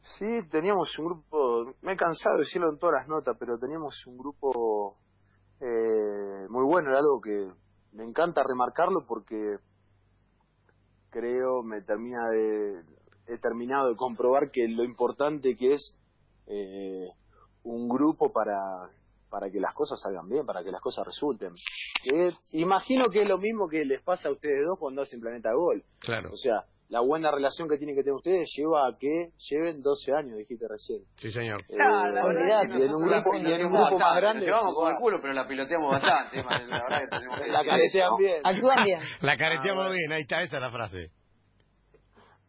Sí, 0.00 0.26
teníamos 0.50 0.98
un 0.98 1.04
grupo, 1.04 1.76
me 1.80 1.92
he 1.92 1.96
cansado 1.96 2.36
de 2.36 2.40
decirlo 2.40 2.70
en 2.70 2.78
todas 2.78 3.02
las 3.02 3.08
notas, 3.08 3.36
pero 3.38 3.56
teníamos 3.56 4.04
un 4.08 4.18
grupo 4.18 4.96
eh, 5.60 6.48
muy 6.48 6.64
bueno, 6.64 6.90
era 6.90 6.98
algo 6.98 7.20
que 7.20 7.52
me 7.92 8.04
encanta 8.04 8.42
remarcarlo 8.42 9.06
porque 9.06 9.58
creo 11.10 11.62
me 11.62 11.82
termina 11.82 12.28
de, 12.30 12.82
he 13.32 13.38
terminado 13.38 13.90
de 13.90 13.96
comprobar 13.96 14.50
que 14.50 14.66
lo 14.66 14.82
importante 14.82 15.54
que 15.56 15.74
es 15.74 15.96
eh, 16.48 17.06
un 17.62 17.88
grupo 17.88 18.32
para, 18.32 18.58
para 19.32 19.50
que 19.50 19.58
las 19.60 19.72
cosas 19.72 19.98
salgan 19.98 20.28
bien, 20.28 20.44
para 20.44 20.62
que 20.62 20.70
las 20.70 20.82
cosas 20.82 21.06
resulten. 21.06 21.54
Que 22.04 22.32
imagino 22.52 23.06
que 23.10 23.22
es 23.22 23.28
lo 23.28 23.38
mismo 23.38 23.66
que 23.66 23.82
les 23.82 24.02
pasa 24.02 24.28
a 24.28 24.32
ustedes 24.32 24.60
dos 24.66 24.78
cuando 24.78 25.00
hacen 25.00 25.20
Planeta 25.20 25.48
Gol. 25.54 25.82
Claro. 26.00 26.30
O 26.30 26.36
sea, 26.36 26.64
la 26.90 27.00
buena 27.00 27.30
relación 27.30 27.66
que 27.66 27.78
tienen 27.78 27.96
que 27.96 28.02
tener 28.02 28.14
ustedes 28.14 28.52
lleva 28.54 28.86
a 28.86 28.98
que 28.98 29.30
lleven 29.48 29.80
12 29.80 30.12
años, 30.12 30.36
dijiste 30.36 30.66
recién. 30.68 31.00
Sí, 31.16 31.32
señor. 31.32 31.62
Eh, 31.70 31.78
la 31.78 32.26
verdad 32.26 32.60
que 32.70 32.78
y 32.78 32.82
en 32.82 32.94
un 32.94 33.06
grupo, 33.08 33.34
y 33.34 33.52
en 33.52 33.66
un 33.66 33.72
grupo 33.72 33.98
más 33.98 34.16
grande. 34.16 34.44
Llevamos 34.44 34.74
como 34.74 34.90
el 34.90 34.96
culo, 35.00 35.18
pero 35.22 35.32
la 35.32 35.48
piloteamos 35.48 35.90
bastante. 35.92 36.36
La 36.42 36.82
verdad 36.82 37.00
que 37.00 37.08
tenemos 37.08 37.40
que 37.40 37.46
La 37.48 37.58
decir 37.62 37.70
caretean 37.70 38.16
bien. 38.18 38.40
Actúan 38.44 38.84
bien. 38.84 39.00
La 39.22 39.36
careteamos 39.38 39.86
Ah, 39.86 39.90
bien, 39.92 40.12
ahí 40.12 40.20
está, 40.20 40.42
esa 40.42 40.56
es 40.56 40.62
la 40.62 40.70
frase. 40.70 41.10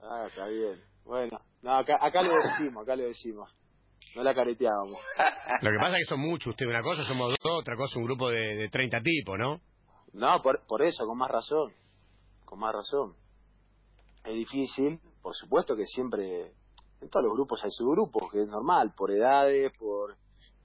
Ah, 0.02 0.26
está 0.28 0.48
bien. 0.48 0.84
Bueno, 1.06 1.40
no, 1.62 1.78
acá, 1.78 1.98
acá 2.02 2.22
lo 2.22 2.34
decimos, 2.36 2.84
acá 2.84 2.98
lo 2.98 3.04
decimos. 3.04 3.50
No 4.16 4.24
la 4.24 4.34
careteábamos. 4.34 5.00
Lo 5.62 5.72
que 5.72 5.78
pasa 5.78 5.98
es 5.98 6.04
que 6.04 6.10
son 6.10 6.20
muchos. 6.20 6.52
Usted 6.52 6.68
una 6.68 6.84
cosa, 6.84 7.04
somos 7.04 7.34
dos, 7.42 7.60
otra 7.60 7.76
cosa 7.76 8.00
un 8.00 8.06
grupo 8.06 8.30
de, 8.30 8.56
de 8.56 8.70
30 8.70 9.02
tipos, 9.02 9.38
¿no? 9.40 9.60
No, 10.14 10.42
por, 10.42 10.66
por 10.68 10.84
eso, 10.84 11.06
con 11.06 11.18
más 11.18 11.32
razón. 11.32 11.74
Con 12.46 12.60
más 12.60 12.74
razón. 12.74 13.16
Es 14.24 14.36
difícil, 14.36 15.00
por 15.22 15.36
supuesto 15.36 15.76
que 15.76 15.86
siempre, 15.86 16.54
en 17.02 17.10
todos 17.10 17.26
los 17.26 17.34
grupos 17.34 17.64
hay 17.64 17.72
subgrupos, 17.72 18.32
que 18.32 18.44
es 18.44 18.48
normal, 18.48 18.94
por 18.96 19.12
edades, 19.12 19.72
por 19.78 20.16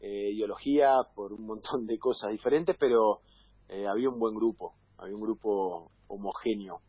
eh, 0.00 0.30
ideología, 0.32 0.94
por 1.14 1.32
un 1.32 1.46
montón 1.46 1.86
de 1.86 1.98
cosas 1.98 2.30
diferentes, 2.30 2.76
pero 2.78 3.20
eh, 3.68 3.86
había 3.86 4.08
un 4.08 4.18
buen 4.20 4.34
grupo, 4.34 4.74
había 4.98 5.14
un 5.14 5.22
grupo 5.22 5.90
homogéneo. 6.06 6.80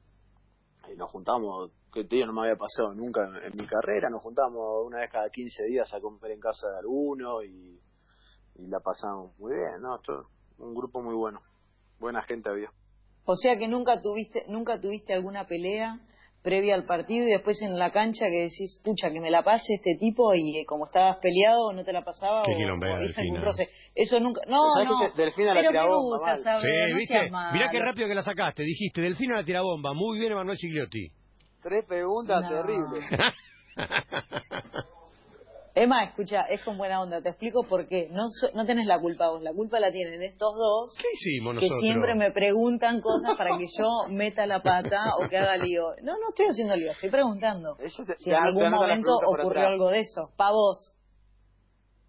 Y 0.91 0.95
nos 0.95 1.09
juntamos, 1.11 1.71
que 2.03 2.07
te 2.09 2.15
digo, 2.15 2.27
no 2.27 2.33
me 2.33 2.41
había 2.41 2.55
pasado 2.57 2.93
nunca 2.93 3.21
en, 3.25 3.51
en 3.51 3.57
mi 3.57 3.65
carrera, 3.65 4.09
nos 4.09 4.21
juntamos 4.21 4.85
una 4.85 4.99
vez 4.99 5.11
cada 5.11 5.29
15 5.29 5.65
días 5.65 5.93
a 5.93 5.99
comer 5.99 6.31
en 6.31 6.39
casa 6.39 6.67
de 6.71 6.77
alguno 6.79 7.43
y, 7.43 7.79
y 8.55 8.67
la 8.67 8.79
pasamos 8.79 9.37
muy 9.37 9.53
bien, 9.53 9.81
¿no? 9.81 9.95
Esto, 9.95 10.27
un 10.57 10.73
grupo 10.75 11.01
muy 11.01 11.15
bueno. 11.15 11.39
Buena 11.99 12.21
gente 12.23 12.49
había. 12.49 12.69
O 13.25 13.35
sea 13.35 13.57
que 13.57 13.67
nunca 13.67 14.01
tuviste, 14.01 14.45
nunca 14.47 14.79
tuviste 14.79 15.13
alguna 15.13 15.45
pelea 15.45 15.99
previa 16.41 16.73
al 16.73 16.85
partido 16.85 17.27
y 17.27 17.31
después 17.31 17.61
en 17.61 17.77
la 17.77 17.91
cancha 17.91 18.27
que 18.27 18.43
decís, 18.43 18.81
pucha, 18.83 19.11
que 19.11 19.19
me 19.19 19.29
la 19.29 19.43
pase 19.43 19.73
este 19.75 19.97
tipo 19.99 20.33
y 20.33 20.59
eh, 20.59 20.65
como 20.65 20.85
estabas 20.85 21.17
peleado 21.17 21.73
no 21.73 21.83
te 21.83 21.91
la 21.91 22.01
pasaba 22.05 22.43
Qué 22.43 22.53
o, 22.53 22.73
o 22.75 22.75
viste 22.77 23.19
algún 23.21 23.33
Delfina. 23.35 23.41
roce. 23.43 23.67
Eso 23.93 24.19
nunca, 24.21 24.41
no, 24.47 24.57
¿Sabés 24.73 24.89
no. 24.89 24.99
que 25.13 25.21
Delfina 25.21 25.53
la 25.53 25.59
pero 25.59 25.71
tira 25.71 25.83
me 25.83 25.89
gusta 25.97 26.37
saber, 26.37 26.61
Sí, 26.61 26.91
no 26.91 26.97
¿viste? 26.97 27.13
seas. 27.19 27.53
Mirá 27.53 27.69
qué 27.69 27.79
rápido 27.79 28.07
que 28.07 28.15
la 28.15 28.23
sacaste. 28.23 28.63
Dijiste, 28.63 29.01
Delfino 29.01 29.35
la 29.35 29.43
tira 29.43 29.61
bomba. 29.63 29.93
Muy 29.93 30.17
bien, 30.17 30.31
Emanuel 30.31 30.57
Gigliotti. 30.57 31.11
Tres 31.61 31.85
preguntas 31.85 32.41
No. 32.43 32.49
terribles. 32.49 33.05
Emma, 35.75 36.03
escucha, 36.03 36.41
es 36.49 36.61
con 36.65 36.77
buena 36.77 36.99
onda, 37.01 37.21
te 37.21 37.29
explico 37.29 37.63
por 37.63 37.87
qué. 37.87 38.09
No, 38.11 38.27
so- 38.29 38.49
no 38.53 38.65
tenés 38.65 38.85
la 38.85 38.99
culpa 38.99 39.29
vos, 39.29 39.41
la 39.41 39.53
culpa 39.53 39.79
la 39.79 39.91
tienen 39.91 40.21
estos 40.23 40.53
dos 40.55 40.93
¿Qué 40.99 41.07
hicimos 41.13 41.51
que 41.53 41.67
nosotros? 41.67 41.79
siempre 41.81 42.15
me 42.15 42.31
preguntan 42.31 42.99
cosas 43.01 43.37
para 43.37 43.55
que 43.55 43.65
yo 43.77 44.07
meta 44.09 44.45
la 44.45 44.61
pata 44.61 45.15
o 45.17 45.29
que 45.29 45.37
haga 45.37 45.55
lío. 45.57 45.83
No, 46.01 46.13
no 46.17 46.29
estoy 46.29 46.47
haciendo 46.47 46.75
lío, 46.75 46.91
estoy 46.91 47.09
preguntando. 47.09 47.75
Te- 47.75 47.87
Si 47.89 48.03
te 48.03 48.15
en 48.31 48.35
algún 48.35 48.69
momento 48.71 49.15
ocurrió 49.25 49.49
atrás. 49.51 49.67
algo 49.67 49.89
de 49.89 49.99
eso. 50.01 50.31
Pa' 50.35 50.51
vos, 50.51 50.95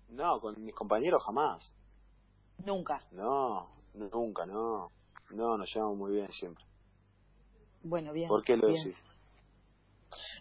No, 0.08 0.40
con 0.40 0.60
mis 0.64 0.74
compañeros 0.74 1.22
jamás. 1.24 1.72
nunca. 2.64 3.04
No, 3.12 3.68
nunca, 3.94 4.46
no. 4.46 4.88
No, 5.30 5.56
nos 5.56 5.72
llevamos 5.72 5.96
muy 5.96 6.12
bien 6.14 6.28
siempre. 6.32 6.64
Bueno, 7.84 8.12
bien. 8.12 8.28
¿Por 8.28 8.42
qué 8.42 8.56
lo 8.56 8.66
bien. 8.66 8.82
decís? 8.84 8.98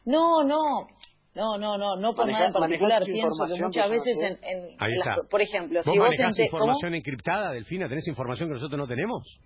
No, 0.09 0.43
no. 0.43 0.87
No, 1.35 1.57
no, 1.57 1.77
no, 1.77 1.95
no 1.95 2.13
por 2.15 2.27
nada 2.27 2.47
en 2.47 2.53
particular. 2.53 3.01
Pienso 3.05 3.45
que 3.47 3.61
muchas 3.63 3.85
que 3.85 3.91
veces 3.91 4.17
en, 4.21 4.37
en- 4.43 4.99
las- 4.99 5.19
por 5.29 5.41
ejemplo, 5.41 5.79
¿Vos 5.85 5.93
si 5.93 5.99
vos 5.99 6.09
ente- 6.19 6.49
¿cómo? 6.49 6.63
información 6.63 6.95
encriptada, 6.95 7.51
Delfina? 7.51 7.87
¿Tenés 7.87 8.07
información 8.07 8.49
que 8.49 8.55
nosotros 8.55 8.77
no 8.79 8.87
tenemos? 8.87 9.39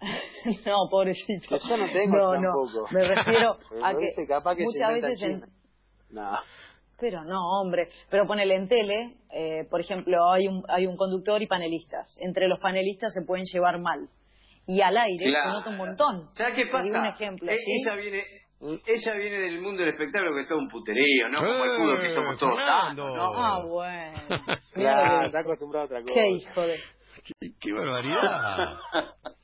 no, 0.66 0.76
pobrecito. 0.90 1.56
Yo 1.68 1.76
no 1.76 1.86
tengo 1.92 2.16
no, 2.16 2.30
tampoco. 2.32 2.86
No, 2.90 2.98
me 2.98 3.04
refiero 3.14 3.52
a 3.84 3.92
que 3.94 4.26
capaz 4.26 4.56
que 4.56 4.64
muchas 4.64 4.94
veces 4.94 5.22
en. 5.22 5.44
No. 6.10 6.38
Pero 6.98 7.22
no, 7.24 7.60
hombre. 7.60 7.88
Pero 8.10 8.26
ponele 8.26 8.56
en 8.56 8.68
tele, 8.68 9.16
eh, 9.32 9.64
por 9.70 9.80
ejemplo, 9.80 10.30
hay 10.32 10.48
un, 10.48 10.62
hay 10.68 10.86
un 10.86 10.96
conductor 10.96 11.40
y 11.42 11.46
panelistas. 11.46 12.16
Entre 12.20 12.48
los 12.48 12.58
panelistas 12.60 13.12
se 13.12 13.24
pueden 13.26 13.44
llevar 13.44 13.78
mal. 13.78 14.08
Y 14.66 14.80
al 14.82 14.96
aire 14.96 15.26
Claro. 15.26 15.50
se 15.50 15.56
nota 15.58 15.70
un 15.70 15.76
montón. 15.76 16.28
¿Sabes 16.34 16.54
qué 16.56 16.66
pasa? 16.66 16.84
digo 16.84 16.98
un 16.98 17.06
ejemplo, 17.06 17.50
Eh, 17.50 17.56
¿sí? 17.58 17.72
Ella 17.86 17.96
viene... 17.96 18.22
Ella 18.60 19.14
viene 19.14 19.38
del 19.38 19.60
mundo 19.62 19.80
del 19.82 19.90
espectáculo 19.92 20.34
que 20.34 20.42
es 20.42 20.48
todo 20.48 20.58
un 20.58 20.68
puterío, 20.68 21.28
¿no? 21.30 21.38
Como 21.38 21.64
el 21.64 21.70
fútbol 21.78 22.00
que 22.02 22.10
somos 22.10 22.38
todos 22.38 22.54
Fernando. 22.56 23.02
sanos, 23.10 23.16
¿no? 23.16 23.42
Ah, 23.42 23.64
bueno. 23.64 24.18
Claro, 24.74 25.26
está 25.26 25.38
acostumbrado 25.40 25.84
a 25.84 25.86
otra 25.86 26.02
cosa. 26.02 26.14
Qué 26.14 26.28
hijo 26.30 26.60
de... 26.60 26.76
¡Qué, 27.24 27.50
qué 27.58 27.72
barbaridad! 27.72 28.74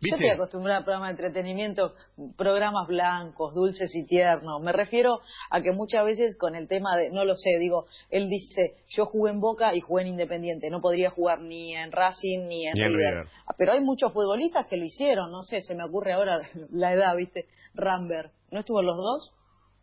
Yo 0.00 0.14
estoy 0.14 0.28
acostumbrada 0.30 0.78
a 0.80 0.84
programas 0.84 1.08
de 1.08 1.24
entretenimiento, 1.26 1.92
programas 2.36 2.86
blancos, 2.86 3.52
dulces 3.52 3.90
y 3.96 4.06
tiernos. 4.06 4.62
Me 4.62 4.70
refiero 4.70 5.18
a 5.50 5.60
que 5.60 5.72
muchas 5.72 6.04
veces 6.04 6.38
con 6.38 6.54
el 6.54 6.68
tema 6.68 6.96
de, 6.96 7.10
no 7.10 7.24
lo 7.24 7.34
sé, 7.34 7.58
digo, 7.58 7.86
él 8.08 8.28
dice, 8.28 8.76
yo 8.90 9.06
jugué 9.06 9.32
en 9.32 9.40
Boca 9.40 9.74
y 9.74 9.80
jugué 9.80 10.02
en 10.02 10.08
Independiente, 10.10 10.70
no 10.70 10.80
podría 10.80 11.10
jugar 11.10 11.40
ni 11.40 11.74
en 11.74 11.90
Racing 11.90 12.46
ni 12.46 12.68
en, 12.68 12.74
Ni 12.74 12.82
en 12.82 12.90
River. 12.90 13.12
River. 13.14 13.26
Ah, 13.48 13.54
Pero 13.58 13.72
hay 13.72 13.80
muchos 13.80 14.12
futbolistas 14.12 14.68
que 14.68 14.76
lo 14.76 14.84
hicieron, 14.84 15.32
no 15.32 15.42
sé, 15.42 15.62
se 15.62 15.74
me 15.74 15.82
ocurre 15.84 16.12
ahora 16.12 16.42
la 16.70 16.92
edad, 16.92 17.16
¿viste? 17.16 17.46
Rambert, 17.74 18.32
¿no 18.50 18.58
estuvo 18.60 18.80
en 18.80 18.86
los 18.86 18.96
dos? 18.96 19.34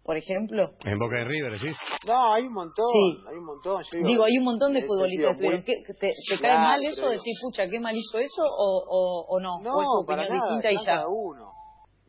Por 0.04 0.18
ejemplo. 0.18 0.70
En 0.86 1.00
Boca 1.00 1.16
de 1.18 1.26
River, 1.26 1.52
¿decís? 1.54 1.76
No, 2.06 2.34
hay 2.34 2.44
un 2.44 2.54
montón, 2.54 2.86
Sí. 2.94 3.24
hay 3.28 3.38
un 3.38 3.46
montón. 3.46 3.82
Yo 3.92 4.00
Digo, 4.08 4.24
hay 4.24 4.38
un 4.38 4.44
montón 4.44 4.74
de 4.74 4.80
ese 4.80 4.88
futbolistas 4.88 5.26
muy- 5.26 5.32
estuvieron. 5.32 5.64
¿Qué- 5.64 5.94
¿Te, 6.00 6.12
te 6.30 6.42
cae 6.42 6.58
mal 6.60 6.84
eso? 6.84 6.96
pero- 7.02 7.10
Decir, 7.10 7.34
pucha, 7.42 7.64
qué 7.66 7.80
mal 7.80 7.96
hizo 7.96 8.20
eso 8.20 8.44
o, 8.44 8.84
o, 8.88 9.26
o 9.36 9.40
no? 9.40 9.56
¿O 9.56 9.58
es 9.58 9.64
tu 9.64 9.70
No, 9.72 10.06
para 10.06 10.22
opinión 10.24 10.38
nada, 10.38 10.50
distinta 10.58 10.72
y 10.72 10.78
ya? 10.78 10.86
cada 10.86 11.08
uno. 11.08 11.52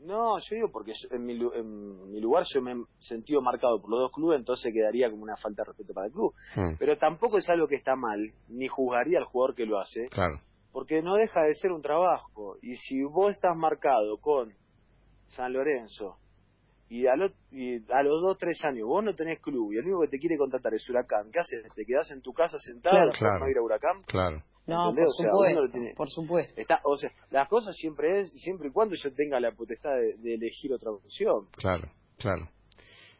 No, 0.01 0.38
yo 0.38 0.55
digo 0.55 0.69
porque 0.71 0.92
en, 1.11 1.25
mi, 1.25 1.33
en 1.33 2.11
mi 2.12 2.21
lugar 2.21 2.45
yo 2.53 2.61
me 2.61 2.73
he 2.73 2.77
sentido 3.01 3.40
marcado 3.40 3.81
por 3.81 3.90
los 3.90 3.99
dos 4.01 4.12
clubes, 4.12 4.38
entonces 4.38 4.73
quedaría 4.75 5.11
como 5.11 5.23
una 5.23 5.37
falta 5.37 5.62
de 5.62 5.69
respeto 5.69 5.95
para 5.95 6.07
el 6.09 6.12
club. 6.12 6.33
Hmm. 6.55 6.77
Pero 6.79 6.99
tampoco 6.99 7.38
es 7.38 7.49
algo 7.49 7.66
que 7.66 7.77
está 7.77 7.97
mal, 7.97 8.21
ni 8.49 8.69
juzgaría 8.69 9.19
al 9.19 9.25
jugador 9.25 9.55
que 9.57 9.64
lo 9.64 9.81
hace, 9.81 10.07
Claro. 10.11 10.38
porque 10.71 11.01
no 11.03 11.14
deja 11.14 11.40
de 11.45 11.55
ser 11.55 11.73
un 11.73 11.81
trabajo. 11.83 12.57
Y 12.62 12.75
si 12.77 13.03
vos 13.05 13.31
estás 13.31 13.57
marcado 13.57 14.19
con 14.21 14.53
San 15.29 15.55
Lorenzo 15.55 16.19
y 16.88 17.07
a, 17.07 17.16
lo- 17.16 17.31
y 17.51 17.77
a 17.92 18.03
los 18.03 18.20
dos, 18.22 18.38
tres 18.38 18.62
años 18.64 18.87
vos 18.87 19.03
no 19.05 19.14
tenés 19.14 19.40
club 19.40 19.72
y 19.72 19.79
el 19.79 19.85
único 19.85 20.01
que 20.03 20.09
te 20.09 20.18
quiere 20.18 20.37
contratar 20.37 20.72
es 20.75 20.88
Huracán, 20.88 21.31
¿qué 21.33 21.40
haces? 21.40 21.64
¿Te 21.75 21.85
quedás 21.85 22.11
en 22.12 22.22
tu 22.22 22.33
casa 22.33 22.59
sentado 22.59 22.96
Claro. 22.96 23.12
Claro. 23.18 23.38
no 23.40 23.49
ir 23.51 23.59
a 23.59 23.62
Huracán? 23.62 24.03
Claro. 24.07 24.42
No, 24.68 24.92
por 24.94 25.05
O 25.05 25.09
sea, 25.11 25.31
supuesto, 25.31 25.68
tiene- 25.70 25.94
por 25.94 26.09
supuesto. 26.09 26.61
Está, 26.61 26.81
o 26.83 26.96
sea, 26.96 27.11
las 27.31 27.49
cosas 27.49 27.77
siempre 27.77 28.20
es, 28.20 28.33
siempre 28.33 28.68
y 28.68 28.72
cuando 28.72 28.96
yo 28.96 29.12
tenga 29.14 29.38
la 29.38 29.53
potestad 29.53 29.90
de, 29.94 30.16
de 30.18 30.35
elegir 30.35 30.72
otra 30.72 30.90
opción. 30.90 31.46
Claro, 31.57 31.88
claro. 32.18 32.49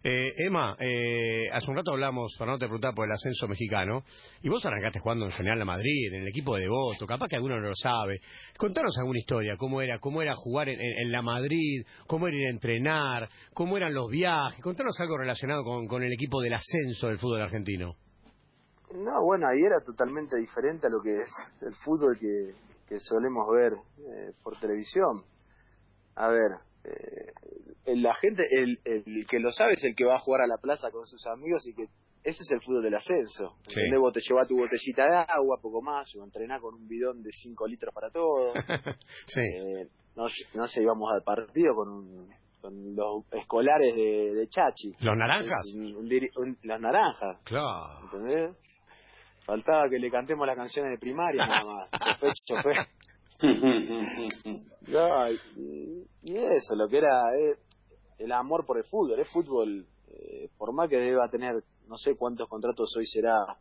Eh, 0.05 0.33
Emma, 0.37 0.77
eh, 0.79 1.49
hace 1.51 1.69
un 1.69 1.77
rato 1.77 1.91
hablamos, 1.91 2.33
Fernando 2.39 2.61
te 2.61 2.67
preguntaba 2.67 2.95
por 2.95 3.07
el 3.07 3.13
ascenso 3.13 3.49
mexicano, 3.49 4.05
y 4.41 4.49
vos 4.49 4.65
arrancaste 4.65 5.01
jugando 5.01 5.25
en 5.25 5.33
General 5.33 5.59
La 5.59 5.65
Madrid, 5.65 6.13
en 6.13 6.23
el 6.23 6.29
equipo 6.29 6.55
de 6.55 6.63
Devoto, 6.63 7.07
capaz 7.07 7.27
que 7.29 7.35
alguno 7.37 7.57
no 7.61 7.69
lo 7.69 7.75
sabe. 7.75 8.21
Contanos 8.57 8.97
alguna 8.99 9.19
historia, 9.19 9.57
cómo 9.59 9.81
era, 9.83 9.99
cómo 9.99 10.23
era 10.23 10.35
jugar 10.37 10.69
en, 10.69 10.81
en- 10.81 10.99
en 11.07 11.11
La 11.13 11.23
Madrid, 11.23 11.85
cómo 12.07 12.29
era 12.29 12.37
ir 12.37 12.47
a 12.47 12.51
entrenar, 12.51 13.29
cómo 13.53 13.77
eran 13.77 13.95
los 13.95 14.09
viajes, 14.09 14.63
contanos 14.63 14.99
algo 15.01 15.19
relacionado 15.19 15.65
con, 15.65 15.89
con 15.89 16.03
el 16.05 16.13
equipo 16.13 16.41
del 16.41 16.55
ascenso 16.55 17.09
del 17.09 17.19
fútbol 17.19 17.43
argentino. 17.43 17.95
No, 18.95 19.25
bueno, 19.25 19.49
ahí 19.49 19.61
era 19.61 19.81
totalmente 19.81 20.37
diferente 20.37 20.87
a 20.87 20.91
lo 20.91 21.01
que 21.03 21.17
es 21.21 21.31
el 21.63 21.75
fútbol 21.85 22.17
que, 22.21 22.53
que 22.89 23.01
solemos 23.01 23.45
ver 23.53 23.73
eh, 23.73 24.33
por 24.45 24.57
televisión. 24.61 25.25
A 26.15 26.29
ver, 26.29 26.53
eh, 26.85 27.33
la 27.95 28.15
gente, 28.15 28.45
el, 28.51 28.79
el 28.85 29.27
que 29.29 29.39
lo 29.39 29.51
sabe 29.51 29.75
es 29.75 29.85
el 29.85 29.95
que 29.95 30.05
va 30.05 30.17
a 30.17 30.21
jugar 30.21 30.43
a 30.43 30.47
la 30.47 30.59
plaza 30.59 30.91
con 30.91 31.05
sus 31.07 31.25
amigos 31.27 31.67
y 31.69 31.75
que 31.75 31.85
ese 32.25 32.43
es 32.43 32.51
el 32.51 32.61
fútbol 32.61 32.83
del 32.83 32.95
ascenso. 32.95 33.57
Sí. 33.69 33.81
Vos 34.01 34.13
te 34.13 34.21
llevas 34.21 34.49
tu 34.49 34.57
botellita 34.57 35.05
de 35.09 35.17
agua, 35.17 35.59
poco 35.63 35.81
más, 35.81 36.13
o 36.17 36.25
entrenás 36.25 36.61
con 36.61 36.75
un 36.75 36.89
bidón 36.89 37.23
de 37.23 37.31
5 37.31 37.67
litros 37.69 37.95
para 37.95 38.11
todo. 38.11 38.53
sí, 39.27 39.41
Eh, 39.41 39.87
no, 40.17 40.25
no 40.55 40.67
sé, 40.67 40.83
íbamos 40.83 41.13
al 41.13 41.23
partido 41.23 41.75
con, 41.77 41.89
un- 41.89 42.29
con 42.61 42.97
los 42.97 43.25
escolares 43.33 43.95
de, 43.95 44.35
de 44.35 44.49
Chachi. 44.49 44.93
los 44.99 45.17
naranjas. 45.17 45.73
Un- 45.77 45.95
un 45.97 46.09
diri- 46.09 46.31
un- 46.37 46.59
las 46.65 46.81
naranjas. 46.81 47.39
Claro. 47.45 48.01
¿entendés? 48.05 48.57
Faltaba 49.45 49.89
que 49.89 50.01
le 50.01 50.11
cantemos 50.11 50.45
las 50.49 50.57
canciones 50.57 50.91
de 50.91 50.99
primaria 50.99 51.47
nada 51.47 51.65
más. 51.65 51.91
Chofer, 51.93 52.33
chofer. 52.45 52.77
No, 54.89 55.31
y, 55.31 56.07
y 56.23 56.37
eso, 56.37 56.75
lo 56.77 56.89
que 56.89 56.99
era 56.99 57.23
eh, 57.37 57.57
el 58.19 58.33
amor 58.33 58.65
por 58.67 58.79
el 58.79 58.85
fútbol. 58.85 59.19
Es 59.19 59.29
fútbol, 59.29 59.87
eh, 60.09 60.49
por 60.57 60.73
más 60.73 60.89
que 60.89 60.97
deba 60.97 61.29
tener, 61.29 61.63
no 61.87 61.97
sé 61.97 62.17
cuántos 62.17 62.49
contratos 62.49 62.95
hoy 62.97 63.07
será 63.07 63.59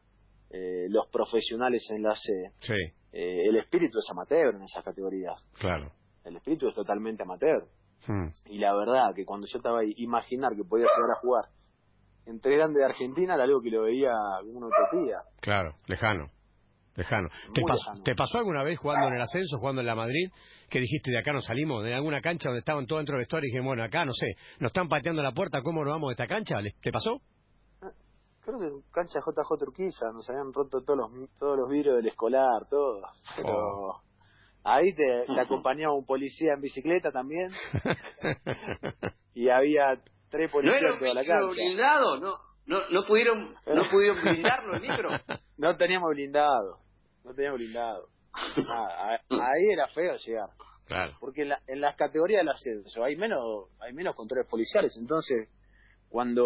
eh, 0.50 0.88
los 0.90 1.08
profesionales 1.08 1.88
en 1.92 2.04
la 2.04 2.16
C, 2.16 2.52
Sí, 2.60 2.74
eh, 3.12 3.44
el 3.48 3.58
espíritu 3.58 4.00
es 4.00 4.10
amateur 4.12 4.56
en 4.56 4.64
esas 4.64 4.84
categorías. 4.84 5.42
claro. 5.60 5.92
El 6.24 6.38
espíritu 6.38 6.68
es 6.70 6.74
totalmente 6.74 7.22
amateur. 7.22 7.68
Hmm. 8.08 8.30
Y 8.48 8.58
la 8.58 8.76
verdad 8.76 9.14
que 9.16 9.26
cuando 9.26 9.46
yo 9.46 9.58
estaba 9.60 9.82
ahí, 9.82 9.94
imaginar 9.98 10.56
que 10.56 10.64
podía 10.64 10.88
llegar 10.88 11.12
a 11.12 11.20
jugar 11.20 11.46
entre 12.26 12.56
grandes 12.56 12.80
de 12.80 12.86
Argentina 12.86 13.36
era 13.36 13.44
algo 13.44 13.62
que 13.62 13.70
lo 13.70 13.84
veía 13.84 14.12
como 14.42 14.58
una 14.58 14.68
utopía. 14.68 15.18
Claro, 15.40 15.76
lejano. 15.86 16.32
Lejano. 16.96 17.30
¿Te, 17.54 17.62
pasó, 17.62 17.92
lejano. 17.92 18.04
¿Te 18.04 18.16
pasó 18.16 18.38
alguna 18.40 18.64
vez 18.64 18.80
jugando 18.80 19.08
en 19.08 19.16
el 19.16 19.22
ascenso, 19.22 19.60
jugando 19.60 19.82
en 19.82 19.88
la 19.88 19.96
Madrid, 19.96 20.32
que 20.70 20.80
dijiste 20.80 21.12
de 21.12 21.20
acá 21.20 21.32
no 21.34 21.42
salimos, 21.42 21.84
de 21.84 21.94
alguna 21.94 22.22
cancha 22.22 22.50
donde 22.50 22.60
estaban 22.60 22.86
todos 22.88 23.02
dentro 23.02 23.14
del 23.16 23.22
vestuario 23.24 23.48
y 23.48 23.52
dije, 23.52 23.66
bueno, 23.66 23.84
acá 23.84 24.06
no 24.06 24.14
sé, 24.14 24.36
nos 24.60 24.70
están 24.70 24.88
pateando 24.90 25.22
la 25.24 25.32
puerta, 25.32 25.62
¿cómo 25.62 25.84
nos 25.84 25.94
vamos 25.94 26.10
de 26.10 26.14
esta 26.24 26.28
cancha? 26.28 26.62
¿Le- 26.62 26.76
¿Te 26.82 26.92
pasó? 26.92 27.22
Creo 28.44 28.60
que 28.60 28.68
cancha 28.92 29.20
JJ 29.26 29.58
Turquiza 29.60 30.06
nos 30.14 30.30
habían 30.30 30.54
roto 30.54 30.82
todos 30.84 31.00
los 31.00 31.30
todos 31.40 31.58
los 31.58 31.68
vidrios 31.68 31.96
del 31.98 32.08
escolar, 32.08 32.68
todo. 32.70 33.02
Pero 33.36 33.50
Oh. 33.50 34.02
ahí 34.64 34.94
te, 34.94 35.26
te 35.34 35.40
acompañaba 35.42 35.96
un 35.96 36.06
policía 36.06 36.54
en 36.54 36.62
bicicleta 36.62 37.12
también 37.12 37.50
y 39.34 39.50
había 39.50 40.00
tres 40.30 40.48
¿No 40.50 40.54
policías 40.54 40.94
en 40.94 41.00
toda 41.00 41.14
la 41.14 41.26
cancha. 41.26 41.48
blindado? 41.54 42.20
¿No, 42.20 42.34
no, 42.68 42.78
no 42.92 43.04
pudieron 43.08 43.54
no 43.66 43.90
pudieron 43.90 44.22
blindarlo 44.22 44.76
el 44.76 44.82
libro? 44.84 45.10
No 45.58 45.76
teníamos 45.78 46.10
blindado, 46.12 46.80
no 47.24 47.34
teníamos 47.34 47.58
blindado. 47.60 48.08
Nada, 48.58 49.16
a- 49.16 49.22
ahí 49.30 49.66
era 49.72 49.88
feo 49.90 50.16
llegar. 50.18 50.50
Claro. 50.88 51.14
porque 51.20 51.42
en, 51.42 51.50
la- 51.50 51.62
en 51.66 51.82
las 51.82 51.96
categorías 51.96 52.42
del 52.42 52.50
ascenso 52.50 53.04
hay 53.04 53.16
menos 53.16 53.70
hay 53.80 53.92
menos 53.92 54.16
controles 54.16 54.48
policiales 54.48 54.96
entonces 55.00 55.50
cuando 56.10 56.46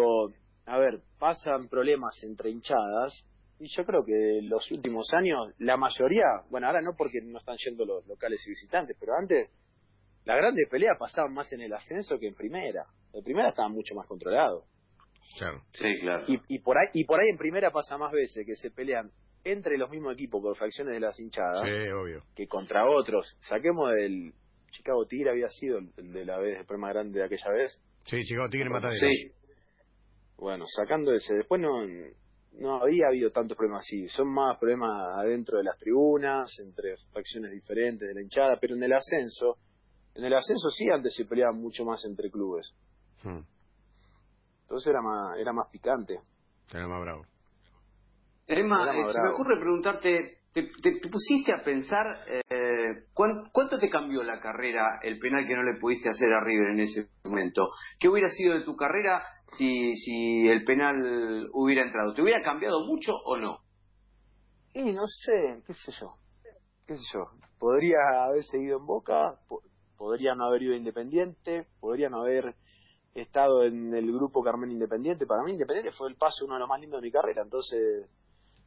a 0.64 0.78
ver 0.78 1.00
pasan 1.18 1.68
problemas 1.68 2.22
entre 2.22 2.48
hinchadas 2.48 3.22
y 3.58 3.68
yo 3.68 3.84
creo 3.84 4.02
que 4.02 4.38
en 4.38 4.48
los 4.48 4.70
últimos 4.70 5.12
años 5.12 5.52
la 5.58 5.76
mayoría 5.76 6.24
bueno 6.48 6.68
ahora 6.68 6.80
no 6.80 6.92
porque 6.96 7.20
no 7.22 7.38
están 7.38 7.56
yendo 7.62 7.84
los 7.84 8.06
locales 8.06 8.42
y 8.46 8.50
visitantes 8.50 8.96
pero 8.98 9.12
antes 9.14 9.50
las 10.24 10.36
grandes 10.38 10.66
peleas 10.70 10.96
pasaban 10.98 11.34
más 11.34 11.52
en 11.52 11.60
el 11.60 11.74
ascenso 11.74 12.18
que 12.18 12.28
en 12.28 12.34
primera 12.34 12.86
en 13.12 13.22
primera 13.22 13.50
estaba 13.50 13.68
mucho 13.68 13.94
más 13.94 14.06
controlado 14.06 14.64
Claro. 15.36 15.62
Sí, 15.72 15.98
claro. 16.00 16.24
y, 16.28 16.40
y 16.48 16.58
por 16.60 16.78
ahí 16.78 16.86
y 16.94 17.04
por 17.04 17.20
ahí 17.20 17.28
en 17.28 17.36
primera 17.36 17.70
pasa 17.70 17.98
más 17.98 18.10
veces 18.10 18.46
que 18.46 18.56
se 18.56 18.70
pelean 18.70 19.10
entre 19.44 19.78
los 19.78 19.90
mismos 19.90 20.14
equipos 20.14 20.42
por 20.42 20.56
fracciones 20.56 20.94
de 20.94 21.00
las 21.00 21.18
hinchadas 21.18 21.62
Sí, 21.64 21.88
obvio. 21.90 22.22
que 22.34 22.46
contra 22.46 22.88
otros. 22.88 23.36
Saquemos 23.40 23.90
el 23.98 24.32
Chicago 24.70 25.06
Tigre 25.06 25.30
había 25.30 25.48
sido 25.48 25.78
el, 25.78 26.12
de 26.12 26.24
la 26.24 26.38
vez, 26.38 26.58
el 26.60 26.66
problema 26.66 26.90
grande 26.90 27.18
de 27.18 27.24
aquella 27.24 27.50
vez. 27.50 27.78
Sí, 28.06 28.22
Chicago 28.24 28.48
Tigre 28.48 28.70
Matadero. 28.70 29.00
Sí. 29.00 29.32
Bueno, 30.36 30.64
sacando 30.66 31.12
ese, 31.12 31.34
después 31.34 31.60
no 31.60 31.84
no 32.52 32.82
había 32.82 33.06
habido 33.08 33.30
tantos 33.30 33.56
problemas 33.56 33.82
así. 33.86 34.08
Son 34.08 34.28
más 34.28 34.58
problemas 34.58 34.90
adentro 35.18 35.58
de 35.58 35.64
las 35.64 35.78
tribunas, 35.78 36.50
entre 36.58 36.96
facciones 37.12 37.52
diferentes 37.52 38.08
de 38.08 38.14
la 38.14 38.22
hinchada, 38.22 38.58
pero 38.60 38.74
en 38.74 38.82
el 38.82 38.92
ascenso, 38.92 39.56
en 40.14 40.24
el 40.24 40.34
ascenso 40.34 40.68
sí 40.70 40.86
antes 40.92 41.14
se 41.14 41.24
peleaban 41.26 41.60
mucho 41.60 41.84
más 41.84 42.04
entre 42.04 42.30
clubes. 42.30 42.74
Hmm. 43.22 43.40
Entonces 44.62 44.90
era 44.90 45.00
más 45.00 45.38
era 45.38 45.52
más 45.52 45.68
picante. 45.70 46.20
Era 46.72 46.86
más 46.86 47.00
bravo. 47.02 47.24
Emma, 48.58 48.84
eh, 48.92 49.04
se 49.12 49.18
me 49.22 49.28
ocurre 49.30 49.60
preguntarte, 49.60 50.38
¿te, 50.52 50.62
te- 50.82 50.98
te 51.00 51.08
pusiste 51.08 51.52
a 51.52 51.62
pensar 51.64 52.04
eh, 52.26 53.04
¿cuán- 53.14 53.50
cuánto 53.52 53.78
te 53.78 53.88
cambió 53.88 54.22
la 54.22 54.40
carrera 54.40 54.98
el 55.02 55.18
penal 55.18 55.46
que 55.46 55.54
no 55.54 55.62
le 55.62 55.78
pudiste 55.78 56.08
hacer 56.08 56.28
a 56.32 56.42
River 56.44 56.70
en 56.70 56.80
ese 56.80 57.08
momento? 57.24 57.68
¿Qué 57.98 58.08
hubiera 58.08 58.28
sido 58.30 58.54
de 58.54 58.64
tu 58.64 58.74
carrera 58.76 59.22
si, 59.56 59.94
si 59.96 60.48
el 60.48 60.64
penal 60.64 61.48
hubiera 61.52 61.82
entrado? 61.82 62.14
¿Te 62.14 62.22
hubiera 62.22 62.42
cambiado 62.42 62.84
mucho 62.86 63.12
o 63.24 63.36
no? 63.36 63.58
Y 64.74 64.92
no 64.92 65.06
sé, 65.06 65.62
qué 65.66 65.74
sé 65.74 65.92
yo. 66.00 66.14
Qué 66.86 66.96
sé 66.96 67.02
yo. 67.12 67.20
Podría 67.58 67.98
haber 68.24 68.42
seguido 68.44 68.78
en 68.78 68.86
Boca, 68.86 69.38
po- 69.48 69.62
podría 69.96 70.34
no 70.34 70.44
haber 70.44 70.62
ido 70.62 70.74
a 70.74 70.76
Independiente, 70.76 71.66
podría 71.80 72.08
no 72.08 72.22
haber 72.22 72.54
estado 73.14 73.64
en 73.64 73.92
el 73.94 74.06
grupo 74.12 74.42
Carmen 74.42 74.70
Independiente. 74.70 75.26
Para 75.26 75.42
mí 75.42 75.52
Independiente 75.52 75.92
fue 75.96 76.08
el 76.08 76.16
paso 76.16 76.44
uno 76.46 76.54
de 76.54 76.60
los 76.60 76.68
más 76.68 76.80
lindos 76.80 77.00
de 77.00 77.06
mi 77.06 77.12
carrera, 77.12 77.42
entonces 77.42 78.08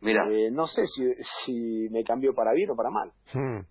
Mira, 0.03 0.25
eh, 0.31 0.49
no 0.51 0.67
sé 0.67 0.83
si, 0.85 1.13
si 1.45 1.87
me 1.89 2.03
cambió 2.03 2.33
para 2.33 2.51
bien 2.53 2.69
o 2.71 2.75
para 2.75 2.89
mal. 2.89 3.11
Hmm. 3.33 3.61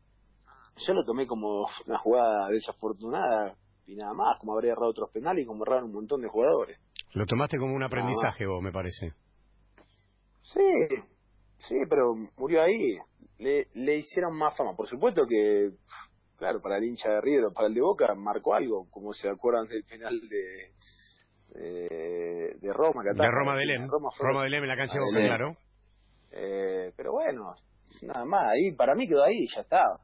Yo 0.86 0.94
lo 0.94 1.04
tomé 1.04 1.26
como 1.26 1.66
una 1.86 1.98
jugada 1.98 2.48
desafortunada 2.48 3.54
y 3.86 3.94
nada 3.96 4.14
más, 4.14 4.38
como 4.40 4.54
habría 4.54 4.72
errado 4.72 4.88
otros 4.90 5.10
penales 5.10 5.44
y 5.44 5.46
como 5.46 5.64
erraron 5.64 5.84
un 5.84 5.92
montón 5.94 6.22
de 6.22 6.28
jugadores. 6.28 6.78
Lo 7.14 7.26
tomaste 7.26 7.58
como 7.58 7.74
un 7.74 7.82
aprendizaje 7.82 8.46
vos, 8.46 8.62
me 8.62 8.72
parece. 8.72 9.12
Sí, 10.40 10.60
sí, 11.58 11.76
pero 11.88 12.14
murió 12.38 12.62
ahí. 12.62 12.96
Le, 13.38 13.68
le 13.74 13.96
hicieron 13.96 14.36
más 14.36 14.56
fama. 14.56 14.74
Por 14.76 14.86
supuesto 14.86 15.26
que, 15.28 15.70
claro, 16.36 16.60
para 16.62 16.78
el 16.78 16.84
hincha 16.84 17.10
de 17.10 17.20
River 17.20 17.44
o 17.46 17.52
para 17.52 17.68
el 17.68 17.74
de 17.74 17.80
Boca 17.80 18.14
marcó 18.14 18.54
algo, 18.54 18.86
como 18.90 19.12
se 19.12 19.28
acuerdan 19.28 19.66
del 19.68 19.84
final 19.84 20.18
de 20.28 20.72
de, 21.60 22.56
de 22.60 22.72
Roma. 22.72 23.02
Que 23.02 23.12
De 23.20 23.30
Roma 23.30 23.54
de 23.56 23.66
Lem. 23.66 23.88
Roma 23.88 24.08
fue- 24.16 24.26
Roma 24.26 24.44
de 24.44 24.50
Lem 24.50 24.62
en 24.62 24.68
la 24.68 24.76
cancha 24.76 24.94
de 24.94 25.00
Ah, 25.00 25.04
Boca, 25.04 25.18
Lem. 25.18 25.28
claro. 25.28 25.56
Eh, 26.32 26.92
pero 26.96 27.12
bueno, 27.12 27.54
nada 28.02 28.24
más. 28.24 28.50
Ahí, 28.50 28.72
para 28.72 28.94
mí 28.94 29.06
quedó 29.06 29.22
ahí, 29.24 29.46
ya 29.54 29.60
estaba. 29.62 30.00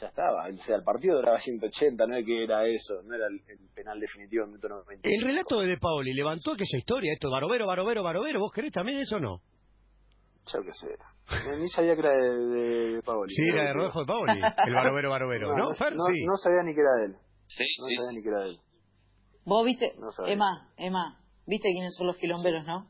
Ya 0.00 0.08
estaba. 0.08 0.46
O 0.48 0.62
sea, 0.64 0.76
el 0.76 0.82
partido 0.84 1.16
duraba 1.16 1.38
180, 1.38 2.06
no 2.06 2.16
es 2.16 2.26
que 2.26 2.44
era 2.44 2.66
eso, 2.66 3.02
no 3.04 3.14
era 3.14 3.26
el, 3.28 3.40
el 3.48 3.68
penal 3.74 3.98
definitivo 3.98 4.44
en 4.44 4.50
minuto 4.50 4.68
95. 4.68 5.02
El 5.04 5.26
relato 5.26 5.60
de 5.60 5.68
De 5.68 5.76
Paoli 5.78 6.12
levantó 6.12 6.52
aquella 6.52 6.78
historia, 6.78 7.12
esto, 7.14 7.30
Barovero, 7.30 7.66
Barovero, 7.66 8.02
Barovero, 8.02 8.40
¿vos 8.40 8.52
querés 8.52 8.72
también 8.72 8.98
eso 8.98 9.16
o 9.16 9.20
no? 9.20 9.40
Yo 10.52 10.62
qué 10.62 10.72
sé. 10.72 10.96
Ni 11.60 11.68
sabía 11.70 11.94
que 11.94 12.00
era 12.00 12.10
de, 12.10 12.36
de, 12.36 12.94
de 12.96 13.02
Paoli. 13.02 13.32
Sí, 13.34 13.42
era 13.52 13.64
de 13.64 13.72
Rodolfo 13.72 14.00
de 14.00 14.06
Paoli, 14.06 14.40
el 14.66 14.74
Barovero, 14.74 15.10
Barovero, 15.10 15.48
¿no? 15.56 15.74
Fer, 15.74 15.94
no, 15.96 16.04
sí. 16.12 16.24
no 16.24 16.36
sabía 16.36 16.62
ni 16.62 16.74
que 16.74 16.80
era 16.80 16.92
de 17.00 17.04
él. 17.06 17.16
sí, 17.48 17.64
No 17.78 17.86
sí, 17.86 17.94
sabía 17.96 18.10
sí. 18.10 18.16
ni 18.16 18.22
que 18.22 18.28
era 18.28 18.40
de 18.40 18.48
él. 18.50 18.60
Vos 19.44 19.64
viste, 19.64 19.94
No. 19.98 20.08
Emma, 20.26 20.70
Emma, 20.76 21.20
viste 21.46 21.68
quiénes 21.72 21.94
son 21.96 22.06
los 22.08 22.16
quilomberos, 22.16 22.64
¿no? 22.66 22.86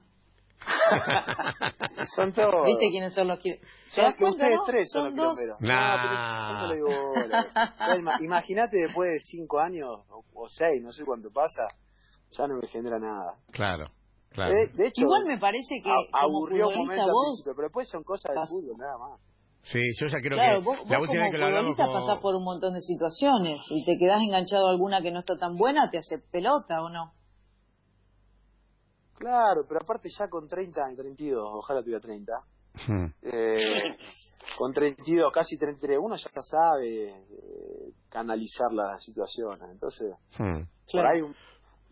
son 2.17 2.33
todos. 2.33 2.67
¿Viste 2.67 2.89
quiénes 2.91 3.15
son 3.15 3.29
los 3.29 3.39
que.? 3.41 3.61
Son 3.89 4.13
que 4.15 4.25
ustedes 4.25 4.59
tres 4.67 4.91
son, 4.91 5.15
son 5.15 5.17
los 5.17 5.25
dos. 5.27 5.39
quilomberos. 5.39 5.61
Nah. 5.61 6.69
No, 6.69 7.97
ima- 7.99 8.19
Imagínate 8.21 8.77
después 8.79 9.11
de 9.13 9.19
cinco 9.21 9.61
años 9.61 9.89
o, 10.11 10.25
o 10.35 10.49
seis, 10.49 10.83
no 10.83 10.93
sé 10.93 11.05
cuánto 11.05 11.31
pasa, 11.31 11.69
ya 12.33 12.47
no 12.47 12.57
me 12.61 12.69
genera 12.69 12.99
nada. 12.99 13.35
Claro, 13.53 13.87
claro. 14.31 14.55
De, 14.55 14.67
de 14.69 14.87
hecho, 14.89 15.03
Igual 15.03 15.25
me 15.27 15.39
parece 15.39 15.81
que. 15.83 15.91
a- 15.91 16.21
aburrió 16.25 16.69
un 16.69 16.77
momento 16.79 17.05
al 17.05 17.11
vos. 17.13 17.25
principio, 17.27 17.53
pero 17.57 17.69
después 17.69 17.89
son 17.89 18.03
cosas 18.03 18.35
del 18.35 18.47
fútbol, 18.49 18.77
nada 18.79 18.99
más. 18.99 19.21
Sí, 19.63 19.81
yo 20.01 20.07
ya 20.07 20.19
creo 20.21 20.39
Claro, 20.39 20.61
que 20.61 20.65
vos, 20.65 20.77
la 20.89 20.99
vos 20.99 21.09
como 21.09 21.31
que 21.31 21.39
lo 21.39 21.75
como- 21.75 21.93
pasás 21.93 22.19
por 22.21 22.37
un 22.37 22.45
montón 22.45 22.75
de 22.75 22.81
situaciones 22.81 23.59
y 23.71 23.85
te 23.85 23.97
quedás 23.99 24.21
enganchado 24.23 24.69
a 24.69 24.71
alguna 24.71 25.03
que 25.03 25.11
no 25.11 25.21
está 25.21 25.37
tan 25.37 25.57
buena, 25.57 25.91
te 25.91 25.99
hace 25.99 26.19
pelota 26.31 26.81
o 26.83 26.89
no. 26.89 27.13
Claro, 29.19 29.65
pero 29.67 29.81
aparte 29.83 30.09
ya 30.17 30.29
con 30.29 30.47
30 30.49 30.81
y 30.93 30.97
32, 30.97 31.43
ojalá 31.55 31.81
tuviera 31.83 32.01
30, 32.01 32.33
Hmm. 32.89 33.07
eh, 33.23 33.97
con 34.59 34.73
32, 34.73 35.33
casi 35.33 35.57
33, 35.59 35.99
uno 36.01 36.17
ya 36.17 36.29
sabe 36.43 37.09
eh, 37.09 37.93
canalizar 38.11 38.71
las 38.73 39.03
situaciones. 39.03 39.63
Entonces, 39.71 40.15
Hmm. 40.39 40.61
por 40.61 40.69
Claro. 40.91 41.09
ahí 41.09 41.23
un- 41.23 41.35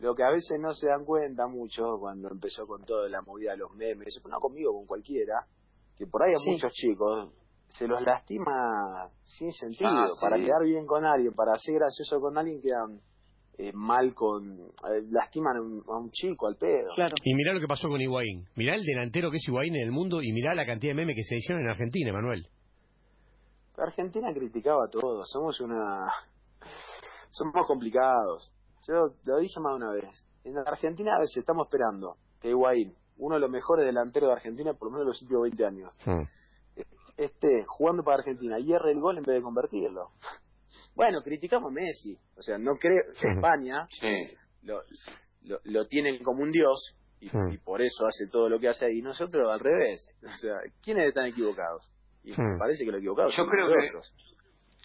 lo 0.00 0.14
que 0.14 0.22
a 0.24 0.30
veces 0.30 0.58
no 0.60 0.72
se 0.72 0.88
dan 0.88 1.04
cuenta 1.04 1.46
mucho 1.46 1.96
cuando 1.98 2.28
empezó 2.30 2.66
con 2.66 2.84
toda 2.84 3.08
la 3.08 3.22
movida 3.22 3.52
de 3.52 3.58
los 3.58 3.70
memes, 3.72 4.20
no 4.28 4.38
conmigo, 4.40 4.72
con 4.74 4.86
cualquiera, 4.86 5.46
que 5.96 6.06
por 6.06 6.22
ahí 6.24 6.34
a 6.34 6.38
Sí. 6.38 6.50
muchos 6.50 6.72
chicos 6.72 7.32
se 7.68 7.86
los 7.88 8.02
lastima 8.02 9.08
sin 9.24 9.50
sentido. 9.52 9.88
Ah, 9.90 10.06
sí. 10.08 10.20
Para 10.20 10.36
quedar 10.36 10.62
bien 10.64 10.84
con 10.86 11.04
alguien, 11.04 11.32
para 11.32 11.56
ser 11.58 11.76
gracioso 11.76 12.20
con 12.20 12.36
alguien, 12.36 12.60
quedan 12.60 13.00
eh, 13.58 13.72
mal 13.72 14.14
con. 14.14 14.58
eh, 14.60 15.02
lastiman 15.10 15.56
a 15.56 15.60
un, 15.62 15.82
a 15.88 15.96
un 15.98 16.10
chico, 16.10 16.46
al 16.46 16.56
pedo. 16.56 16.88
Claro. 16.94 17.14
Y 17.22 17.34
mirá 17.34 17.52
lo 17.52 17.60
que 17.60 17.66
pasó 17.66 17.88
con 17.88 18.00
Higuaín. 18.00 18.46
Mirá 18.56 18.74
el 18.74 18.82
delantero 18.84 19.30
que 19.30 19.36
es 19.36 19.48
Higuaín 19.48 19.76
en 19.76 19.82
el 19.82 19.92
mundo 19.92 20.22
y 20.22 20.32
mirá 20.32 20.54
la 20.54 20.66
cantidad 20.66 20.92
de 20.92 20.96
memes 20.96 21.16
que 21.16 21.22
se 21.24 21.36
hicieron 21.36 21.62
en 21.64 21.70
Argentina, 21.70 22.12
Manuel. 22.12 22.46
Argentina 23.76 24.32
criticaba 24.32 24.88
todo, 24.88 25.24
somos 25.24 25.60
una. 25.60 26.06
Somos 27.30 27.66
complicados. 27.66 28.52
Yo 28.86 29.12
lo 29.24 29.38
dije 29.38 29.58
más 29.58 29.72
de 29.72 29.76
una 29.76 29.92
vez. 29.92 30.24
En 30.44 30.56
Argentina 30.58 31.16
a 31.16 31.18
veces 31.18 31.38
estamos 31.38 31.66
esperando 31.66 32.16
que 32.40 32.50
Higuaín, 32.50 32.94
uno 33.18 33.34
de 33.34 33.40
los 33.40 33.50
mejores 33.50 33.84
delanteros 33.84 34.28
de 34.28 34.34
Argentina 34.34 34.72
por 34.74 34.86
lo 34.88 34.92
menos 34.92 35.02
en 35.02 35.08
los 35.08 35.22
últimos 35.22 35.42
20 35.42 35.66
años, 35.66 35.92
Hmm. 36.06 36.22
esté 37.16 37.64
jugando 37.66 38.04
para 38.04 38.18
Argentina 38.18 38.58
y 38.60 38.72
erre 38.72 38.92
el 38.92 39.00
gol 39.00 39.18
en 39.18 39.24
vez 39.24 39.34
de 39.36 39.42
convertirlo. 39.42 40.10
Bueno, 40.94 41.22
criticamos 41.22 41.70
a 41.70 41.74
Messi. 41.74 42.16
O 42.36 42.42
sea, 42.42 42.58
no 42.58 42.76
creo. 42.76 43.02
España 43.12 43.86
Sí. 43.90 44.28
lo, 44.62 44.80
lo, 45.42 45.58
lo 45.64 45.86
tienen 45.86 46.22
como 46.22 46.42
un 46.42 46.50
dios 46.52 46.96
y, 47.20 47.26
y 47.52 47.58
por 47.58 47.80
eso 47.82 48.06
hace 48.06 48.26
todo 48.30 48.48
lo 48.48 48.58
que 48.60 48.68
hace 48.68 48.86
ahí. 48.86 49.00
Nosotros 49.02 49.50
al 49.50 49.60
revés. 49.60 50.08
O 50.24 50.36
sea, 50.36 50.54
¿quiénes 50.82 51.08
están 51.08 51.26
equivocados? 51.26 51.90
Y 52.22 52.30
me 52.40 52.58
parece 52.58 52.84
que 52.84 52.90
los 52.90 52.98
equivocados 53.00 53.36
Yo 53.36 53.46
creo 53.46 53.68
que- 53.68 53.76
nosotros. 53.92 54.12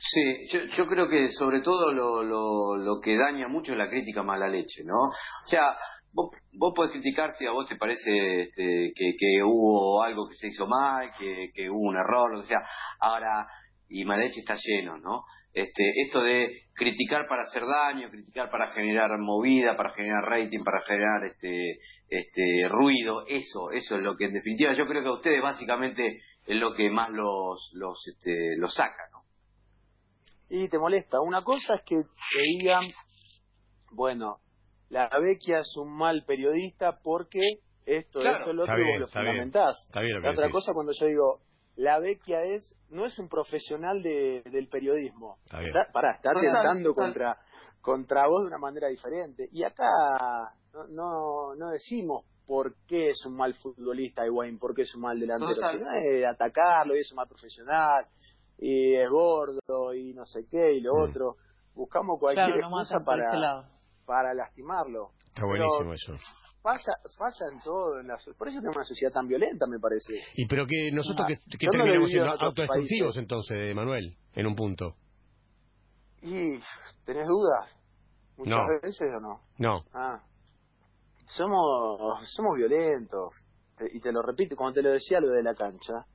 Sí, 0.02 0.48
yo, 0.50 0.60
yo 0.78 0.88
creo 0.88 1.10
que 1.10 1.30
sobre 1.32 1.60
todo 1.62 1.92
lo, 1.92 2.24
lo, 2.24 2.78
lo 2.78 3.02
que 3.02 3.18
daña 3.18 3.50
mucho 3.50 3.74
es 3.74 3.78
la 3.78 3.90
crítica 3.90 4.24
mala 4.24 4.48
leche, 4.48 4.84
¿no? 4.86 4.96
O 5.10 5.46
sea, 5.46 5.76
vos, 6.14 6.30
vos 6.54 6.72
podés 6.74 6.92
criticar 6.94 7.34
si 7.34 7.46
a 7.46 7.52
vos 7.52 7.68
te 7.68 7.76
parece 7.76 8.44
este, 8.44 8.94
que, 8.96 9.16
que 9.20 9.44
hubo 9.44 10.02
algo 10.02 10.30
que 10.30 10.36
se 10.36 10.48
hizo 10.48 10.68
mal, 10.68 11.12
que, 11.20 11.50
que 11.54 11.70
hubo 11.70 11.82
un 11.90 11.98
error, 11.98 12.32
lo 12.34 12.40
que 12.42 12.48
sea. 12.48 12.66
Ahora, 13.02 13.46
y 13.90 14.06
mala 14.06 14.24
leche 14.24 14.40
está 14.40 14.56
lleno, 14.62 14.98
¿no? 15.00 15.24
Este, 15.52 15.82
esto 16.06 16.22
de 16.22 16.62
criticar 16.74 17.28
para 17.28 17.42
hacer 17.42 17.64
daño, 17.66 18.10
criticar 18.12 18.50
para 18.52 18.68
generar 18.72 19.10
movida, 19.18 19.76
para 19.76 19.90
generar 19.90 20.24
rating, 20.26 20.64
para 20.64 20.82
generar 20.84 21.24
este, 21.26 21.80
este 22.08 22.68
ruido, 22.70 23.26
eso, 23.28 23.72
eso 23.72 23.96
es 23.96 24.02
lo 24.04 24.16
que 24.16 24.26
en 24.26 24.34
definitiva 24.34 24.74
yo 24.74 24.86
creo 24.88 25.02
que 25.02 25.10
a 25.10 25.14
ustedes 25.14 25.42
básicamente 25.42 26.18
es 26.46 26.56
lo 26.58 26.74
que 26.76 26.90
más 26.92 27.10
los, 27.10 27.72
los, 27.74 27.98
este, 28.08 28.56
los 28.58 28.74
saca, 28.76 29.10
¿no? 29.12 29.20
Y 30.52 30.68
te 30.70 30.78
molesta. 30.80 31.20
Una 31.22 31.44
cosa 31.44 31.76
es 31.76 31.82
que 31.86 31.96
te 31.96 32.42
digan, 32.60 32.84
bueno, 33.92 34.38
la 34.90 35.10
Vecchia 35.20 35.60
es 35.60 35.76
un 35.78 35.96
mal 35.96 36.24
periodista 36.26 37.00
porque 37.04 37.40
esto, 37.86 38.20
Claro. 38.20 38.40
esto, 38.40 38.54
lo 38.54 38.64
Está 38.64 38.74
otro, 38.74 38.84
y 38.84 38.86
bien, 38.86 38.94
vos 38.96 39.00
lo 39.02 39.06
está 39.08 39.22
bien. 39.22 39.32
fundamentás. 39.34 39.86
Está 39.88 40.02
bien 40.02 40.16
lo 40.16 40.22
que 40.22 40.26
La 40.28 40.32
otra 40.32 40.44
decís. 40.46 40.54
cosa 40.54 40.74
cuando 40.74 40.92
yo 41.00 41.06
digo, 41.08 41.42
la 41.80 41.98
Vecchia 42.00 42.44
es, 42.44 42.76
no 42.90 43.06
es 43.06 43.18
un 43.20 43.30
profesional 43.30 44.04
de, 44.04 44.42
del 44.52 44.68
periodismo. 44.68 45.38
Está 45.46 45.60
bien. 45.60 45.70
Está, 45.78 45.92
pará, 45.94 46.12
está 46.16 46.32
Total, 46.32 46.48
atentando 46.50 46.90
total. 46.90 47.06
contra, 47.06 47.38
contra 47.82 48.28
vos 48.28 48.42
de 48.42 48.48
una 48.48 48.58
manera 48.58 48.90
diferente. 48.90 49.48
Y 49.54 49.64
acá 49.64 49.90
no, 50.74 50.88
no, 50.90 51.56
no 51.56 51.70
decimos 51.70 52.26
por 52.46 52.76
qué 52.86 53.10
es 53.10 53.26
un 53.26 53.36
mal 53.38 53.54
futbolista 53.54 54.26
Higuaín, 54.26 54.60
por 54.60 54.76
qué 54.76 54.82
es 54.82 54.94
un 54.96 55.02
mal 55.04 55.18
delantero, 55.20 55.54
Total. 55.56 55.78
sino 55.78 55.90
es 55.94 56.26
atacarlo 56.26 56.98
y 56.98 57.00
es 57.00 57.12
un 57.12 57.16
mal 57.16 57.28
profesional, 57.30 58.06
y 58.58 58.96
es 58.96 59.10
gordo, 59.10 59.94
y 59.94 60.14
no 60.14 60.26
sé 60.26 60.48
qué, 60.52 60.74
y 60.74 60.82
lo 60.82 60.94
Mm. 60.96 61.10
otro. 61.10 61.36
Buscamos 61.76 62.20
cualquier 62.20 62.58
Claro, 62.58 62.68
excusa 62.68 63.00
para, 63.06 63.70
para 64.06 64.34
lastimarlo. 64.34 65.12
Está 65.28 65.44
Pero 65.44 65.48
buenísimo 65.48 65.94
eso. 65.94 66.14
Pasa, 66.62 66.92
pasa 67.18 67.46
en 67.52 67.60
todo, 67.62 68.00
en 68.02 68.08
la, 68.08 68.18
por 68.38 68.48
eso 68.50 68.58
tenemos 68.60 68.76
una 68.76 68.84
sociedad 68.86 69.14
tan 69.14 69.28
violenta, 69.28 69.66
me 69.66 69.80
parece. 69.80 70.14
Y 70.36 70.46
pero 70.46 70.66
que 70.68 70.92
nosotros 70.92 71.26
Ah, 71.30 71.34
que, 71.50 71.58
que 71.58 71.66
no 71.68 71.72
terminamos 71.72 72.10
siendo 72.10 72.30
autodestructivos 72.32 73.18
entonces, 73.18 73.74
Manuel, 73.76 74.18
en 74.34 74.46
un 74.48 74.56
punto. 74.56 74.96
Y, 76.22 76.60
¿tenés 77.06 77.28
dudas? 77.28 77.76
Muchas 78.38 78.58
No. 78.58 78.80
veces 78.82 79.08
o 79.16 79.20
no? 79.22 79.42
No. 79.58 79.84
Ah. 79.94 80.22
Somos, 81.28 82.28
somos 82.36 82.58
violentos. 82.58 83.34
Te- 83.78 83.90
y 83.96 84.00
te 84.02 84.12
lo 84.12 84.22
repito, 84.22 84.56
cuando 84.56 84.76
te 84.76 84.82
lo 84.82 84.92
decía 84.92 85.20
lo 85.22 85.30
de 85.30 85.44
la 85.44 85.56
cancha, 85.56 86.06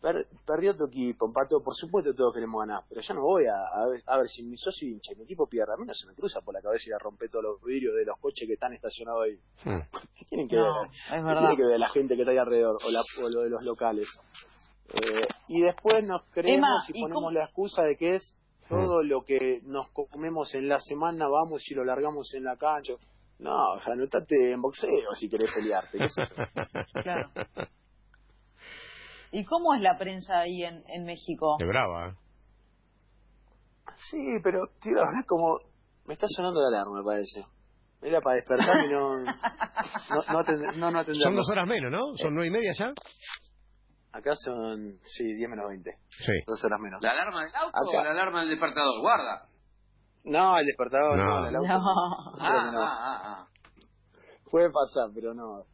per- 0.00 0.26
perdió 0.46 0.76
tu 0.76 0.84
equipo, 0.86 1.26
empató, 1.26 1.62
por 1.62 1.74
supuesto 1.74 2.14
todos 2.14 2.34
queremos 2.34 2.60
ganar, 2.60 2.82
pero 2.88 3.00
yo 3.00 3.14
no 3.14 3.22
voy 3.22 3.44
a, 3.46 3.56
a, 3.72 3.86
ver, 3.88 4.02
a 4.06 4.16
ver 4.18 4.28
si 4.28 4.42
mi 4.42 4.56
socio 4.56 4.88
hincha 4.88 5.12
y 5.12 5.16
mi 5.16 5.24
equipo 5.24 5.46
pierde, 5.46 5.72
a 5.72 5.76
mí 5.76 5.86
no 5.86 5.94
se 5.94 6.06
me 6.06 6.14
cruza 6.14 6.40
por 6.40 6.54
la 6.54 6.60
cabeza 6.62 6.84
ir 6.88 6.94
a 6.94 6.98
romper 6.98 7.30
todos 7.30 7.44
los 7.44 7.62
vidrios 7.62 7.94
de 7.94 8.04
los 8.04 8.18
coches 8.18 8.46
que 8.46 8.54
están 8.54 8.72
estacionados 8.74 9.24
ahí. 9.24 9.38
Hmm. 9.64 9.80
¿Qué 10.18 10.24
tienen 10.26 10.48
que 10.48 10.56
No, 10.56 10.82
ver? 10.82 10.90
es 10.90 11.10
¿Qué 11.10 11.22
verdad. 11.22 11.40
tiene 11.40 11.56
que 11.56 11.64
ver 11.64 11.80
la 11.80 11.88
gente 11.88 12.14
que 12.16 12.22
está 12.22 12.32
ahí 12.32 12.38
alrededor 12.38 12.78
o, 12.84 12.90
la, 12.90 13.00
o 13.22 13.28
lo 13.30 13.40
de 13.42 13.50
los 13.50 13.62
locales? 13.64 14.06
Eh, 14.92 15.26
y 15.48 15.62
después 15.62 16.04
nos 16.04 16.22
creemos 16.30 16.58
Emma, 16.58 16.84
y 16.88 16.98
¿y 16.98 17.02
ponemos 17.02 17.32
la 17.32 17.44
excusa 17.44 17.82
de 17.82 17.96
que 17.96 18.14
es 18.16 18.34
todo 18.68 19.02
lo 19.02 19.22
que 19.24 19.60
nos 19.64 19.88
comemos 19.90 20.54
en 20.54 20.68
la 20.68 20.78
semana, 20.80 21.28
vamos 21.28 21.62
y 21.70 21.74
lo 21.74 21.84
largamos 21.84 22.32
en 22.34 22.44
la 22.44 22.56
cancha. 22.56 22.94
No, 23.38 23.72
anotate 23.84 24.52
en 24.52 24.60
boxeo 24.62 25.10
si 25.18 25.28
querés 25.28 25.50
pelearte. 25.52 25.98
qué. 25.98 26.06
Claro. 27.02 27.30
¿Y 29.36 29.44
cómo 29.44 29.74
es 29.74 29.80
la 29.82 29.98
prensa 29.98 30.38
ahí 30.40 30.62
en, 30.62 30.84
en 30.88 31.04
México? 31.04 31.56
De 31.58 31.66
brava, 31.66 32.08
¿eh? 32.10 32.14
Sí, 34.10 34.18
pero, 34.42 34.60
tío, 34.80 34.94
es 35.20 35.26
como... 35.26 35.58
Me 36.06 36.14
está 36.14 36.26
sonando 36.28 36.60
la 36.60 36.68
alarma, 36.68 36.98
me 36.98 37.04
parece. 37.04 37.44
Era 38.02 38.20
para 38.20 38.36
despertarme 38.36 38.86
y 38.86 38.90
no... 38.90 39.18
No, 39.18 39.24
no, 40.32 40.44
atend- 40.44 40.76
no, 40.76 40.90
no 40.90 41.04
Son 41.14 41.34
dos 41.34 41.48
horas 41.50 41.66
menos, 41.66 41.90
¿no? 41.90 42.16
¿Son 42.16 42.34
nueve 42.34 42.48
y 42.48 42.50
media 42.50 42.72
ya? 42.78 42.92
Acá 44.12 44.32
son, 44.36 44.98
sí, 45.02 45.24
10 45.24 45.50
menos 45.50 45.66
20. 45.68 45.90
Sí. 46.10 46.32
Dos 46.46 46.62
horas 46.64 46.78
menos. 46.80 47.02
¿La 47.02 47.10
alarma 47.10 47.44
del 47.44 47.54
auto 47.56 47.76
Acá. 47.76 48.00
o 48.00 48.04
la 48.04 48.10
alarma 48.12 48.40
del 48.40 48.50
despertador? 48.50 49.00
Guarda. 49.00 49.48
No, 50.24 50.56
el 50.58 50.66
despertador, 50.66 51.16
No. 51.18 51.24
no, 51.40 51.48
el 51.48 51.56
auto. 51.56 51.66
No. 51.68 52.32
Creo 52.36 52.48
Ah, 52.48 52.70
no. 52.72 52.80
ah, 52.82 52.98
ah, 53.00 53.20
ah. 53.24 53.48
Puede 54.50 54.70
pasar, 54.70 55.08
pero 55.14 55.34
no. 55.34 55.64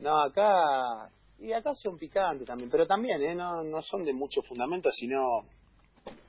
No, 0.00 0.22
acá. 0.22 1.08
Y 1.42 1.52
acá 1.52 1.74
son 1.74 1.98
picantes 1.98 2.46
también, 2.46 2.70
pero 2.70 2.86
también, 2.86 3.20
¿eh? 3.22 3.34
No, 3.34 3.62
no 3.64 3.82
son 3.82 4.04
de 4.04 4.12
mucho 4.12 4.42
fundamento, 4.42 4.90
sino 4.90 5.40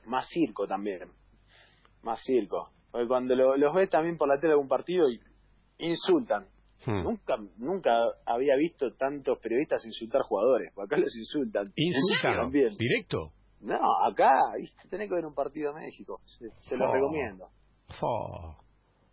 más 0.06 0.26
circo 0.28 0.66
también. 0.66 1.08
Más 2.02 2.20
circo. 2.22 2.70
Porque 2.90 3.06
cuando 3.08 3.34
lo- 3.34 3.56
los 3.56 3.74
ves 3.74 3.88
también 3.90 4.16
por 4.18 4.28
la 4.28 4.36
tele 4.36 4.48
de 4.48 4.52
algún 4.54 4.68
partido 4.68 5.08
y 5.08 5.20
insultan. 5.78 6.46
Hmm. 6.86 7.02
Nunca 7.02 7.36
nunca 7.56 7.92
había 8.26 8.56
visto 8.56 8.92
tantos 8.94 9.38
periodistas 9.38 9.84
insultar 9.86 10.22
jugadores. 10.22 10.72
Acá 10.76 10.96
los 10.96 11.14
insultan. 11.16 11.72
Insulta. 11.76 12.36
También. 12.36 12.76
¿Directo? 12.76 13.30
No, 13.60 13.78
acá, 14.04 14.30
viste, 14.58 14.88
tenés 14.88 15.08
que 15.08 15.14
ver 15.14 15.24
un 15.24 15.34
partido 15.34 15.72
de 15.72 15.80
México. 15.80 16.20
Se, 16.26 16.50
se 16.60 16.76
lo 16.76 16.90
Oh. 16.90 16.92
recomiendo. 16.92 17.48
Fo. 18.00 18.56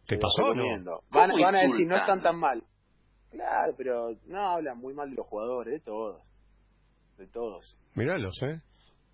¿Te 0.07 0.15
Se 0.15 0.21
lo 0.21 0.21
pasó 0.21 0.41
recomiendo. 0.53 1.03
Van, 1.11 1.29
¿Cómo 1.31 1.43
van 1.43 1.55
a 1.55 1.59
decir, 1.59 1.87
no 1.87 1.95
insultan? 1.95 1.99
están 2.01 2.21
tan 2.23 2.35
mal. 2.37 2.63
Claro, 3.32 3.74
pero 3.78 4.10
no 4.28 4.39
hablan 4.39 4.78
muy 4.78 4.94
mal 4.94 5.10
de 5.10 5.15
los 5.15 5.26
jugadores, 5.26 5.74
de 5.74 5.80
todos. 5.80 6.22
De 7.17 7.28
todos. 7.28 7.78
Míralos, 7.96 8.41
¿eh? 8.44 8.62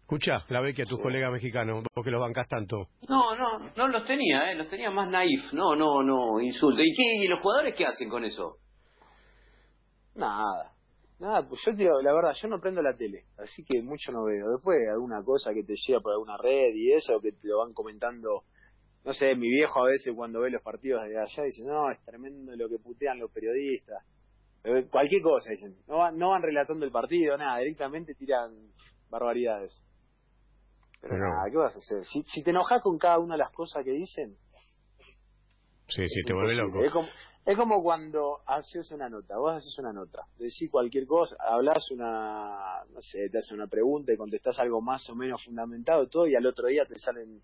Escucha, 0.02 0.40
la 0.50 0.62
ve 0.62 0.74
que 0.74 0.84
a 0.84 0.86
tus 0.86 1.02
colegas 1.02 1.32
mexicanos, 1.32 1.84
vos 1.94 2.06
que 2.06 2.12
los 2.12 2.22
bancás 2.22 2.48
tanto. 2.48 2.88
No, 3.10 3.36
no, 3.36 3.60
no 3.76 3.88
los 3.90 4.06
tenía, 4.06 4.52
¿eh? 4.52 4.56
Los 4.56 4.70
tenía 4.70 4.90
más 4.90 5.10
naif. 5.10 5.52
No, 5.54 5.76
no, 5.76 6.02
no, 6.02 6.40
insulto. 6.40 6.82
¿Y 6.82 6.94
qué? 6.96 7.26
¿Y 7.26 7.28
los 7.28 7.42
jugadores 7.42 7.76
qué 7.76 7.86
hacen 7.86 8.10
con 8.10 8.24
eso? 8.24 8.58
Nada. 10.16 10.74
Nada, 11.20 11.48
pues 11.48 11.62
yo 11.66 11.72
te 11.72 11.84
digo, 11.84 12.02
la 12.02 12.14
verdad, 12.14 12.34
yo 12.42 12.48
no 12.48 12.60
prendo 12.60 12.82
la 12.82 12.96
tele, 12.96 13.26
así 13.40 13.66
que 13.66 13.82
mucho 13.82 14.12
no 14.12 14.24
veo. 14.24 14.46
Después 14.56 14.78
alguna 14.92 15.24
cosa 15.24 15.52
que 15.52 15.64
te 15.64 15.74
llega 15.76 16.00
por 16.00 16.14
alguna 16.14 16.38
red 16.38 16.74
y 16.76 16.94
eso, 16.94 17.20
que 17.20 17.32
te 17.32 17.48
lo 17.48 17.60
van 17.60 17.74
comentando. 17.74 18.44
No 19.08 19.14
sé, 19.14 19.36
mi 19.36 19.48
viejo 19.48 19.80
a 19.80 19.86
veces 19.86 20.14
cuando 20.14 20.42
ve 20.42 20.50
los 20.50 20.62
partidos 20.62 21.02
de 21.08 21.18
allá 21.18 21.44
dice, 21.44 21.64
no, 21.64 21.90
es 21.90 22.04
tremendo 22.04 22.54
lo 22.58 22.68
que 22.68 22.78
putean 22.78 23.18
los 23.18 23.32
periodistas. 23.32 24.04
Eh, 24.66 24.86
cualquier 24.92 25.22
cosa 25.22 25.50
dicen. 25.50 25.78
No 25.88 26.00
van, 26.00 26.18
no 26.18 26.32
van 26.32 26.42
relatando 26.42 26.86
el 26.86 26.92
partido, 26.92 27.38
nada, 27.38 27.60
directamente 27.60 28.16
tiran 28.16 28.52
barbaridades. 29.10 29.82
Pero, 31.00 31.20
nada, 31.20 31.50
¿qué 31.50 31.56
vas 31.56 31.74
a 31.74 31.78
hacer? 31.78 32.06
Si, 32.06 32.22
si 32.24 32.44
te 32.44 32.50
enojas 32.50 32.82
con 32.82 32.98
cada 32.98 33.18
una 33.20 33.36
de 33.36 33.44
las 33.44 33.54
cosas 33.54 33.82
que 33.86 33.92
dicen. 33.92 34.36
Sí, 35.88 36.06
sí, 36.10 36.24
te 36.26 36.34
vuelve 36.34 36.56
loco. 36.56 36.84
Es 36.84 36.92
como, 36.92 37.08
es 37.46 37.56
como 37.56 37.82
cuando 37.82 38.40
haces 38.46 38.92
una 38.92 39.08
nota, 39.08 39.38
vos 39.38 39.54
haces 39.54 39.80
una 39.80 39.94
nota, 39.94 40.24
decís 40.38 40.70
cualquier 40.70 41.08
cosa, 41.08 41.38
hablas 41.40 41.90
una, 41.92 42.84
no 42.90 43.02
sé, 43.02 43.30
te 43.30 43.38
haces 43.38 43.54
una 43.54 43.68
pregunta 43.68 44.12
y 44.12 44.18
contestás 44.18 44.60
algo 44.60 44.82
más 44.82 45.10
o 45.10 45.16
menos 45.16 45.46
fundamentado, 45.46 46.10
todo, 46.10 46.28
y 46.28 46.36
al 46.36 46.46
otro 46.46 46.68
día 46.68 46.84
te 46.86 47.00
salen 47.00 47.42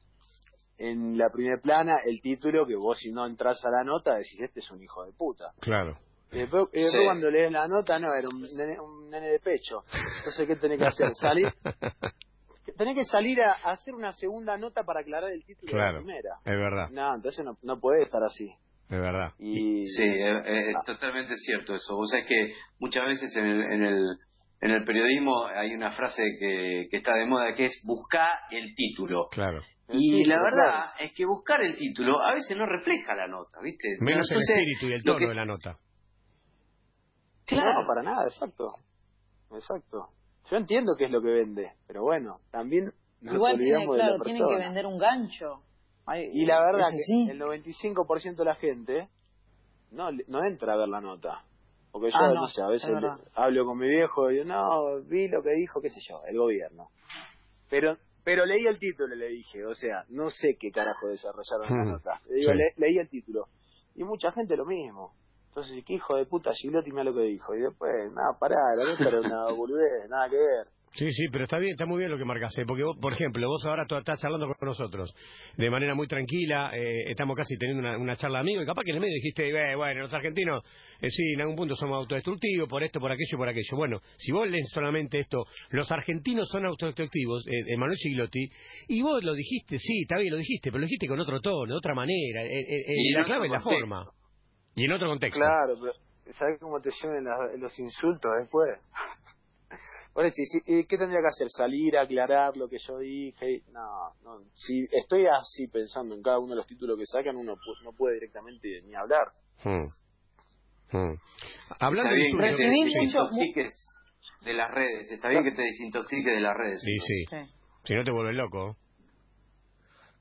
en 0.83 1.17
la 1.17 1.29
primera 1.29 1.61
plana 1.61 1.99
el 2.05 2.19
título 2.21 2.65
que 2.65 2.75
vos 2.75 2.97
si 2.99 3.11
no 3.11 3.25
entras 3.25 3.63
a 3.63 3.69
la 3.69 3.83
nota 3.83 4.15
decís, 4.15 4.39
este 4.41 4.59
es 4.59 4.69
un 4.71 4.83
hijo 4.83 5.05
de 5.05 5.13
puta. 5.13 5.53
Claro. 5.59 5.97
Y 6.31 6.39
después, 6.39 6.67
cuando 7.05 7.29
lees 7.29 7.51
la 7.51 7.67
nota, 7.67 7.99
no, 7.99 8.13
era 8.13 8.27
un 8.27 8.41
nene, 8.41 8.79
un 8.79 9.09
nene 9.09 9.29
de 9.29 9.39
pecho. 9.39 9.83
Entonces, 10.17 10.47
¿qué 10.47 10.55
tenés 10.55 10.79
que 10.79 10.85
hacer? 10.85 11.13
Salir 11.13 11.53
tenés 12.77 12.95
que 12.95 13.03
salir 13.03 13.39
a, 13.41 13.71
hacer 13.71 13.93
una 13.93 14.11
segunda 14.11 14.57
nota 14.57 14.83
para 14.83 15.01
aclarar 15.01 15.31
el 15.31 15.45
título 15.45 15.71
de 15.71 15.79
la 15.79 15.97
primera. 15.99 16.35
Es 16.43 16.55
verdad. 16.55 16.89
No, 16.91 17.15
entonces 17.15 17.45
no, 17.45 17.57
no 17.61 17.79
puede 17.79 18.03
estar 18.03 18.23
así. 18.23 18.49
Es 18.89 18.99
verdad. 18.99 19.31
Y... 19.39 19.85
Sí, 19.85 20.03
es, 20.05 20.75
totalmente 20.85 21.35
cierto 21.35 21.75
eso. 21.75 21.95
Vos 21.95 22.09
sabés 22.09 22.25
que 22.27 22.53
muchas 22.79 23.05
veces 23.05 23.35
en 23.37 23.45
el, 23.45 23.61
en 23.61 23.83
el, 23.83 24.05
en 24.59 24.71
el 24.71 24.83
periodismo 24.83 25.45
hay 25.45 25.73
una 25.73 25.91
frase 25.91 26.23
que, 26.39 26.87
que 26.89 26.97
está 26.97 27.15
de 27.15 27.25
moda 27.25 27.53
que 27.53 27.65
es 27.65 27.81
buscar 27.85 28.29
el 28.51 28.73
título. 28.75 29.27
Claro. 29.31 29.61
Y 29.89 30.23
la 30.23 30.41
verdad 30.41 30.91
es 30.99 31.13
que 31.13 31.25
buscar 31.25 31.61
el 31.61 31.75
título 31.75 32.21
a 32.21 32.33
veces 32.33 32.57
no 32.57 32.65
refleja 32.65 33.15
la 33.15 33.27
nota, 33.27 33.59
¿viste? 33.61 33.97
Menos 33.99 34.31
el 34.31 34.39
espíritu 34.39 34.87
y 34.87 34.93
el 34.93 35.03
tono 35.03 35.27
de 35.27 35.35
la 35.35 35.45
nota. 35.45 35.77
Claro. 37.45 37.81
No, 37.81 37.87
para 37.87 38.01
nada, 38.01 38.23
exacto. 38.25 38.73
Exacto. 39.51 40.09
Yo 40.49 40.57
entiendo 40.57 40.93
qué 40.97 41.05
es 41.05 41.11
lo 41.11 41.21
que 41.21 41.29
vende, 41.29 41.73
pero 41.87 42.01
bueno, 42.03 42.39
también 42.51 42.91
nos 43.21 43.35
Igual 43.35 43.57
tiene, 43.57 43.87
claro, 43.87 44.19
tienen 44.23 44.47
que 44.47 44.55
vender 44.55 44.85
un 44.85 44.97
gancho. 44.97 45.63
y 46.31 46.45
la 46.45 46.61
verdad 46.61 46.89
que 46.91 47.31
el 47.31 47.39
95% 47.39 48.35
de 48.35 48.45
la 48.45 48.55
gente 48.55 49.09
no, 49.91 50.09
no 50.27 50.45
entra 50.45 50.73
a 50.73 50.77
ver 50.77 50.89
la 50.89 51.01
nota. 51.01 51.43
Porque 51.91 52.09
yo, 52.09 52.17
ah, 52.19 52.33
no, 52.33 52.47
sé, 52.47 52.63
a 52.63 52.67
veces 52.67 52.89
hablo 53.35 53.65
con 53.65 53.77
mi 53.77 53.87
viejo 53.87 54.31
y 54.31 54.35
digo, 54.35 54.45
no, 54.45 55.03
vi 55.03 55.27
lo 55.27 55.43
que 55.43 55.51
dijo, 55.51 55.79
qué 55.79 55.89
sé 55.89 55.99
yo, 56.01 56.21
el 56.25 56.37
gobierno. 56.37 56.87
Pero 57.69 57.97
pero 58.23 58.45
leí 58.45 58.65
el 58.65 58.79
título, 58.79 59.15
le 59.15 59.27
dije, 59.27 59.65
o 59.65 59.73
sea, 59.73 60.05
no 60.09 60.29
sé 60.29 60.55
qué 60.59 60.71
carajo 60.71 61.07
desarrollaron 61.07 61.77
la 61.77 61.83
nota. 61.93 62.21
Le 62.29 62.35
digo, 62.35 62.51
leí 62.77 62.97
el 62.97 63.09
título. 63.09 63.47
Y 63.95 64.03
mucha 64.03 64.31
gente 64.31 64.55
lo 64.55 64.65
mismo. 64.65 65.13
Entonces, 65.49 65.83
qué 65.85 65.93
hijo 65.93 66.15
de 66.15 66.25
puta 66.25 66.51
Gilotti 66.53 66.91
me 66.91 67.03
lo 67.03 67.13
que 67.13 67.21
dijo. 67.21 67.53
Y 67.53 67.61
después, 67.61 68.11
nada, 68.11 68.37
pará, 68.39 68.75
la 68.75 68.85
nota 68.85 69.07
era 69.07 69.19
una 69.19 69.51
boludez, 69.51 70.09
nada 70.09 70.27
que 70.29 70.35
ver. 70.37 70.67
Sí, 70.95 71.11
sí, 71.11 71.25
pero 71.31 71.45
está 71.45 71.57
bien, 71.57 71.71
está 71.71 71.87
muy 71.87 71.97
bien 71.97 72.11
lo 72.11 72.19
que 72.19 72.25
marcaste, 72.25 72.65
porque 72.67 72.83
vos, 72.83 72.95
por 73.01 73.13
ejemplo, 73.13 73.47
vos 73.47 73.65
ahora 73.65 73.87
estás 73.89 74.19
charlando 74.19 74.47
con 74.47 74.67
nosotros 74.67 75.15
de 75.57 75.69
manera 75.71 75.95
muy 75.95 76.05
tranquila, 76.05 76.69
eh, 76.71 77.09
estamos 77.09 77.35
casi 77.35 77.57
teniendo 77.57 77.99
una, 77.99 78.15
charla 78.15 78.39
amigo 78.39 78.61
y 78.61 78.65
capaz 78.65 78.83
que 78.83 78.91
en 78.91 78.97
el 78.97 79.01
medio 79.01 79.15
dijiste, 79.15 79.49
eh, 79.49 79.75
bueno, 79.75 80.01
los 80.01 80.13
argentinos, 80.13 80.63
eh, 81.01 81.09
sí, 81.09 81.33
en 81.33 81.41
algún 81.41 81.55
punto 81.55 81.75
somos 81.75 81.97
autodestructivos 81.97 82.69
por 82.69 82.83
esto, 82.83 82.99
por 82.99 83.11
aquello, 83.11 83.37
por 83.39 83.49
aquello. 83.49 83.75
Bueno, 83.75 84.01
si 84.17 84.31
vos 84.31 84.47
lees 84.47 84.69
solamente 84.69 85.19
esto, 85.19 85.45
los 85.71 85.91
argentinos 85.91 86.47
son 86.49 86.67
autodestructivos, 86.67 87.43
eh, 87.47 87.75
Manuel 87.75 87.97
Siglotti, 87.97 88.47
y 88.89 89.01
vos 89.01 89.23
lo 89.23 89.33
dijiste, 89.33 89.79
sí, 89.79 90.01
está 90.03 90.19
bien, 90.19 90.31
lo 90.31 90.37
dijiste, 90.37 90.69
pero 90.69 90.81
lo 90.81 90.85
dijiste 90.85 91.07
con 91.07 91.19
otro 91.19 91.41
tono, 91.41 91.71
de 91.71 91.77
otra 91.77 91.95
manera, 91.95 92.43
y 92.45 93.13
la 93.13 93.25
clave 93.25 93.47
es 93.47 93.51
la 93.51 93.61
forma. 93.61 94.05
Y 94.75 94.85
en 94.85 94.91
otro 94.91 95.07
contexto. 95.07 95.39
Claro, 95.39 95.73
pero 95.81 96.33
¿sabes 96.33 96.59
cómo 96.59 96.79
te 96.79 96.91
lleven 96.91 97.25
los 97.59 97.79
insultos 97.79 98.31
después? 98.39 98.77
Por 100.13 100.25
eso, 100.25 100.35
¿qué 100.65 100.85
tendría 100.97 101.21
que 101.21 101.27
hacer? 101.27 101.49
¿Salir 101.49 101.97
a 101.97 102.03
aclarar 102.03 102.55
lo 102.55 102.67
que 102.67 102.77
yo 102.77 102.99
dije? 102.99 103.63
No, 103.71 104.13
no. 104.23 104.43
Si 104.53 104.85
estoy 104.91 105.25
así 105.25 105.67
pensando 105.67 106.13
en 106.13 106.21
cada 106.21 106.37
uno 106.37 106.49
de 106.49 106.57
los 106.57 106.67
títulos 106.67 106.97
que 106.99 107.05
sacan, 107.05 107.35
uno 107.35 107.55
no 107.83 107.91
puede 107.93 108.15
directamente 108.15 108.81
ni 108.83 108.93
hablar. 108.93 109.31
Hmm. 109.63 109.87
Hmm. 110.91 111.15
Hablando 111.79 112.13
de 112.13 112.25
que 112.25 112.55
te 112.55 112.69
desintoxiques 112.69 113.89
de 114.45 114.53
las 114.53 114.71
redes. 114.71 115.11
Está 115.11 115.29
bien 115.29 115.43
que 115.43 115.51
te 115.51 115.63
desintoxiques 115.63 116.33
de 116.33 116.41
las 116.41 116.55
redes. 116.55 116.81
Sí, 116.81 116.95
sí. 116.99 117.25
Si 117.83 117.95
no 117.95 118.03
te 118.03 118.11
vuelves 118.11 118.35
loco. 118.35 118.77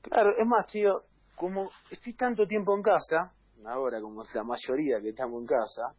Claro, 0.01 0.31
es 0.31 0.47
más, 0.47 0.65
tío, 0.65 1.03
como 1.35 1.69
estoy 1.91 2.13
tanto 2.15 2.47
tiempo 2.47 2.75
en 2.75 2.81
casa, 2.81 3.31
ahora 3.65 4.01
como 4.01 4.23
la 4.33 4.43
mayoría 4.43 4.99
que 5.01 5.09
estamos 5.09 5.39
en 5.39 5.47
casa, 5.47 5.95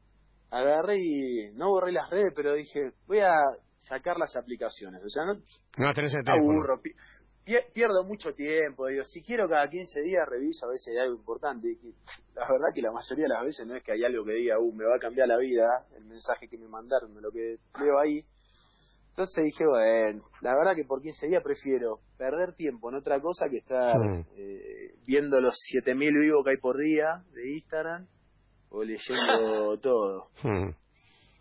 agarré 0.50 0.96
y 0.98 1.52
no 1.54 1.68
borré 1.68 1.92
las 1.92 2.10
redes, 2.10 2.32
pero 2.34 2.54
dije, 2.54 2.92
voy 3.06 3.20
a 3.20 3.32
sacar 3.84 4.16
las 4.18 4.34
aplicaciones. 4.36 5.02
O 5.04 5.08
sea, 5.08 5.24
no, 5.24 5.34
no 5.34 5.92
tenés 5.92 6.14
el 6.14 6.28
aburro, 6.28 6.80
pierdo 7.72 8.04
mucho 8.04 8.32
tiempo. 8.34 8.86
Digo, 8.86 9.04
si 9.04 9.22
quiero 9.22 9.48
cada 9.48 9.68
15 9.68 10.00
días 10.02 10.26
reviso 10.28 10.66
a 10.66 10.70
veces 10.70 10.88
hay 10.88 10.98
algo 10.98 11.16
importante. 11.16 11.76
la 12.34 12.48
verdad 12.48 12.68
que 12.74 12.82
la 12.82 12.90
mayoría 12.90 13.24
de 13.24 13.28
las 13.28 13.44
veces 13.44 13.66
no 13.66 13.76
es 13.76 13.82
que 13.82 13.92
hay 13.92 14.04
algo 14.04 14.24
que 14.24 14.32
diga, 14.32 14.58
uh, 14.58 14.72
me 14.72 14.84
va 14.84 14.96
a 14.96 14.98
cambiar 14.98 15.28
la 15.28 15.36
vida, 15.36 15.86
el 15.96 16.06
mensaje 16.06 16.48
que 16.48 16.58
me 16.58 16.68
mandaron, 16.68 17.10
lo 17.20 17.30
que 17.30 17.58
veo 17.78 17.98
ahí. 17.98 18.24
Entonces 19.10 19.44
dije, 19.44 19.64
bueno, 19.64 20.24
la 20.40 20.56
verdad 20.56 20.74
que 20.74 20.84
por 20.84 21.00
15 21.00 21.28
días 21.28 21.42
prefiero 21.42 22.00
perder 22.16 22.54
tiempo 22.54 22.88
en 22.88 22.96
otra 22.96 23.20
cosa 23.20 23.48
que 23.48 23.58
estar 23.58 23.96
eh, 24.36 24.94
viendo 25.06 25.40
los 25.40 25.54
7000 25.70 26.12
vivos 26.20 26.44
que 26.44 26.50
hay 26.50 26.56
por 26.56 26.76
día 26.76 27.22
de 27.32 27.52
Instagram 27.52 28.08
o 28.70 28.82
leyendo 28.82 29.78
todo. 29.82 30.30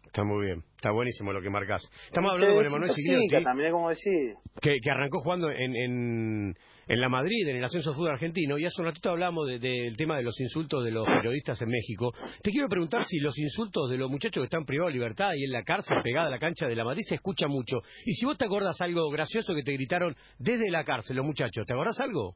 Está 0.06 0.24
muy 0.24 0.46
bien, 0.46 0.64
está 0.84 0.92
buenísimo 0.92 1.32
lo 1.32 1.42
que 1.42 1.50
marcas. 1.50 1.82
Estamos 2.08 2.32
hablando 2.34 2.56
con 2.56 2.66
Emanuel 2.66 2.92
Sigliotti, 2.92 3.42
también 3.42 3.72
como 3.72 3.88
decir. 3.88 4.34
Que, 4.62 4.80
que 4.82 4.92
arrancó 4.92 5.22
jugando 5.22 5.50
en, 5.50 5.74
en, 5.78 6.54
en, 6.88 7.02
la 7.02 7.08
Madrid, 7.08 7.48
en 7.48 7.56
el 7.56 7.64
ascenso 7.64 7.94
fútbol 7.94 8.12
argentino, 8.12 8.58
y 8.58 8.66
hace 8.66 8.82
un 8.82 8.88
ratito 8.88 9.10
hablamos 9.12 9.48
del 9.48 9.96
tema 9.96 10.18
de 10.18 10.24
los 10.24 10.38
insultos 10.42 10.84
de 10.84 10.92
los 10.92 11.06
periodistas 11.06 11.62
en 11.62 11.70
México. 11.70 12.12
Te 12.42 12.52
quiero 12.52 12.68
preguntar 12.68 13.06
si 13.06 13.20
los 13.20 13.38
insultos 13.40 13.90
de 13.92 13.98
los 13.98 14.12
muchachos 14.12 14.42
que 14.42 14.46
están 14.46 14.66
privados 14.66 14.92
de 14.92 15.00
libertad 15.00 15.32
y 15.38 15.46
en 15.46 15.52
la 15.52 15.64
cárcel 15.64 16.02
pegada 16.04 16.28
a 16.28 16.32
la 16.32 16.40
cancha 16.40 16.68
de 16.68 16.76
la 16.76 16.84
Madrid 16.84 17.04
se 17.08 17.16
escucha 17.16 17.48
mucho. 17.48 17.78
Y 18.06 18.16
si 18.16 18.26
vos 18.26 18.38
te 18.38 18.44
acordás 18.44 18.82
algo 18.82 19.10
gracioso 19.10 19.56
que 19.56 19.64
te 19.64 19.72
gritaron 19.72 20.14
desde 20.38 20.70
la 20.70 20.84
cárcel 20.84 21.16
los 21.16 21.26
muchachos, 21.26 21.66
¿te 21.66 21.72
acordás 21.72 21.98
algo? 22.02 22.36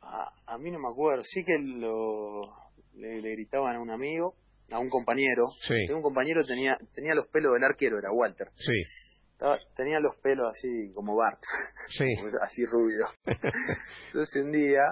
A, 0.00 0.32
a 0.46 0.56
mí 0.56 0.70
no 0.70 0.78
me 0.78 0.88
acuerdo, 0.88 1.24
sí 1.24 1.44
que 1.44 1.58
lo, 1.58 2.54
le, 2.94 3.20
le 3.20 3.32
gritaban 3.32 3.76
a 3.76 3.80
un 3.80 3.90
amigo 3.90 4.34
a 4.70 4.78
un 4.78 4.88
compañero. 4.88 5.46
Sí. 5.60 5.90
Un 5.92 6.02
compañero 6.02 6.44
tenía 6.44 6.76
tenía 6.94 7.14
los 7.14 7.28
pelos 7.28 7.52
del 7.54 7.64
arquero, 7.64 7.98
era 7.98 8.10
Walter. 8.10 8.48
Sí. 8.54 8.80
tenía 9.74 10.00
los 10.00 10.16
pelos 10.16 10.48
así 10.50 10.92
como 10.94 11.16
Bart. 11.16 11.40
Sí. 11.88 12.06
así 12.42 12.64
rubio. 12.64 13.06
Entonces 14.06 14.42
un 14.42 14.52
día, 14.52 14.82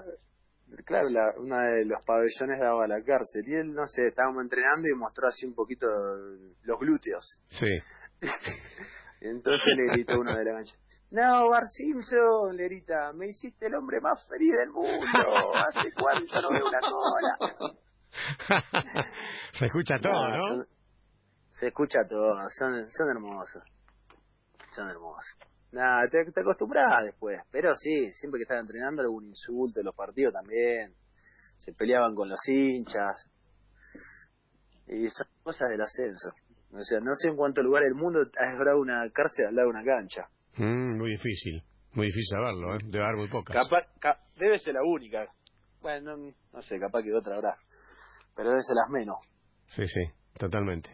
claro, 0.85 1.09
la, 1.09 1.35
una 1.39 1.67
de 1.67 1.85
los 1.85 2.05
pabellones 2.05 2.61
daba 2.61 2.85
a 2.85 2.89
la 2.89 3.03
cárcel 3.03 3.49
y 3.49 3.55
él, 3.55 3.73
no 3.73 3.87
sé, 3.87 4.09
estábamos 4.09 4.43
entrenando 4.43 4.89
y 4.89 4.95
mostró 4.95 5.29
así 5.29 5.47
un 5.47 5.55
poquito 5.55 5.87
los 6.63 6.79
glúteos. 6.79 7.39
Sí. 7.49 7.71
Entonces 9.21 9.67
le 9.77 9.93
gritó 9.93 10.21
uno 10.21 10.37
de 10.37 10.45
la 10.45 10.53
cancha. 10.53 10.75
No, 11.11 11.49
Bart 11.49 11.67
Simpson, 11.67 12.57
le 12.57 12.65
grita, 12.65 13.13
me 13.13 13.29
hiciste 13.29 13.67
el 13.67 13.77
hombre 13.77 14.01
más 14.01 14.27
feliz 14.29 14.53
del 14.59 14.71
mundo. 14.71 14.99
¿Hace 15.55 15.93
cuánto 15.93 16.43
no 16.43 16.51
veo 16.51 16.67
una 16.67 16.81
cola? 16.81 17.79
se 19.53 19.67
escucha 19.67 19.99
todo, 20.01 20.29
¿no? 20.29 20.65
se 21.55 21.69
escucha 21.69 22.01
todo, 22.09 22.35
son, 22.51 22.85
son 22.91 23.11
hermosos. 23.11 23.63
Son 24.73 24.89
hermosos. 24.89 25.37
Nada, 25.71 26.09
te, 26.09 26.25
te 26.33 26.41
acostumbras 26.41 27.05
después. 27.05 27.41
Pero 27.51 27.75
sí, 27.75 28.11
siempre 28.13 28.39
que 28.39 28.43
estás 28.43 28.61
entrenando 28.61 29.03
algún 29.03 29.27
insulto 29.27 29.81
en 29.81 29.87
los 29.87 29.95
partidos 29.95 30.33
también. 30.33 30.95
Se 31.57 31.73
peleaban 31.73 32.15
con 32.15 32.29
los 32.29 32.41
hinchas. 32.49 33.25
Y 34.89 35.09
son 35.11 35.29
cosas 35.45 35.71
del 35.71 35.81
ascenso. 35.81 36.31
O 36.73 36.83
sea, 36.83 36.99
no 36.99 37.15
sé 37.15 37.29
en 37.29 37.37
cuántos 37.37 37.65
lugares 37.65 37.89
del 37.89 37.95
mundo 37.95 38.21
has 38.21 38.59
grabado 38.59 38.81
una 38.81 39.09
cárcel 39.11 39.47
al 39.47 39.55
lado 39.55 39.69
de 39.69 39.75
una 39.79 39.85
cancha. 39.85 40.29
Mm, 40.57 40.99
muy 40.99 41.11
difícil. 41.11 41.63
Muy 41.93 42.07
difícil 42.07 42.37
saberlo, 42.37 42.75
¿eh? 42.75 42.79
Debe 42.85 43.05
haber 43.05 43.17
muy 43.17 43.29
pocas. 43.29 43.57
debe 44.37 44.59
ser 44.59 44.75
la 44.75 44.83
única. 44.83 45.25
Bueno, 45.81 46.17
no, 46.17 46.33
no 46.53 46.63
sé, 46.63 46.81
capaz 46.81 47.03
que 47.03 47.15
otra 47.15 47.37
habrá 47.37 47.57
pero 48.35 48.51
debe 48.51 48.63
ser 48.63 48.77
las 48.77 48.91
menos. 48.91 49.17
Sí, 49.67 49.87
sí, 49.87 50.03
totalmente. 50.39 50.91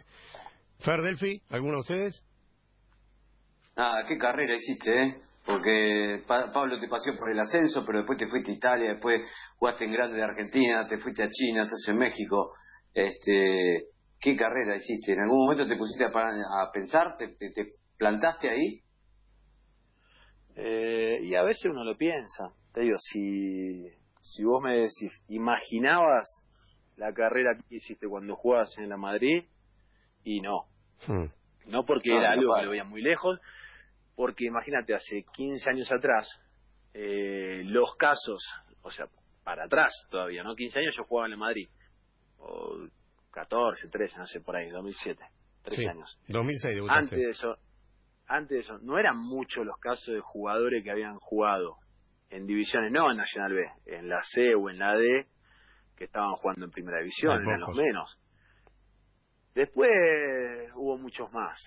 Fer 0.78 1.02
Delphi, 1.02 1.42
¿alguno 1.50 1.74
de 1.74 1.80
ustedes? 1.80 2.24
Nada, 3.76 4.06
qué 4.06 4.16
carrera 4.16 4.54
hiciste, 4.54 5.02
¿eh? 5.02 5.20
Porque 5.44 6.22
Pablo 6.26 6.78
te 6.78 6.88
paseó 6.88 7.16
por 7.16 7.30
el 7.30 7.40
ascenso, 7.40 7.84
pero 7.84 7.98
después 7.98 8.18
te 8.18 8.28
fuiste 8.28 8.52
a 8.52 8.54
Italia, 8.54 8.90
después 8.92 9.22
jugaste 9.56 9.84
en 9.84 9.92
Grande 9.92 10.16
de 10.16 10.24
Argentina, 10.24 10.86
te 10.86 10.98
fuiste 10.98 11.22
a 11.22 11.30
China, 11.30 11.62
estás 11.62 11.88
en 11.88 11.98
México. 11.98 12.52
Este, 12.92 13.86
¿Qué 14.20 14.36
carrera 14.36 14.76
hiciste? 14.76 15.14
¿En 15.14 15.20
algún 15.20 15.44
momento 15.44 15.66
te 15.66 15.76
pusiste 15.76 16.04
a, 16.04 16.70
pensar? 16.72 17.16
¿Te, 17.16 17.28
te, 17.28 17.72
plantaste 17.96 18.50
ahí? 18.50 18.80
Eh, 20.56 21.20
y 21.22 21.34
a 21.34 21.42
veces 21.42 21.64
uno 21.70 21.84
lo 21.84 21.96
piensa. 21.96 22.52
Te 22.72 22.82
digo, 22.82 22.96
si, 22.98 23.88
si 24.20 24.44
vos 24.44 24.62
me 24.62 24.74
decís, 24.74 25.22
¿imaginabas 25.28 26.44
la 27.00 27.14
carrera 27.14 27.56
que 27.56 27.76
hiciste 27.76 28.06
cuando 28.06 28.36
jugabas 28.36 28.76
en 28.76 28.90
la 28.90 28.98
Madrid, 28.98 29.44
y 30.22 30.40
no. 30.42 30.66
Hmm. 31.08 31.26
No 31.66 31.84
porque 31.86 32.10
No, 32.10 32.18
era 32.18 32.36
no 32.36 32.40
algo 32.40 32.54
que 32.56 32.64
lo 32.64 32.70
veía 32.72 32.84
muy 32.84 33.00
lejos, 33.00 33.40
porque 34.14 34.44
imagínate, 34.44 34.94
hace 34.94 35.24
15 35.32 35.70
años 35.70 35.90
atrás, 35.90 36.28
eh, 36.92 37.62
los 37.64 37.96
casos, 37.96 38.42
o 38.82 38.90
sea, 38.90 39.06
para 39.44 39.64
atrás 39.64 39.92
todavía, 40.10 40.42
¿no? 40.42 40.54
15 40.54 40.78
años 40.80 40.94
yo 40.94 41.04
jugaba 41.04 41.26
en 41.28 41.32
el 41.32 41.38
Madrid, 41.38 41.68
o 42.36 42.76
14, 43.30 43.88
13, 43.88 44.18
no 44.18 44.26
sé, 44.26 44.40
por 44.42 44.56
ahí, 44.56 44.68
2007, 44.68 45.24
13 45.62 45.80
Sí, 45.80 45.88
años. 45.88 46.20
2006 46.28 46.74
debutaste. 46.74 47.00
Antes 47.00 47.18
de 47.18 47.30
eso, 47.30 47.56
antes 48.26 48.50
de 48.50 48.58
eso, 48.58 48.78
no 48.82 48.98
eran 48.98 49.16
muchos 49.16 49.64
los 49.64 49.78
casos 49.78 50.14
de 50.14 50.20
jugadores 50.20 50.84
que 50.84 50.90
habían 50.90 51.18
jugado 51.18 51.76
en 52.28 52.46
divisiones, 52.46 52.92
no 52.92 53.10
en 53.10 53.16
Nacional 53.16 53.54
B, 53.54 53.64
en 53.86 54.08
la 54.10 54.20
C 54.22 54.54
o 54.54 54.68
en 54.68 54.78
la 54.78 54.94
D, 54.96 55.26
que 56.00 56.06
estaban 56.06 56.32
jugando 56.36 56.64
en 56.64 56.70
primera 56.70 56.98
división, 57.00 57.42
eran 57.46 57.60
los 57.60 57.76
menos. 57.76 58.18
Después 59.54 59.90
hubo 60.74 60.96
muchos 60.96 61.30
más, 61.30 61.58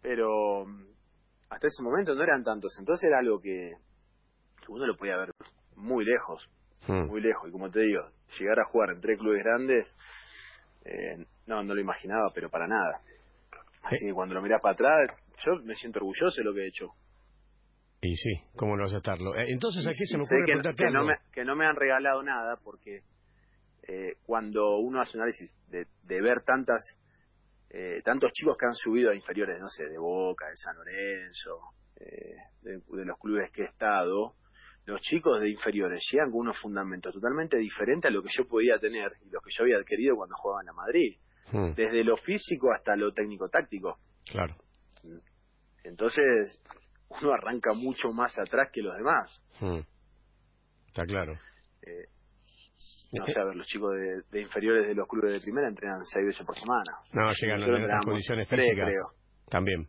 pero 0.00 0.64
mm, 0.64 0.86
hasta 1.50 1.66
ese 1.66 1.82
momento 1.82 2.14
no 2.14 2.22
eran 2.22 2.42
tantos, 2.42 2.74
entonces 2.78 3.06
era 3.06 3.18
algo 3.18 3.38
que, 3.38 3.72
que 4.64 4.72
uno 4.72 4.86
lo 4.86 4.96
podía 4.96 5.18
ver 5.18 5.32
muy 5.76 6.06
lejos, 6.06 6.48
Hmm. 6.88 7.06
muy 7.06 7.20
lejos, 7.20 7.48
y 7.48 7.52
como 7.52 7.70
te 7.70 7.78
digo, 7.78 8.00
llegar 8.40 8.58
a 8.58 8.64
jugar 8.64 8.90
en 8.90 9.00
tres 9.00 9.16
clubes 9.16 9.44
grandes, 9.44 9.96
eh, 10.84 11.24
no, 11.46 11.62
no 11.62 11.74
lo 11.76 11.80
imaginaba, 11.80 12.32
pero 12.34 12.50
para 12.50 12.66
nada. 12.66 13.02
Así 13.84 14.04
que 14.04 14.12
cuando 14.12 14.34
lo 14.34 14.42
mirás 14.42 14.60
para 14.60 14.72
atrás, 14.72 14.98
yo 15.46 15.62
me 15.62 15.74
siento 15.74 16.00
orgulloso 16.00 16.34
de 16.38 16.44
lo 16.44 16.52
que 16.52 16.64
he 16.64 16.66
hecho. 16.66 16.88
Y 18.00 18.16
sí, 18.16 18.32
¿cómo 18.56 18.76
no 18.76 18.82
vas 18.82 18.94
a 18.94 18.96
estarlo? 18.96 19.32
Eh, 19.36 19.44
Entonces, 19.50 19.86
aquí 19.86 20.04
se 20.06 20.16
me 20.16 20.24
ocurre 20.24 20.74
que, 20.74 20.74
que 20.84 20.90
no 20.90 21.04
me, 21.04 21.14
que 21.32 21.44
no 21.44 21.54
me 21.54 21.66
han 21.66 21.76
regalado 21.76 22.20
nada 22.24 22.56
porque 22.64 23.02
eh, 23.86 24.16
cuando 24.24 24.76
uno 24.78 25.00
hace 25.00 25.16
un 25.16 25.22
análisis 25.22 25.50
de, 25.68 25.86
de 26.04 26.20
ver 26.20 26.42
tantas 26.42 26.80
eh, 27.70 28.02
tantos 28.04 28.32
chicos 28.32 28.56
que 28.58 28.66
han 28.66 28.74
subido 28.74 29.10
a 29.10 29.14
inferiores, 29.14 29.58
no 29.58 29.68
sé, 29.68 29.84
de 29.88 29.96
Boca, 29.96 30.46
de 30.48 30.56
San 30.56 30.76
Lorenzo, 30.76 31.58
eh, 31.96 32.36
de, 32.60 32.82
de 32.86 33.04
los 33.06 33.18
clubes 33.18 33.50
que 33.50 33.62
he 33.62 33.66
estado, 33.66 34.34
los 34.84 35.00
chicos 35.00 35.40
de 35.40 35.48
inferiores 35.48 36.02
llegan 36.12 36.30
con 36.30 36.40
unos 36.40 36.58
fundamentos 36.58 37.14
totalmente 37.14 37.56
diferentes 37.56 38.10
a 38.10 38.12
lo 38.12 38.22
que 38.22 38.28
yo 38.36 38.46
podía 38.46 38.78
tener 38.78 39.12
y 39.24 39.30
los 39.30 39.42
que 39.42 39.50
yo 39.50 39.64
había 39.64 39.78
adquirido 39.78 40.16
cuando 40.16 40.36
jugaba 40.36 40.60
en 40.60 40.66
la 40.66 40.72
Madrid, 40.74 41.16
Hmm, 41.50 41.74
desde 41.74 42.04
lo 42.04 42.16
físico 42.16 42.72
hasta 42.72 42.94
lo 42.96 43.12
técnico-táctico. 43.12 43.98
Claro. 44.30 44.54
Entonces, 45.84 46.60
uno 47.08 47.32
arranca 47.32 47.72
mucho 47.72 48.12
más 48.12 48.38
atrás 48.38 48.70
que 48.72 48.82
los 48.82 48.96
demás. 48.96 49.42
Hmm. 49.60 49.80
Está 50.86 51.04
claro. 51.04 51.32
Eh, 51.82 52.06
no 53.12 53.24
a 53.24 53.44
ver, 53.44 53.56
los 53.56 53.66
chicos 53.66 53.92
de, 53.94 54.22
de 54.30 54.42
inferiores 54.42 54.86
de 54.88 54.94
los 54.94 55.06
clubes 55.06 55.32
de 55.32 55.40
primera 55.40 55.68
entrenan 55.68 56.04
seis 56.04 56.26
veces 56.26 56.46
por 56.46 56.56
semana. 56.56 56.92
No, 57.12 57.30
llegan 57.32 57.58
estas 57.60 57.74
entrenamos 57.74 58.04
condiciones 58.06 58.48
físicas. 58.48 58.74
creo. 58.86 59.22
También. 59.50 59.86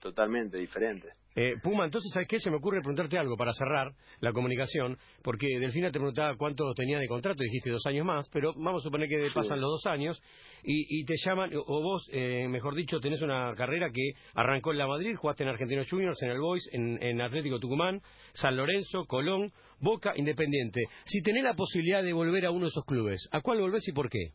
Totalmente 0.00 0.56
diferentes. 0.58 1.12
Eh, 1.36 1.54
Puma, 1.62 1.84
entonces, 1.84 2.10
¿sabes 2.12 2.26
qué? 2.26 2.40
Se 2.40 2.50
me 2.50 2.56
ocurre 2.56 2.80
preguntarte 2.80 3.16
algo 3.16 3.36
para 3.36 3.52
cerrar 3.52 3.92
la 4.18 4.32
comunicación, 4.32 4.98
porque 5.22 5.46
Delfina 5.60 5.86
te 5.92 6.00
preguntaba 6.00 6.36
cuánto 6.36 6.74
tenía 6.74 6.98
de 6.98 7.06
contrato, 7.06 7.44
dijiste 7.44 7.70
dos 7.70 7.86
años 7.86 8.04
más, 8.04 8.28
pero 8.32 8.52
vamos 8.56 8.82
a 8.82 8.84
suponer 8.84 9.08
que 9.08 9.28
Sí. 9.28 9.32
pasan 9.32 9.60
los 9.60 9.70
dos 9.70 9.86
años 9.86 10.20
y, 10.64 11.00
y 11.00 11.04
te 11.04 11.14
llaman, 11.24 11.50
o 11.54 11.60
o 11.64 11.82
vos, 11.82 12.08
eh, 12.12 12.48
mejor 12.48 12.74
dicho, 12.74 12.98
tenés 12.98 13.22
una 13.22 13.54
carrera 13.54 13.90
que 13.90 14.10
arrancó 14.34 14.72
en 14.72 14.78
la 14.78 14.88
Madrid, 14.88 15.14
jugaste 15.14 15.44
en 15.44 15.50
Argentinos 15.50 15.88
Juniors, 15.88 16.20
en 16.22 16.30
el 16.30 16.40
Boys, 16.40 16.68
en, 16.72 17.00
en 17.00 17.20
Atlético 17.20 17.60
Tucumán, 17.60 18.00
San 18.32 18.56
Lorenzo, 18.56 19.04
Colón, 19.06 19.52
Boca, 19.80 20.12
Independiente. 20.16 20.82
Si 21.04 21.22
tenés 21.22 21.42
la 21.44 21.54
posibilidad 21.54 22.02
de 22.02 22.12
volver 22.12 22.46
a 22.46 22.50
uno 22.50 22.62
de 22.62 22.68
esos 22.68 22.84
clubes, 22.84 23.28
¿a 23.32 23.40
cuál 23.40 23.60
volvés 23.60 23.86
y 23.88 23.92
por 23.92 24.08
qué? 24.10 24.32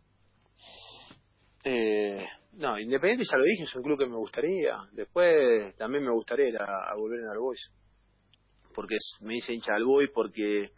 Eh, 1.64 2.26
no, 2.54 2.80
Independiente 2.80 3.26
ya 3.30 3.38
lo 3.38 3.43
dije, 3.43 3.64
es 3.64 3.76
un 3.76 3.84
club 3.84 3.98
que 4.00 4.06
me 4.08 4.16
gustaría. 4.16 4.78
Después 4.91 5.76
también 5.78 6.04
me 6.04 6.12
gustaría 6.12 6.50
ir 6.50 6.58
a, 6.58 6.66
a 6.66 6.96
volver 6.98 7.20
en 7.22 7.28
Albois. 7.30 7.72
Porque 8.74 8.96
es- 8.96 9.18
me 9.22 9.36
hice 9.36 9.54
hincha 9.54 9.74
del 9.74 9.86
Boys 9.86 10.10
porque 10.14 10.72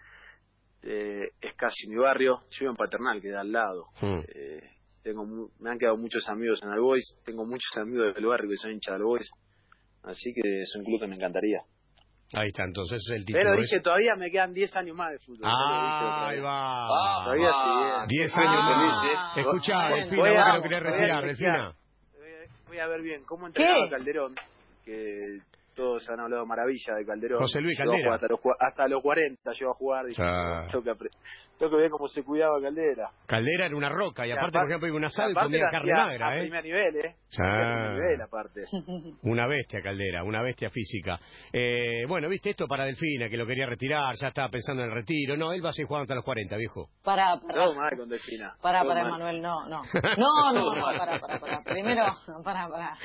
eh, 0.83 1.29
es 1.41 1.55
casi 1.55 1.87
mi 1.89 1.95
barrio. 1.95 2.41
Yo 2.51 2.59
vivo 2.61 2.71
en 2.71 2.77
Paternal, 2.77 3.21
que 3.21 3.29
da 3.29 3.41
al 3.41 3.51
lado. 3.51 3.85
Hmm. 4.01 4.19
Eh, 4.33 4.61
tengo 5.03 5.25
me 5.59 5.69
han 5.71 5.79
quedado 5.79 5.97
muchos 5.97 6.27
amigos 6.29 6.61
en 6.63 6.69
Albois. 6.69 7.19
Tengo 7.25 7.45
muchos 7.45 7.75
amigos 7.77 8.13
del 8.15 8.25
barrio 8.25 8.49
que 8.49 8.57
son 8.57 8.71
hinchas 8.71 8.93
del 8.95 9.03
Boys. 9.03 9.29
Así 10.03 10.33
que 10.33 10.61
es 10.61 10.73
un 10.77 10.83
club 10.85 10.99
que 11.01 11.07
me 11.07 11.15
encantaría. 11.15 11.61
Ahí 12.33 12.47
está, 12.47 12.63
entonces 12.65 12.99
es 13.07 13.15
el 13.15 13.25
título. 13.25 13.43
Pero 13.51 13.61
dije, 13.61 13.79
todavía 13.79 14.15
me 14.17 14.29
quedan 14.29 14.53
10 14.53 14.75
años 14.75 14.95
más 14.97 15.11
de 15.11 15.19
fútbol. 15.19 15.41
Ah, 15.45 16.27
ahí 16.27 16.39
va. 16.41 16.87
Todavía 17.23 17.49
Ah, 17.53 18.05
sí, 18.09 18.15
Diez 18.17 18.33
qué 18.33 18.41
años 18.41 18.67
feliz, 18.67 18.91
más. 18.91 19.05
¿eh? 19.37 19.41
Escuchá, 19.41 19.89
Delfina, 19.89 20.17
vos 20.17 20.27
a- 20.27 20.51
que 20.51 20.57
no 20.57 20.63
querés 20.63 20.83
respirar. 20.83 21.25
Delfina. 21.25 21.73
Voy 22.17 22.27
a- 22.27 22.67
Voy 22.67 22.79
a 22.79 22.87
ver 22.87 23.01
bien 23.01 23.23
cómo 23.25 23.47
entrenaba 23.47 23.83
¿Qué? 23.85 23.89
Calderón, 23.89 24.35
que 24.83 25.39
todos 25.77 26.09
han 26.09 26.19
hablado 26.19 26.45
maravilla 26.45 26.95
de 26.95 27.05
Calderón. 27.05 27.37
José 27.39 27.61
Luis 27.61 27.77
Caldera. 27.77 28.15
Hasta 28.15 28.27
los, 28.27 28.39
hasta 28.59 28.87
los 28.87 29.01
40 29.01 29.51
llegó 29.51 29.71
a 29.71 29.75
jugar. 29.75 30.05
Dije, 30.07 30.21
Ah. 30.23 30.67
que 31.69 31.75
ver 31.75 31.89
cómo 31.89 32.07
se 32.07 32.23
cuidaba 32.23 32.59
Caldera. 32.61 33.09
Caldera 33.27 33.67
era 33.67 33.75
una 33.75 33.89
roca 33.89 34.25
y 34.27 34.31
aparte, 34.31 34.57
por 34.57 34.67
ejemplo, 34.67 34.87
iba 34.87 34.97
un 34.97 35.05
asado 35.05 35.29
y 35.29 35.31
aparte 35.33 35.47
comía 35.47 35.69
carne 35.71 35.93
magra, 35.93 36.27
A 36.27 36.35
¿eh? 36.37 36.41
primer 36.41 36.63
nivel, 36.63 36.95
¿eh? 36.97 37.15
Ya. 37.29 37.43
A 37.45 37.61
primer 37.61 37.93
nivel, 37.93 38.21
aparte. 38.21 38.63
Una 39.23 39.47
bestia, 39.47 39.81
Caldera, 39.81 40.23
una 40.23 40.41
bestia 40.41 40.69
física. 40.69 41.19
Eh, 41.53 42.05
bueno, 42.07 42.27
viste 42.29 42.49
esto 42.51 42.67
para 42.67 42.85
Delfina, 42.85 43.29
que 43.29 43.37
lo 43.37 43.45
quería 43.45 43.65
retirar, 43.67 44.15
ya 44.15 44.29
estaba 44.29 44.49
pensando 44.49 44.83
en 44.83 44.89
el 44.89 44.95
retiro. 44.95 45.37
No, 45.37 45.53
él 45.53 45.63
va 45.63 45.69
a 45.69 45.73
seguir 45.73 45.87
jugando 45.87 46.03
hasta 46.03 46.15
los 46.15 46.23
40, 46.25 46.57
viejo. 46.57 46.89
Para, 47.03 47.39
para, 47.39 47.71
mal 47.73 47.97
con 47.97 48.09
Delfina. 48.09 48.55
para, 48.61 48.83
para, 48.83 49.03
mal. 49.03 49.21
Emanuel, 49.21 49.41
no, 49.41 49.67
no. 49.69 49.81
No, 50.17 50.53
no, 50.53 50.75
no, 50.75 50.81
para, 50.81 51.19
para, 51.19 51.39
para. 51.39 51.63
Primero, 51.63 52.03
para, 52.43 52.67
para. 52.67 52.97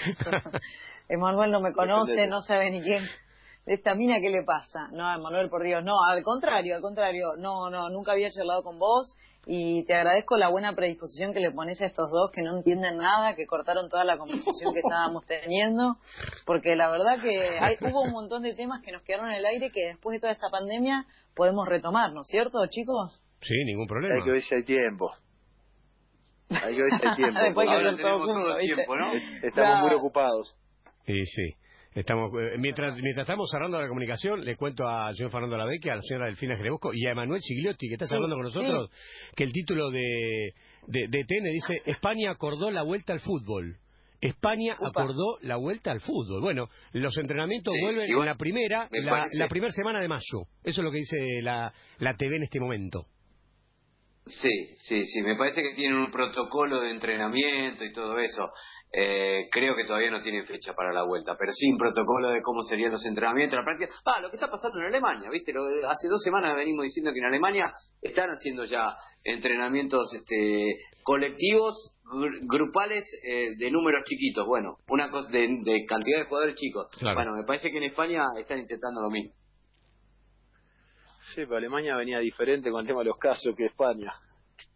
Emanuel 1.08 1.50
no 1.50 1.60
me 1.60 1.72
conoce, 1.72 2.26
no 2.26 2.40
sabe 2.40 2.70
ni 2.70 2.82
quién. 2.82 3.04
Esta 3.66 3.94
mina, 3.94 4.16
¿qué 4.20 4.28
le 4.30 4.42
pasa? 4.42 4.88
No, 4.92 5.12
Emanuel, 5.14 5.48
por 5.48 5.62
Dios, 5.62 5.84
no, 5.84 6.02
al 6.04 6.22
contrario, 6.24 6.74
al 6.74 6.82
contrario. 6.82 7.34
No, 7.38 7.70
no, 7.70 7.88
nunca 7.90 8.10
había 8.12 8.28
charlado 8.30 8.64
con 8.64 8.78
vos 8.80 9.14
y 9.46 9.84
te 9.84 9.94
agradezco 9.94 10.36
la 10.36 10.48
buena 10.48 10.74
predisposición 10.74 11.32
que 11.32 11.38
le 11.40 11.52
pones 11.52 11.80
a 11.80 11.86
estos 11.86 12.10
dos 12.10 12.30
que 12.32 12.42
no 12.42 12.56
entienden 12.56 12.96
nada, 12.96 13.34
que 13.36 13.46
cortaron 13.46 13.88
toda 13.88 14.02
la 14.04 14.16
conversación 14.18 14.72
que 14.72 14.80
estábamos 14.80 15.24
teniendo, 15.26 15.96
porque 16.44 16.74
la 16.74 16.90
verdad 16.90 17.20
que 17.20 17.38
hay, 17.60 17.76
hubo 17.82 18.02
un 18.02 18.10
montón 18.12 18.42
de 18.42 18.54
temas 18.54 18.82
que 18.82 18.90
nos 18.92 19.02
quedaron 19.02 19.28
en 19.30 19.36
el 19.36 19.46
aire 19.46 19.70
que 19.72 19.88
después 19.88 20.14
de 20.16 20.20
toda 20.20 20.32
esta 20.32 20.48
pandemia 20.50 21.06
podemos 21.34 21.68
retomar, 21.68 22.12
¿no 22.12 22.22
es 22.22 22.28
cierto, 22.28 22.58
chicos? 22.68 23.20
Sí, 23.42 23.54
ningún 23.64 23.82
Hay 23.82 23.86
que 23.86 23.92
problema. 23.94 24.24
ver 24.26 24.42
si 24.42 24.54
hay 24.56 24.62
tiempo. 24.64 25.12
Hay 26.50 26.74
que 26.76 26.82
ver 26.82 26.90
si 27.00 27.08
hay 27.08 27.16
tiempo. 27.16 27.40
Después 27.44 27.68
hay 27.68 27.76
que 27.78 27.84
Ahora 27.84 27.90
hacer 27.92 28.02
todo 28.02 28.10
tenemos 28.10 28.26
junto, 28.26 28.48
todo 28.48 28.58
tiempo, 28.58 28.96
¿no? 28.96 29.12
Estamos 29.42 29.52
Claro. 29.54 29.86
muy 29.86 29.94
ocupados. 29.94 30.56
Sí, 31.06 31.24
sí. 31.26 31.54
Estamos, 31.94 32.32
eh, 32.40 32.56
mientras, 32.58 32.96
mientras 32.96 33.24
estamos 33.24 33.50
cerrando 33.50 33.78
la 33.80 33.86
comunicación, 33.86 34.44
le 34.44 34.56
cuento 34.56 34.88
al 34.88 35.14
señor 35.14 35.30
Fernando 35.30 35.58
Lavecchia, 35.58 35.92
a 35.92 35.96
la 35.96 36.02
señora 36.02 36.26
Delfina 36.26 36.56
Gerebosco 36.56 36.94
y 36.94 37.06
a 37.06 37.10
Emanuel 37.12 37.42
Sigliotti, 37.42 37.86
que 37.88 37.94
está 37.94 38.06
Sí, 38.06 38.14
hablando 38.14 38.36
con 38.36 38.44
nosotros, 38.44 38.90
que 39.36 39.44
el 39.44 39.52
título 39.52 39.90
de, 39.90 40.54
de, 40.86 41.08
de 41.08 41.24
TN 41.24 41.50
dice 41.52 41.82
España 41.84 42.30
acordó 42.30 42.70
la 42.70 42.82
vuelta 42.82 43.12
al 43.12 43.20
fútbol. 43.20 43.76
España 44.22 44.74
acordó 44.80 45.36
la 45.42 45.56
vuelta 45.56 45.90
al 45.90 46.00
fútbol. 46.00 46.40
Bueno, 46.40 46.68
los 46.92 47.14
entrenamientos 47.18 47.74
Sí, 47.74 47.80
vuelven 47.82 48.08
en 48.10 48.24
la 48.24 48.36
primera, 48.36 48.88
me 48.90 49.02
la, 49.02 49.26
la 49.32 49.48
primera 49.48 49.72
semana 49.72 50.00
de 50.00 50.08
mayo. 50.08 50.46
Eso 50.62 50.80
es 50.80 50.84
lo 50.84 50.92
que 50.92 50.98
dice 50.98 51.42
la, 51.42 51.74
la 51.98 52.16
TV 52.16 52.36
en 52.36 52.44
este 52.44 52.60
momento. 52.60 53.06
Sí, 54.24 54.76
sí, 54.84 55.02
sí, 55.02 55.22
me 55.22 55.34
parece 55.36 55.62
que 55.62 55.74
tienen 55.74 55.98
un 55.98 56.10
protocolo 56.12 56.80
de 56.80 56.92
entrenamiento 56.92 57.84
y 57.84 57.92
todo 57.92 58.18
eso. 58.18 58.50
Eh, 58.92 59.48
creo 59.50 59.74
que 59.74 59.84
todavía 59.84 60.10
no 60.12 60.22
tienen 60.22 60.46
fecha 60.46 60.74
para 60.74 60.92
la 60.92 61.02
vuelta, 61.02 61.34
pero 61.38 61.50
sí 61.52 61.70
un 61.72 61.78
protocolo 61.78 62.28
de 62.30 62.40
cómo 62.42 62.62
serían 62.62 62.92
los 62.92 63.04
entrenamientos, 63.04 63.58
la 63.58 63.64
práctica. 63.64 63.92
Ah, 64.04 64.20
lo 64.20 64.30
que 64.30 64.36
está 64.36 64.48
pasando 64.48 64.78
en 64.78 64.86
Alemania, 64.86 65.28
¿viste? 65.30 65.52
Lo 65.52 65.64
hace 65.88 66.08
dos 66.08 66.22
semanas 66.22 66.54
venimos 66.54 66.84
diciendo 66.84 67.12
que 67.12 67.18
en 67.18 67.24
Alemania 67.24 67.72
están 68.00 68.28
haciendo 68.30 68.64
ya 68.64 68.94
entrenamientos 69.24 70.12
este, 70.14 70.76
colectivos, 71.02 71.96
gr- 72.04 72.38
grupales 72.42 73.04
eh, 73.26 73.56
de 73.58 73.70
números 73.70 74.04
chiquitos. 74.04 74.46
Bueno, 74.46 74.76
una 74.88 75.10
cosa 75.10 75.28
de, 75.30 75.48
de 75.64 75.84
cantidad 75.86 76.18
de 76.20 76.24
jugadores 76.26 76.54
chicos. 76.54 76.86
Claro. 76.98 77.16
Bueno, 77.16 77.32
me 77.34 77.44
parece 77.44 77.70
que 77.70 77.78
en 77.78 77.84
España 77.84 78.22
están 78.38 78.60
intentando 78.60 79.00
lo 79.02 79.10
mismo. 79.10 79.32
Sí, 81.34 81.42
pero 81.44 81.56
Alemania 81.56 81.96
venía 81.96 82.18
diferente 82.18 82.70
con 82.70 82.80
el 82.80 82.86
tema 82.86 83.00
de 83.00 83.06
los 83.06 83.18
casos 83.18 83.54
que 83.56 83.66
España. 83.66 84.12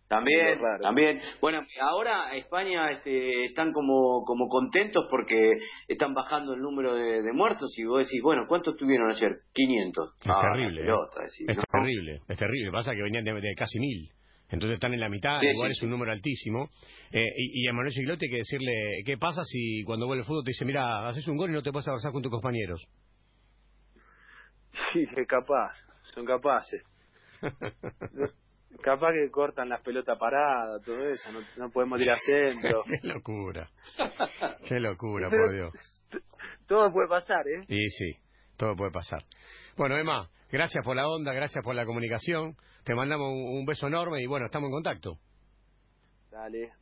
También, 0.09 0.61
también. 0.83 1.21
Bueno, 1.41 1.63
ahora 1.81 2.31
España 2.37 2.93
este, 2.93 3.47
están 3.47 3.73
como, 3.73 4.23
como 4.25 4.47
contentos 4.47 5.05
porque 5.11 5.55
están 5.89 6.15
bajando 6.15 6.55
el 6.55 6.61
número 6.61 6.95
de, 6.95 7.23
de 7.23 7.33
muertos 7.33 7.77
y 7.77 7.85
vos 7.85 8.05
decís, 8.05 8.23
bueno, 8.23 8.45
¿cuántos 8.49 8.77
tuvieron 8.77 9.11
ayer? 9.11 9.33
500. 9.53 10.15
Es 10.21 10.27
Ah, 10.27 10.43
terrible, 10.53 10.81
pelota, 10.83 11.23
decís, 11.23 11.47
Es 11.49 11.57
¿no? 11.57 11.63
terrible, 11.73 12.21
es 12.29 12.37
terrible. 12.39 12.71
Pasa 12.71 12.93
que 12.95 13.03
venían 13.03 13.25
de, 13.25 13.33
de 13.35 13.55
casi 13.57 13.81
mil. 13.81 14.09
Entonces 14.49 14.75
están 14.75 14.95
en 14.95 15.01
la 15.01 15.09
mitad, 15.09 15.41
Sí, 15.41 15.49
igual 15.49 15.71
sí, 15.71 15.73
es 15.73 15.79
sí. 15.81 15.85
un 15.87 15.91
número 15.91 16.13
altísimo. 16.13 16.69
Eh, 17.11 17.25
y, 17.37 17.65
y 17.65 17.69
a 17.69 17.73
Manuel 17.73 17.93
Giglotti 17.93 18.27
hay 18.27 18.31
que 18.31 18.39
decirle, 18.39 19.03
¿qué 19.05 19.19
pasa 19.19 19.43
si 19.43 19.83
cuando 19.83 20.07
vuelve 20.07 20.21
el 20.21 20.27
fútbol 20.27 20.45
te 20.45 20.51
dice, 20.51 20.65
mira, 20.65 21.09
haces 21.09 21.27
un 21.27 21.37
gol 21.37 21.51
y 21.51 21.55
no 21.55 21.65
te 21.65 21.73
puedes 21.73 21.89
abrazar 21.89 22.13
con 22.13 22.23
tus 22.23 22.31
compañeros? 22.31 22.87
Sí, 24.93 25.05
es 25.17 25.27
capaz, 25.27 25.73
son 26.15 26.25
capaces. 26.25 26.83
Capaz 28.83 29.13
que 29.13 29.31
cortan 29.31 29.69
las 29.69 29.81
pelotas 29.81 30.19
paradas, 30.19 30.83
todo 30.85 31.09
eso, 31.09 31.33
no, 31.33 31.41
no 31.57 31.71
podemos 31.71 32.01
ir 32.01 32.11
a 32.11 32.17
centro. 32.17 32.83
Qué 33.03 33.09
locura. 33.09 33.71
Qué 34.69 34.81
locura, 34.81 35.31
por 35.31 35.53
Dios. 35.53 35.73
Todo 36.67 36.93
puede 36.93 37.09
pasar, 37.09 37.47
¿eh? 37.49 37.65
Y 37.69 37.89
sí, 37.89 38.19
todo 38.57 38.77
puede 38.77 38.91
pasar. 38.91 39.25
Bueno, 39.77 39.97
Emma, 39.97 40.29
gracias 40.51 40.85
por 40.85 40.97
la 40.97 41.09
onda, 41.09 41.33
gracias 41.33 41.65
por 41.65 41.75
la 41.75 41.87
comunicación. 41.87 42.57
Te 42.85 42.95
mandamos 42.95 43.33
un, 43.33 43.59
un 43.59 43.65
beso 43.65 43.87
enorme 43.87 44.23
y 44.23 44.27
bueno, 44.27 44.47
estamos 44.47 44.69
en 44.69 44.73
contacto. 44.73 45.19
Dale. 46.31 46.73